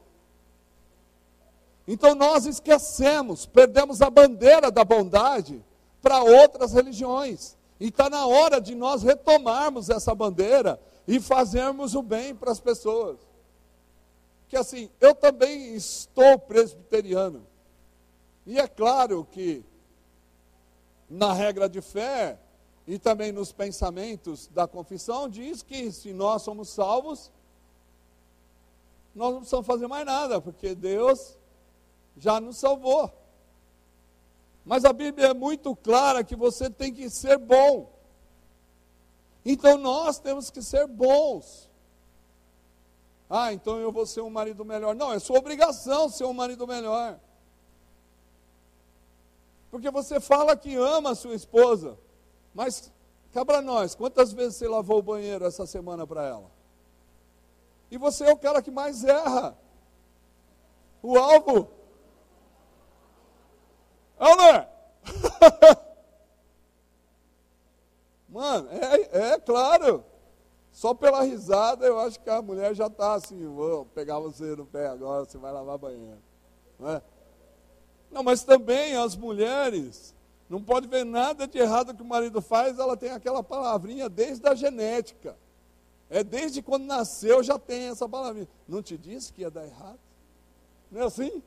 Então 1.88 2.14
nós 2.14 2.46
esquecemos, 2.46 3.46
perdemos 3.46 4.02
a 4.02 4.10
bandeira 4.10 4.70
da 4.70 4.84
bondade 4.84 5.62
para 6.00 6.22
outras 6.22 6.72
religiões. 6.72 7.56
E 7.78 7.88
está 7.88 8.08
na 8.08 8.26
hora 8.26 8.60
de 8.60 8.74
nós 8.74 9.02
retomarmos 9.02 9.90
essa 9.90 10.14
bandeira 10.14 10.80
e 11.06 11.20
fazermos 11.20 11.94
o 11.94 12.02
bem 12.02 12.34
para 12.34 12.50
as 12.50 12.60
pessoas. 12.60 13.18
Que 14.48 14.56
assim, 14.56 14.88
eu 15.00 15.14
também 15.14 15.74
estou 15.74 16.38
presbiteriano. 16.38 17.46
E 18.46 18.58
é 18.58 18.66
claro 18.66 19.26
que, 19.30 19.64
na 21.08 21.32
regra 21.32 21.68
de 21.68 21.80
fé, 21.80 22.38
e 22.86 22.98
também 22.98 23.32
nos 23.32 23.52
pensamentos 23.52 24.46
da 24.48 24.66
confissão, 24.66 25.28
diz 25.28 25.62
que 25.62 25.90
se 25.90 26.12
nós 26.12 26.42
somos 26.42 26.68
salvos, 26.68 27.32
nós 29.14 29.32
não 29.32 29.38
precisamos 29.38 29.66
fazer 29.66 29.88
mais 29.88 30.06
nada, 30.06 30.40
porque 30.40 30.74
Deus 30.74 31.36
já 32.16 32.40
nos 32.40 32.58
salvou. 32.58 33.10
Mas 34.64 34.84
a 34.84 34.92
Bíblia 34.92 35.28
é 35.28 35.34
muito 35.34 35.74
clara 35.74 36.22
que 36.22 36.36
você 36.36 36.68
tem 36.68 36.92
que 36.92 37.08
ser 37.08 37.38
bom. 37.38 37.92
Então 39.44 39.78
nós 39.78 40.18
temos 40.18 40.50
que 40.50 40.60
ser 40.60 40.86
bons. 40.86 41.68
Ah, 43.28 43.52
então 43.52 43.78
eu 43.78 43.90
vou 43.90 44.06
ser 44.06 44.20
um 44.20 44.30
marido 44.30 44.64
melhor. 44.64 44.94
Não, 44.94 45.12
é 45.12 45.18
sua 45.18 45.38
obrigação 45.38 46.08
ser 46.08 46.24
um 46.24 46.32
marido 46.32 46.66
melhor. 46.66 47.18
Porque 49.70 49.90
você 49.90 50.20
fala 50.20 50.56
que 50.56 50.74
ama 50.76 51.10
a 51.10 51.14
sua 51.14 51.34
esposa. 51.34 51.98
Mas, 52.54 52.92
cá 53.32 53.44
para 53.44 53.60
nós, 53.60 53.94
quantas 53.94 54.32
vezes 54.32 54.56
você 54.56 54.68
lavou 54.68 54.98
o 54.98 55.02
banheiro 55.02 55.44
essa 55.44 55.66
semana 55.66 56.06
para 56.06 56.24
ela? 56.24 56.50
E 57.90 57.98
você 57.98 58.24
é 58.24 58.32
o 58.32 58.38
cara 58.38 58.62
que 58.62 58.70
mais 58.70 59.04
erra. 59.04 59.56
O 61.02 61.16
alvo. 61.16 61.70
É 64.18 64.24
ou 64.24 64.36
não 64.36 64.44
é? 64.44 64.68
Mano, 68.28 68.68
é, 68.70 69.32
é 69.32 69.40
claro. 69.40 70.04
Só 70.72 70.92
pela 70.92 71.22
risada 71.22 71.86
eu 71.86 71.98
acho 71.98 72.20
que 72.20 72.28
a 72.28 72.42
mulher 72.42 72.74
já 72.74 72.86
está 72.86 73.14
assim, 73.14 73.46
vou 73.46 73.86
pegar 73.86 74.18
você 74.18 74.54
no 74.54 74.66
pé 74.66 74.88
agora, 74.88 75.24
você 75.24 75.38
vai 75.38 75.50
lavar 75.50 75.78
banheiro. 75.78 76.20
Não, 76.78 76.90
é? 76.90 77.02
Não, 78.10 78.22
mas 78.22 78.44
também 78.44 78.96
as 78.96 79.16
mulheres 79.16 80.14
não 80.48 80.62
pode 80.62 80.86
ver 80.86 81.04
nada 81.04 81.46
de 81.46 81.58
errado 81.58 81.94
que 81.94 82.02
o 82.02 82.06
marido 82.06 82.40
faz, 82.40 82.78
ela 82.78 82.96
tem 82.96 83.10
aquela 83.10 83.42
palavrinha 83.42 84.08
desde 84.08 84.46
a 84.48 84.54
genética. 84.54 85.36
É 86.08 86.22
desde 86.22 86.62
quando 86.62 86.84
nasceu 86.84 87.42
já 87.42 87.58
tem 87.58 87.88
essa 87.88 88.08
palavrinha. 88.08 88.48
Não 88.68 88.80
te 88.80 88.96
disse 88.96 89.32
que 89.32 89.42
ia 89.42 89.50
dar 89.50 89.66
errado? 89.66 89.98
Não 90.90 91.02
é 91.02 91.04
assim? 91.04 91.42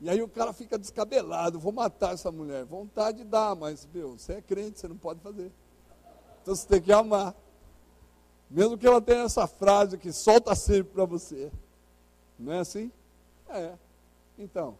E 0.00 0.08
aí 0.08 0.22
o 0.22 0.28
cara 0.28 0.52
fica 0.52 0.78
descabelado, 0.78 1.58
vou 1.58 1.72
matar 1.72 2.12
essa 2.12 2.30
mulher. 2.30 2.64
Vontade 2.64 3.24
dá, 3.24 3.54
mas, 3.54 3.88
meu, 3.92 4.18
você 4.18 4.34
é 4.34 4.42
crente, 4.42 4.78
você 4.78 4.86
não 4.86 4.96
pode 4.96 5.20
fazer. 5.20 5.50
Então 6.42 6.54
você 6.54 6.68
tem 6.68 6.80
que 6.80 6.92
amar. 6.92 7.34
Mesmo 8.50 8.78
que 8.78 8.86
ela 8.86 9.00
tenha 9.00 9.22
essa 9.22 9.46
frase 9.46 9.98
que 9.98 10.12
solta 10.12 10.54
sempre 10.54 10.92
para 10.92 11.04
você. 11.04 11.50
Não 12.38 12.52
é 12.52 12.60
assim? 12.60 12.92
É. 13.48 13.74
Então, 14.38 14.78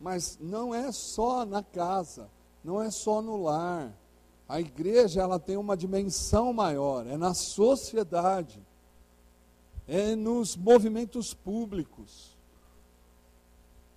mas 0.00 0.38
não 0.40 0.74
é 0.74 0.90
só 0.90 1.44
na 1.44 1.62
casa, 1.62 2.30
não 2.64 2.82
é 2.82 2.90
só 2.90 3.20
no 3.20 3.42
lar. 3.42 3.94
A 4.48 4.58
igreja 4.58 5.20
ela 5.20 5.38
tem 5.38 5.56
uma 5.56 5.76
dimensão 5.76 6.52
maior, 6.52 7.06
é 7.06 7.16
na 7.16 7.34
sociedade, 7.34 8.60
é 9.86 10.16
nos 10.16 10.56
movimentos 10.56 11.34
públicos, 11.34 12.36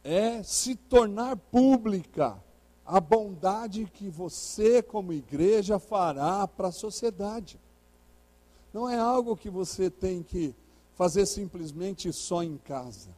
é 0.04 0.44
se 0.44 0.76
tornar 0.76 1.38
pública 1.38 2.38
a 2.86 3.00
bondade 3.00 3.86
que 3.86 4.10
você, 4.10 4.84
como 4.84 5.14
igreja, 5.14 5.80
fará 5.80 6.46
para 6.46 6.68
a 6.68 6.72
sociedade. 6.72 7.58
Não 8.74 8.90
é 8.90 8.98
algo 8.98 9.38
que 9.38 9.50
você 9.50 9.90
tem 9.90 10.22
que 10.22 10.54
fazer 10.96 11.26
simplesmente 11.26 12.12
só 12.12 12.44
em 12.44 12.58
casa. 12.58 13.10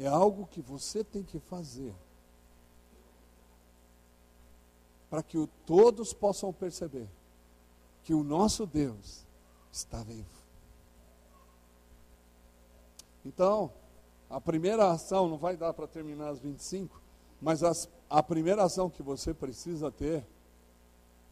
É 0.00 0.06
algo 0.06 0.46
que 0.46 0.62
você 0.62 1.04
tem 1.04 1.22
que 1.22 1.38
fazer. 1.38 1.94
Para 5.10 5.22
que 5.22 5.46
todos 5.66 6.14
possam 6.14 6.54
perceber 6.54 7.06
que 8.02 8.14
o 8.14 8.24
nosso 8.24 8.64
Deus 8.64 9.26
está 9.70 10.02
vivo. 10.02 10.40
Então, 13.26 13.70
a 14.30 14.40
primeira 14.40 14.90
ação, 14.90 15.28
não 15.28 15.36
vai 15.36 15.54
dar 15.54 15.74
para 15.74 15.86
terminar 15.86 16.30
as 16.30 16.38
25, 16.38 16.98
mas 17.38 17.62
as, 17.62 17.86
a 18.08 18.22
primeira 18.22 18.64
ação 18.64 18.88
que 18.88 19.02
você 19.02 19.34
precisa 19.34 19.92
ter 19.92 20.26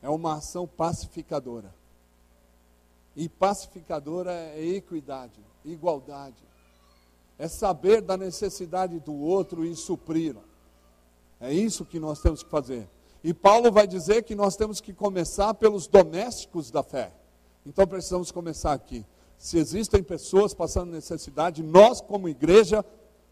é 0.02 0.10
uma 0.10 0.34
ação 0.34 0.68
pacificadora. 0.68 1.74
E 3.16 3.30
pacificadora 3.30 4.30
é 4.30 4.62
equidade, 4.62 5.40
igualdade 5.64 6.47
é 7.38 7.46
saber 7.46 8.02
da 8.02 8.16
necessidade 8.16 8.98
do 8.98 9.14
outro 9.14 9.64
e 9.64 9.74
supri-la. 9.76 10.42
É 11.40 11.52
isso 11.52 11.84
que 11.84 12.00
nós 12.00 12.20
temos 12.20 12.42
que 12.42 12.50
fazer. 12.50 12.88
E 13.22 13.32
Paulo 13.32 13.70
vai 13.70 13.86
dizer 13.86 14.22
que 14.24 14.34
nós 14.34 14.56
temos 14.56 14.80
que 14.80 14.92
começar 14.92 15.54
pelos 15.54 15.86
domésticos 15.86 16.70
da 16.70 16.82
fé. 16.82 17.12
Então 17.64 17.86
precisamos 17.86 18.32
começar 18.32 18.72
aqui. 18.72 19.04
Se 19.36 19.56
existem 19.56 20.02
pessoas 20.02 20.52
passando 20.52 20.90
necessidade, 20.90 21.62
nós, 21.62 22.00
como 22.00 22.28
igreja, 22.28 22.84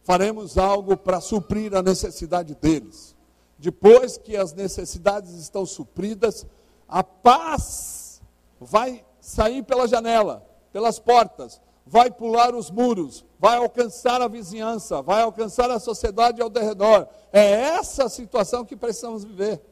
faremos 0.04 0.56
algo 0.56 0.96
para 0.96 1.20
suprir 1.20 1.74
a 1.74 1.82
necessidade 1.82 2.54
deles. 2.54 3.16
Depois 3.58 4.16
que 4.16 4.36
as 4.36 4.52
necessidades 4.52 5.32
estão 5.32 5.66
supridas, 5.66 6.46
a 6.86 7.02
paz 7.02 8.22
vai 8.60 9.04
sair 9.20 9.64
pela 9.64 9.88
janela, 9.88 10.46
pelas 10.72 11.00
portas, 11.00 11.60
vai 11.86 12.10
pular 12.10 12.54
os 12.54 12.68
muros, 12.68 13.24
vai 13.38 13.56
alcançar 13.56 14.20
a 14.20 14.26
vizinhança, 14.26 15.00
vai 15.00 15.22
alcançar 15.22 15.70
a 15.70 15.78
sociedade 15.78 16.42
ao 16.42 16.50
redor. 16.50 17.08
É 17.32 17.52
essa 17.52 18.08
situação 18.08 18.64
que 18.64 18.74
precisamos 18.74 19.22
viver. 19.22 19.62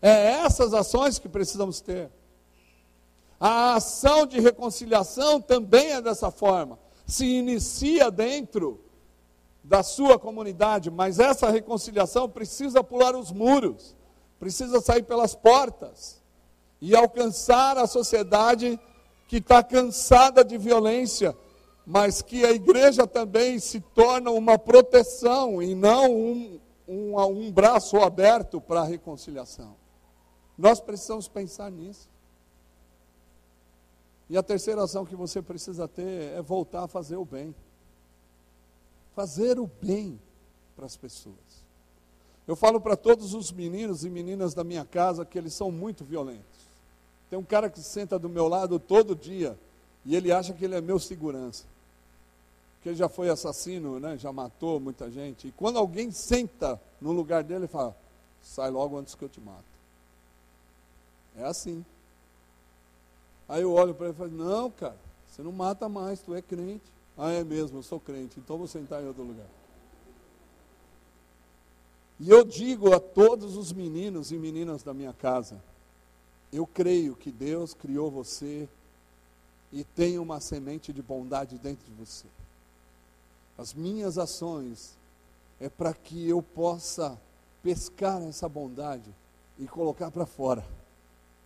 É 0.00 0.30
essas 0.44 0.72
ações 0.72 1.18
que 1.18 1.28
precisamos 1.28 1.80
ter. 1.80 2.10
A 3.38 3.74
ação 3.74 4.24
de 4.24 4.40
reconciliação 4.40 5.40
também 5.40 5.92
é 5.92 6.00
dessa 6.00 6.30
forma. 6.30 6.78
Se 7.06 7.26
inicia 7.26 8.10
dentro 8.10 8.82
da 9.62 9.82
sua 9.82 10.18
comunidade, 10.18 10.90
mas 10.90 11.18
essa 11.18 11.50
reconciliação 11.50 12.28
precisa 12.28 12.82
pular 12.82 13.14
os 13.14 13.30
muros, 13.30 13.94
precisa 14.40 14.80
sair 14.80 15.02
pelas 15.02 15.34
portas 15.34 16.22
e 16.80 16.96
alcançar 16.96 17.76
a 17.78 17.86
sociedade 17.86 18.80
que 19.32 19.38
está 19.38 19.62
cansada 19.62 20.44
de 20.44 20.58
violência, 20.58 21.34
mas 21.86 22.20
que 22.20 22.44
a 22.44 22.50
igreja 22.50 23.06
também 23.06 23.58
se 23.58 23.80
torna 23.80 24.30
uma 24.30 24.58
proteção 24.58 25.62
e 25.62 25.74
não 25.74 26.14
um, 26.14 26.60
um, 26.86 27.18
um 27.18 27.50
braço 27.50 27.96
aberto 27.96 28.60
para 28.60 28.82
a 28.82 28.84
reconciliação. 28.84 29.74
Nós 30.58 30.80
precisamos 30.80 31.28
pensar 31.28 31.70
nisso. 31.70 32.10
E 34.28 34.36
a 34.36 34.42
terceira 34.42 34.84
ação 34.84 35.06
que 35.06 35.16
você 35.16 35.40
precisa 35.40 35.88
ter 35.88 36.34
é 36.34 36.42
voltar 36.42 36.84
a 36.84 36.88
fazer 36.88 37.16
o 37.16 37.24
bem. 37.24 37.54
Fazer 39.14 39.58
o 39.58 39.66
bem 39.80 40.20
para 40.76 40.84
as 40.84 40.98
pessoas. 40.98 41.64
Eu 42.46 42.54
falo 42.54 42.78
para 42.78 42.96
todos 42.96 43.32
os 43.32 43.50
meninos 43.50 44.04
e 44.04 44.10
meninas 44.10 44.52
da 44.52 44.62
minha 44.62 44.84
casa 44.84 45.24
que 45.24 45.38
eles 45.38 45.54
são 45.54 45.70
muito 45.70 46.04
violentos. 46.04 46.61
Tem 47.32 47.38
um 47.38 47.44
cara 47.44 47.70
que 47.70 47.80
senta 47.80 48.18
do 48.18 48.28
meu 48.28 48.46
lado 48.46 48.78
todo 48.78 49.16
dia 49.16 49.58
e 50.04 50.14
ele 50.14 50.30
acha 50.30 50.52
que 50.52 50.66
ele 50.66 50.74
é 50.74 50.82
meu 50.82 50.98
segurança. 50.98 51.64
Que 52.82 52.90
ele 52.90 52.96
já 52.96 53.08
foi 53.08 53.30
assassino, 53.30 53.98
né? 53.98 54.18
já 54.18 54.30
matou 54.30 54.78
muita 54.78 55.10
gente. 55.10 55.48
E 55.48 55.52
quando 55.52 55.78
alguém 55.78 56.10
senta 56.10 56.78
no 57.00 57.10
lugar 57.10 57.42
dele, 57.42 57.60
ele 57.60 57.68
fala: 57.68 57.96
sai 58.42 58.70
logo 58.70 58.98
antes 58.98 59.14
que 59.14 59.24
eu 59.24 59.30
te 59.30 59.40
mato. 59.40 59.64
É 61.34 61.44
assim. 61.44 61.82
Aí 63.48 63.62
eu 63.62 63.72
olho 63.72 63.94
para 63.94 64.08
ele 64.08 64.14
e 64.14 64.18
falo: 64.18 64.30
não, 64.30 64.70
cara, 64.70 64.98
você 65.26 65.42
não 65.42 65.52
mata 65.52 65.88
mais, 65.88 66.20
tu 66.20 66.34
é 66.34 66.42
crente. 66.42 66.84
Ah, 67.16 67.30
é 67.30 67.42
mesmo, 67.42 67.78
eu 67.78 67.82
sou 67.82 67.98
crente, 67.98 68.38
então 68.38 68.58
vou 68.58 68.68
sentar 68.68 69.02
em 69.02 69.06
outro 69.06 69.22
lugar. 69.22 69.48
E 72.20 72.28
eu 72.28 72.44
digo 72.44 72.94
a 72.94 73.00
todos 73.00 73.56
os 73.56 73.72
meninos 73.72 74.30
e 74.30 74.36
meninas 74.36 74.82
da 74.82 74.92
minha 74.92 75.14
casa: 75.14 75.71
eu 76.52 76.66
creio 76.66 77.16
que 77.16 77.32
Deus 77.32 77.72
criou 77.72 78.10
você 78.10 78.68
e 79.72 79.82
tem 79.82 80.18
uma 80.18 80.38
semente 80.38 80.92
de 80.92 81.00
bondade 81.00 81.56
dentro 81.56 81.84
de 81.86 81.92
você. 81.92 82.26
As 83.56 83.72
minhas 83.72 84.18
ações 84.18 84.96
é 85.58 85.68
para 85.68 85.94
que 85.94 86.28
eu 86.28 86.42
possa 86.42 87.18
pescar 87.62 88.20
essa 88.22 88.48
bondade 88.48 89.10
e 89.58 89.66
colocar 89.66 90.10
para 90.10 90.26
fora 90.26 90.64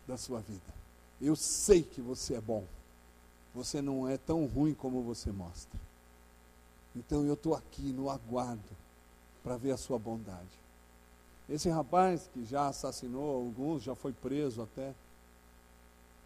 da 0.08 0.16
sua 0.16 0.40
vida. 0.40 0.74
Eu 1.20 1.36
sei 1.36 1.82
que 1.82 2.00
você 2.00 2.34
é 2.34 2.40
bom. 2.40 2.64
Você 3.54 3.80
não 3.80 4.08
é 4.08 4.18
tão 4.18 4.44
ruim 4.46 4.74
como 4.74 5.02
você 5.02 5.30
mostra. 5.30 5.78
Então 6.94 7.24
eu 7.24 7.34
estou 7.34 7.54
aqui 7.54 7.92
no 7.92 8.10
aguardo 8.10 8.60
para 9.42 9.56
ver 9.56 9.70
a 9.70 9.76
sua 9.76 9.98
bondade. 9.98 10.65
Esse 11.48 11.68
rapaz 11.68 12.28
que 12.32 12.44
já 12.44 12.66
assassinou 12.68 13.36
alguns, 13.36 13.82
já 13.82 13.94
foi 13.94 14.12
preso 14.12 14.62
até. 14.62 14.92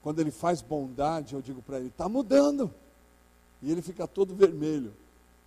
Quando 0.03 0.21
ele 0.21 0.31
faz 0.31 0.63
bondade, 0.63 1.35
eu 1.35 1.43
digo 1.43 1.61
para 1.61 1.79
ele: 1.79 1.89
está 1.89 2.09
mudando. 2.09 2.73
E 3.63 3.71
ele 3.71 3.83
fica 3.83 4.09
todo 4.09 4.35
vermelho. 4.35 4.93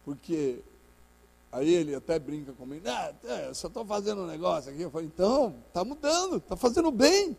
Porque 0.05 0.59
aí 1.51 1.73
ele 1.73 1.95
até 1.95 2.19
brinca 2.19 2.53
comigo: 2.53 2.87
ah, 2.87 3.13
eu 3.47 3.55
só 3.55 3.67
estou 3.67 3.83
fazendo 3.83 4.21
um 4.21 4.27
negócio 4.27 4.71
aqui. 4.71 4.81
Eu 4.81 4.91
falo: 4.91 5.05
então, 5.05 5.55
está 5.67 5.83
mudando, 5.83 6.37
está 6.37 6.55
fazendo 6.55 6.91
bem. 6.91 7.35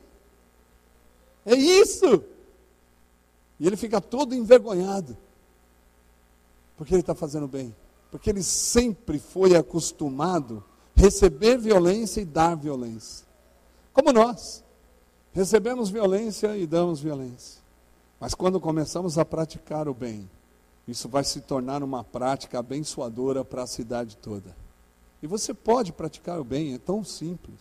É 1.47 1.55
isso. 1.55 2.25
E 3.61 3.67
ele 3.67 3.77
fica 3.77 4.01
todo 4.01 4.35
envergonhado. 4.35 5.17
Porque 6.77 6.93
ele 6.93 7.01
está 7.01 7.15
fazendo 7.15 7.47
bem. 7.47 7.75
Porque 8.11 8.31
ele 8.31 8.43
sempre 8.43 9.21
foi 9.21 9.55
acostumado 9.55 10.65
receber 10.95 11.59
violência 11.59 12.21
e 12.21 12.25
dar 12.25 12.57
violência. 12.57 13.27
Como 13.93 14.13
nós. 14.13 14.63
Recebemos 15.33 15.91
violência 15.91 16.57
e 16.57 16.65
damos 16.65 17.01
violência. 17.01 17.61
Mas 18.21 18.35
quando 18.35 18.61
começamos 18.61 19.19
a 19.19 19.25
praticar 19.25 19.89
o 19.89 19.95
bem, 19.95 20.31
isso 20.87 21.09
vai 21.09 21.25
se 21.25 21.41
tornar 21.41 21.83
uma 21.83 22.05
prática 22.05 22.61
abençoadora 22.61 23.45
para 23.45 23.65
a 23.65 23.67
cidade 23.67 24.17
toda. 24.17 24.57
E 25.21 25.27
você 25.27 25.53
pode 25.53 25.93
praticar 25.93 26.39
o 26.39 26.45
bem, 26.45 26.75
é 26.75 26.79
tão 26.79 27.03
simples. 27.03 27.61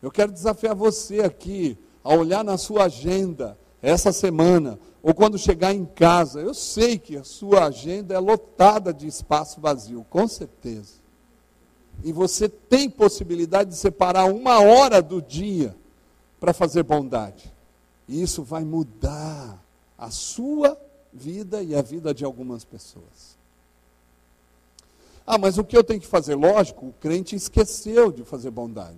Eu 0.00 0.10
quero 0.10 0.32
desafiar 0.32 0.74
você 0.74 1.20
aqui 1.20 1.76
a 2.02 2.14
olhar 2.14 2.42
na 2.42 2.56
sua 2.56 2.84
agenda 2.84 3.58
essa 3.82 4.10
semana, 4.10 4.78
ou 5.02 5.12
quando 5.14 5.38
chegar 5.38 5.74
em 5.74 5.84
casa, 5.84 6.40
eu 6.40 6.54
sei 6.54 6.98
que 6.98 7.16
a 7.16 7.24
sua 7.24 7.66
agenda 7.66 8.14
é 8.14 8.18
lotada 8.18 8.94
de 8.94 9.06
espaço 9.06 9.60
vazio, 9.60 10.06
com 10.08 10.26
certeza. 10.26 10.94
E 12.04 12.12
você 12.12 12.48
tem 12.48 12.88
possibilidade 12.88 13.70
de 13.70 13.76
separar 13.76 14.24
uma 14.24 14.60
hora 14.60 15.02
do 15.02 15.20
dia 15.20 15.74
para 16.38 16.52
fazer 16.52 16.82
bondade. 16.82 17.52
E 18.06 18.22
isso 18.22 18.42
vai 18.42 18.64
mudar 18.64 19.62
a 19.96 20.10
sua 20.10 20.78
vida 21.12 21.62
e 21.62 21.74
a 21.74 21.82
vida 21.82 22.14
de 22.14 22.24
algumas 22.24 22.64
pessoas. 22.64 23.36
Ah, 25.26 25.36
mas 25.36 25.58
o 25.58 25.64
que 25.64 25.76
eu 25.76 25.84
tenho 25.84 26.00
que 26.00 26.06
fazer? 26.06 26.34
Lógico, 26.34 26.86
o 26.86 26.92
crente 26.94 27.36
esqueceu 27.36 28.10
de 28.10 28.24
fazer 28.24 28.50
bondade. 28.50 28.96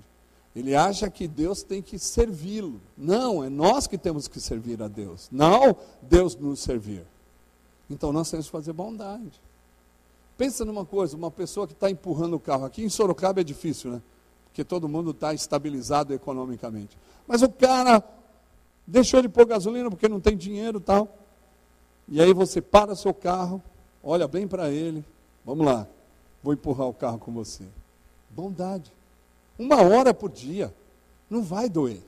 Ele 0.54 0.74
acha 0.74 1.08
que 1.08 1.26
Deus 1.26 1.62
tem 1.62 1.80
que 1.80 1.98
servi-lo. 1.98 2.80
Não, 2.96 3.42
é 3.42 3.48
nós 3.48 3.86
que 3.86 3.96
temos 3.96 4.28
que 4.28 4.40
servir 4.40 4.82
a 4.82 4.88
Deus. 4.88 5.28
Não 5.30 5.76
Deus 6.02 6.36
nos 6.36 6.60
servir. 6.60 7.04
Então 7.88 8.12
nós 8.12 8.30
temos 8.30 8.46
que 8.46 8.52
fazer 8.52 8.72
bondade. 8.72 9.40
Pensa 10.40 10.64
numa 10.64 10.86
coisa, 10.86 11.18
uma 11.18 11.30
pessoa 11.30 11.66
que 11.66 11.74
está 11.74 11.90
empurrando 11.90 12.32
o 12.32 12.40
carro. 12.40 12.64
Aqui 12.64 12.82
em 12.82 12.88
Sorocaba 12.88 13.42
é 13.42 13.44
difícil, 13.44 13.90
né? 13.90 14.02
Porque 14.46 14.64
todo 14.64 14.88
mundo 14.88 15.10
está 15.10 15.34
estabilizado 15.34 16.14
economicamente. 16.14 16.96
Mas 17.28 17.42
o 17.42 17.50
cara 17.50 18.02
deixou 18.86 19.20
de 19.20 19.28
pôr 19.28 19.44
gasolina 19.44 19.90
porque 19.90 20.08
não 20.08 20.18
tem 20.18 20.34
dinheiro 20.34 20.78
e 20.78 20.80
tal. 20.80 21.14
E 22.08 22.22
aí 22.22 22.32
você 22.32 22.62
para 22.62 22.96
seu 22.96 23.12
carro, 23.12 23.62
olha 24.02 24.26
bem 24.26 24.48
para 24.48 24.70
ele. 24.70 25.04
Vamos 25.44 25.66
lá, 25.66 25.86
vou 26.42 26.54
empurrar 26.54 26.88
o 26.88 26.94
carro 26.94 27.18
com 27.18 27.30
você. 27.32 27.64
Bondade. 28.30 28.90
Uma 29.58 29.82
hora 29.82 30.14
por 30.14 30.30
dia. 30.30 30.74
Não 31.28 31.42
vai 31.42 31.68
doer. 31.68 32.00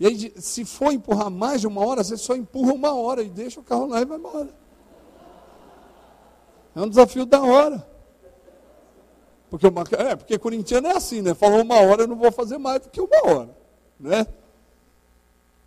E 0.00 0.06
aí, 0.06 0.32
se 0.38 0.64
for 0.64 0.94
empurrar 0.94 1.28
mais 1.28 1.60
de 1.60 1.66
uma 1.66 1.84
hora, 1.84 2.02
você 2.02 2.16
só 2.16 2.34
empurra 2.34 2.72
uma 2.72 2.94
hora 2.94 3.22
e 3.22 3.28
deixa 3.28 3.60
o 3.60 3.62
carro 3.62 3.84
lá 3.84 4.00
e 4.00 4.06
vai 4.06 4.16
embora. 4.16 4.63
É 6.74 6.80
um 6.80 6.88
desafio 6.88 7.24
da 7.24 7.42
hora. 7.42 7.86
Porque, 9.50 9.66
uma, 9.68 9.84
é, 9.92 10.16
porque 10.16 10.38
corintiano 10.38 10.88
é 10.88 10.96
assim, 10.96 11.22
né? 11.22 11.32
Falou 11.34 11.62
uma 11.62 11.80
hora, 11.80 12.02
eu 12.02 12.08
não 12.08 12.16
vou 12.16 12.32
fazer 12.32 12.58
mais 12.58 12.82
do 12.82 12.90
que 12.90 13.00
uma 13.00 13.26
hora. 13.26 13.50
Né? 14.00 14.26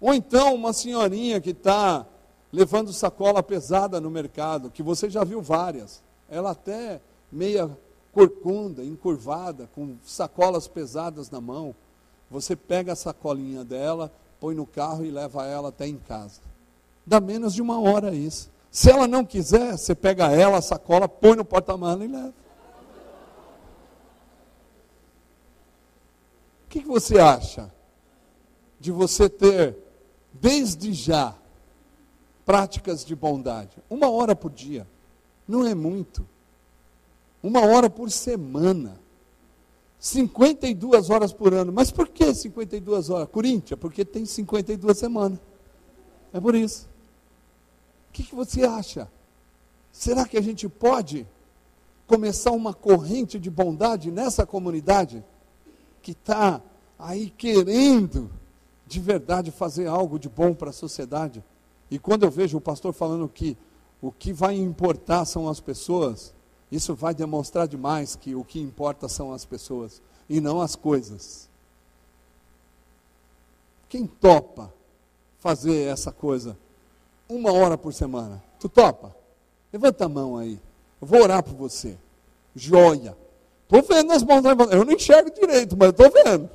Ou 0.01 0.13
então 0.13 0.53
uma 0.53 0.73
senhorinha 0.73 1.39
que 1.39 1.51
está 1.51 2.05
levando 2.51 2.91
sacola 2.91 3.41
pesada 3.41 4.01
no 4.01 4.09
mercado, 4.09 4.69
que 4.69 4.83
você 4.83 5.09
já 5.09 5.23
viu 5.23 5.41
várias. 5.41 6.03
Ela 6.29 6.51
até 6.51 6.99
meia 7.31 7.69
corcunda, 8.11 8.83
encurvada, 8.83 9.69
com 9.73 9.95
sacolas 10.03 10.67
pesadas 10.67 11.29
na 11.29 11.39
mão. 11.39 11.75
Você 12.29 12.55
pega 12.55 12.93
a 12.93 12.95
sacolinha 12.95 13.63
dela, 13.63 14.11
põe 14.39 14.53
no 14.53 14.65
carro 14.65 15.05
e 15.05 15.11
leva 15.11 15.45
ela 15.45 15.69
até 15.69 15.87
em 15.87 15.97
casa. 15.97 16.41
Dá 17.05 17.21
menos 17.21 17.53
de 17.53 17.61
uma 17.61 17.79
hora 17.79 18.13
isso. 18.13 18.49
Se 18.71 18.91
ela 18.91 19.07
não 19.07 19.25
quiser, 19.25 19.77
você 19.77 19.95
pega 19.95 20.31
ela, 20.31 20.57
a 20.57 20.61
sacola, 20.61 21.07
põe 21.07 21.35
no 21.35 21.45
porta-mala 21.45 22.03
e 22.03 22.07
leva. 22.07 22.33
O 26.65 26.69
que, 26.69 26.81
você 26.81 27.17
acha 27.17 27.73
de 28.79 28.91
você 28.91 29.29
ter, 29.29 29.75
desde 30.33 30.93
já, 30.93 31.33
práticas 32.45 33.05
de 33.05 33.15
bondade? 33.15 33.77
Uma 33.89 34.09
hora 34.09 34.35
por 34.35 34.51
dia. 34.51 34.85
Não 35.47 35.65
é 35.65 35.73
muito. 35.73 36.27
Uma 37.41 37.65
hora 37.65 37.89
por 37.89 38.11
semana. 38.11 38.99
52 39.97 41.09
horas 41.09 41.33
por 41.33 41.53
ano. 41.53 41.71
Mas 41.71 41.89
por 41.89 42.09
que 42.09 42.33
52 42.33 43.09
horas? 43.09 43.29
Corinthians, 43.29 43.79
porque 43.79 44.03
tem 44.03 44.25
52 44.25 44.97
semanas. 44.97 45.39
É 46.33 46.39
por 46.39 46.53
isso. 46.53 46.87
O 48.09 48.13
que, 48.13 48.23
que 48.23 48.35
você 48.35 48.63
acha? 48.63 49.09
Será 49.91 50.25
que 50.25 50.37
a 50.37 50.41
gente 50.41 50.67
pode 50.69 51.27
começar 52.05 52.51
uma 52.51 52.73
corrente 52.73 53.39
de 53.39 53.49
bondade 53.49 54.11
nessa 54.11 54.45
comunidade 54.45 55.23
que 56.01 56.11
está 56.11 56.61
aí 56.97 57.29
querendo 57.29 58.29
de 58.85 58.99
verdade 58.99 59.51
fazer 59.51 59.87
algo 59.87 60.17
de 60.17 60.29
bom 60.29 60.53
para 60.53 60.69
a 60.69 60.73
sociedade? 60.73 61.43
E 61.89 61.97
quando 61.97 62.23
eu 62.23 62.31
vejo 62.31 62.57
o 62.57 62.61
pastor 62.61 62.93
falando 62.93 63.27
que 63.27 63.57
o 64.01 64.11
que 64.11 64.31
vai 64.31 64.55
importar 64.55 65.25
são 65.25 65.49
as 65.49 65.59
pessoas, 65.59 66.33
isso 66.71 66.93
vai 66.93 67.13
demonstrar 67.13 67.67
demais 67.67 68.15
que 68.15 68.35
o 68.35 68.43
que 68.43 68.59
importa 68.59 69.07
são 69.07 69.33
as 69.33 69.45
pessoas 69.45 70.01
e 70.29 70.39
não 70.41 70.61
as 70.61 70.75
coisas. 70.75 71.49
Quem 73.89 74.05
topa 74.05 74.73
fazer 75.39 75.87
essa 75.87 76.11
coisa 76.11 76.57
uma 77.29 77.51
hora 77.51 77.77
por 77.77 77.93
semana? 77.93 78.43
Tu 78.59 78.69
topa? 78.69 79.15
Levanta 79.71 80.05
a 80.05 80.09
mão 80.09 80.37
aí. 80.37 80.59
Eu 81.01 81.07
vou 81.07 81.21
orar 81.21 81.43
por 81.43 81.53
você. 81.53 81.97
Joia. 82.55 83.15
Estou 83.63 83.81
vendo 83.83 84.11
as 84.13 84.23
mãos 84.23 84.43
levantando. 84.43 84.75
Eu 84.75 84.85
não 84.85 84.93
enxergo 84.93 85.29
direito, 85.31 85.75
mas 85.77 85.89
estou 85.89 86.09
vendo. 86.09 86.49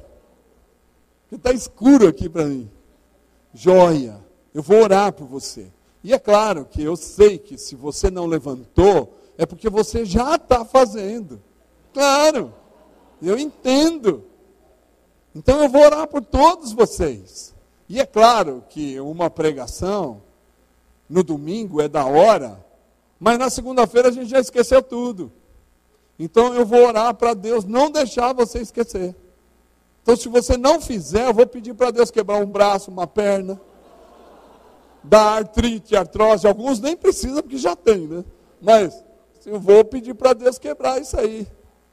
Está 1.31 1.53
escuro 1.53 2.09
aqui 2.09 2.29
para 2.29 2.45
mim. 2.45 2.71
Joia. 3.55 4.19
Eu 4.53 4.63
vou 4.63 4.83
orar 4.83 5.13
por 5.13 5.27
você. 5.27 5.71
E 6.05 6.13
é 6.13 6.19
claro 6.19 6.65
que 6.65 6.83
eu 6.83 6.97
sei 6.97 7.39
que 7.39 7.57
se 7.57 7.77
você 7.77 8.11
não 8.11 8.27
levantou, 8.27 9.17
é 9.39 9.47
porque 9.47 9.71
você 9.71 10.05
já 10.05 10.35
está 10.35 10.65
fazendo. 10.65 11.41
Claro, 11.93 12.53
eu 13.21 13.39
entendo. 13.39 14.25
Então 15.35 15.63
eu 15.63 15.69
vou 15.69 15.83
orar 15.83 16.07
por 16.09 16.23
todos 16.23 16.73
vocês. 16.73 17.55
E 17.89 18.01
é 18.01 18.07
claro 18.07 18.65
que 18.69 18.99
uma 19.01 19.31
pregação 19.31 20.23
no 21.13 21.23
domingo 21.23 21.81
é 21.81 21.89
da 21.89 22.07
hora, 22.07 22.65
mas 23.21 23.39
na 23.39 23.51
segunda-feira 23.51 24.09
a 24.09 24.11
gente 24.11 24.31
já 24.31 24.41
esqueceu 24.41 24.83
tudo. 24.83 25.31
Então 26.19 26.55
eu 26.55 26.65
vou 26.65 26.87
orar 26.87 27.15
para 27.15 27.35
Deus 27.35 27.67
não 27.67 27.91
deixar 27.91 28.33
você 28.33 28.61
esquecer. 28.61 29.15
Então, 30.03 30.17
se 30.17 30.29
você 30.29 30.57
não 30.57 30.81
fizer, 30.81 31.29
eu 31.29 31.35
vou 31.35 31.47
pedir 31.47 31.75
para 31.75 31.93
Deus 31.93 32.11
quebrar 32.11 32.39
um 32.39 32.47
braço, 32.47 32.91
uma 32.91 33.07
perna, 33.07 33.61
dar 35.05 35.39
artrite, 35.39 35.95
artrose. 35.95 36.47
Alguns 36.47 36.81
nem 36.81 36.97
precisam, 36.97 37.43
porque 37.43 37.59
já 37.59 37.77
tem, 37.77 38.09
né? 38.09 38.25
Mas 38.61 39.05
eu 39.47 39.61
vou 39.61 39.85
pedir 39.85 40.15
para 40.15 40.33
Deus 40.33 40.59
quebrar 40.59 41.01
isso 41.01 41.17
aí. 41.21 41.47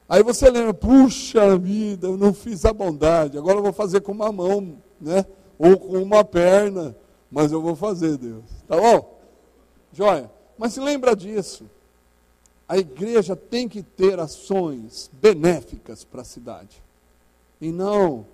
Aí 0.08 0.24
você 0.24 0.50
lembra, 0.50 0.74
puxa 0.74 1.56
vida, 1.56 2.08
eu 2.08 2.16
não 2.16 2.34
fiz 2.34 2.64
a 2.64 2.72
bondade, 2.72 3.38
agora 3.38 3.58
eu 3.58 3.62
vou 3.62 3.72
fazer 3.72 4.00
com 4.00 4.10
uma 4.10 4.32
mão, 4.32 4.78
né? 5.00 5.24
Ou 5.56 5.78
com 5.78 6.02
uma 6.02 6.24
perna, 6.24 6.96
mas 7.30 7.52
eu 7.52 7.62
vou 7.62 7.76
fazer, 7.76 8.16
Deus. 8.16 8.44
Tá 8.66 8.76
bom? 8.76 9.20
Joia. 9.92 10.30
Mas 10.58 10.74
se 10.74 10.80
lembra 10.80 11.14
disso. 11.14 11.68
A 12.68 12.76
igreja 12.76 13.34
tem 13.34 13.68
que 13.68 13.82
ter 13.82 14.18
ações 14.18 15.10
benéficas 15.12 16.04
para 16.04 16.22
a 16.22 16.24
cidade. 16.24 16.82
E 17.60 17.70
não 17.70 18.26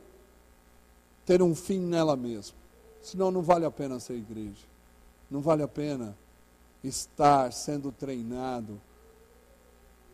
ter 1.25 1.43
um 1.43 1.55
fim 1.55 1.81
nela 1.81 2.17
mesma. 2.17 2.57
Senão 3.03 3.31
não 3.31 3.43
vale 3.43 3.65
a 3.65 3.71
pena 3.71 4.01
ser 4.01 4.15
igreja. 4.15 4.65
Não 5.31 5.41
vale 5.41 5.63
a 5.63 5.69
pena 5.69 6.17
estar 6.83 7.53
sendo 7.53 7.91
treinado 7.93 8.81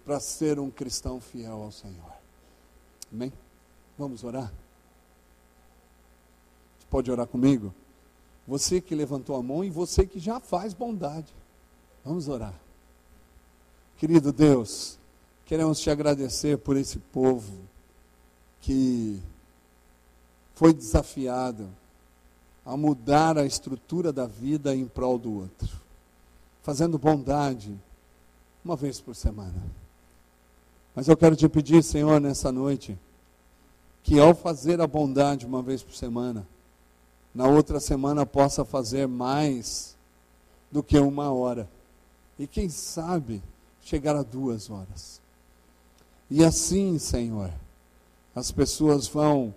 para 0.05 0.19
ser 0.19 0.59
um 0.59 0.71
cristão 0.71 1.21
fiel 1.21 1.63
ao 1.63 1.71
Senhor. 1.71 2.13
Amém? 3.13 3.33
Vamos 3.99 4.25
orar? 4.25 4.53
Você 6.79 6.87
pode 6.91 7.11
orar 7.11 7.27
comigo? 7.27 7.75
Você 8.47 8.81
que 8.81 8.95
levantou 8.95 9.37
a 9.37 9.43
mão 9.43 9.65
e 9.65 9.71
você 9.71 10.07
que 10.07 10.19
já 10.19 10.41
faz 10.41 10.75
bondade. 10.75 11.33
Vamos 12.05 12.29
orar. 12.29 12.55
Querido 13.97 14.33
Deus, 14.33 14.99
queremos 15.47 15.79
te 15.79 15.89
agradecer 15.89 16.59
por 16.59 16.77
esse 16.77 16.99
povo 16.99 17.53
que 18.61 19.21
foi 20.55 20.73
desafiado 20.73 21.69
a 22.65 22.77
mudar 22.77 23.39
a 23.39 23.45
estrutura 23.45 24.13
da 24.13 24.27
vida 24.27 24.75
em 24.75 24.87
prol 24.87 25.19
do 25.19 25.33
outro, 25.41 25.69
fazendo 26.63 26.99
bondade 26.99 27.77
uma 28.65 28.77
vez 28.77 29.01
por 29.01 29.15
semana. 29.15 29.63
Mas 30.95 31.09
eu 31.09 31.17
quero 31.17 31.35
te 31.35 31.49
pedir, 31.49 31.83
Senhor, 31.83 32.21
nessa 32.21 32.53
noite, 32.53 32.99
que 34.03 34.19
ao 34.19 34.35
fazer 34.35 34.81
a 34.81 34.87
bondade 34.87 35.47
uma 35.47 35.63
vez 35.63 35.83
por 35.83 35.95
semana, 35.95 36.47
na 37.35 37.47
outra 37.47 37.81
semana 37.81 38.27
possa 38.27 38.65
fazer 38.65 39.07
mais 39.07 39.97
do 40.71 40.83
que 40.83 40.99
uma 40.99 41.33
hora. 41.33 41.69
E 42.39 42.47
quem 42.47 42.69
sabe 42.69 43.43
chegar 43.83 44.17
a 44.17 44.23
duas 44.23 44.71
horas. 44.71 45.21
E 46.31 46.45
assim, 46.45 46.99
Senhor, 46.99 47.53
as 48.35 48.51
pessoas 48.51 49.07
vão 49.07 49.55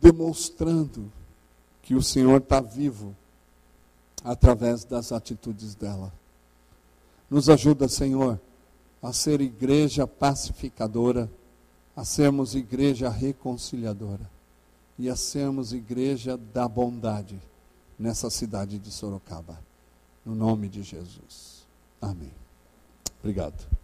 demonstrando 0.00 1.10
que 1.82 1.94
o 1.94 2.02
Senhor 2.02 2.40
está 2.40 2.60
vivo 2.60 3.14
através 4.24 4.84
das 4.84 5.12
atitudes 5.12 5.74
dela. 5.74 6.12
Nos 7.30 7.48
ajuda, 7.48 7.88
Senhor 7.88 8.38
a 9.02 9.12
ser 9.12 9.40
igreja 9.40 10.06
pacificadora, 10.06 11.30
a 11.94 12.04
sermos 12.04 12.54
igreja 12.54 13.08
reconciliadora 13.08 14.37
e 14.98 15.08
a 15.08 15.16
sermos 15.16 15.72
igreja 15.72 16.36
da 16.36 16.68
bondade 16.68 17.40
nessa 17.98 18.28
cidade 18.28 18.78
de 18.78 18.90
Sorocaba. 18.90 19.58
No 20.24 20.34
nome 20.34 20.68
de 20.68 20.82
Jesus. 20.82 21.66
Amém. 22.00 22.32
Obrigado. 23.20 23.77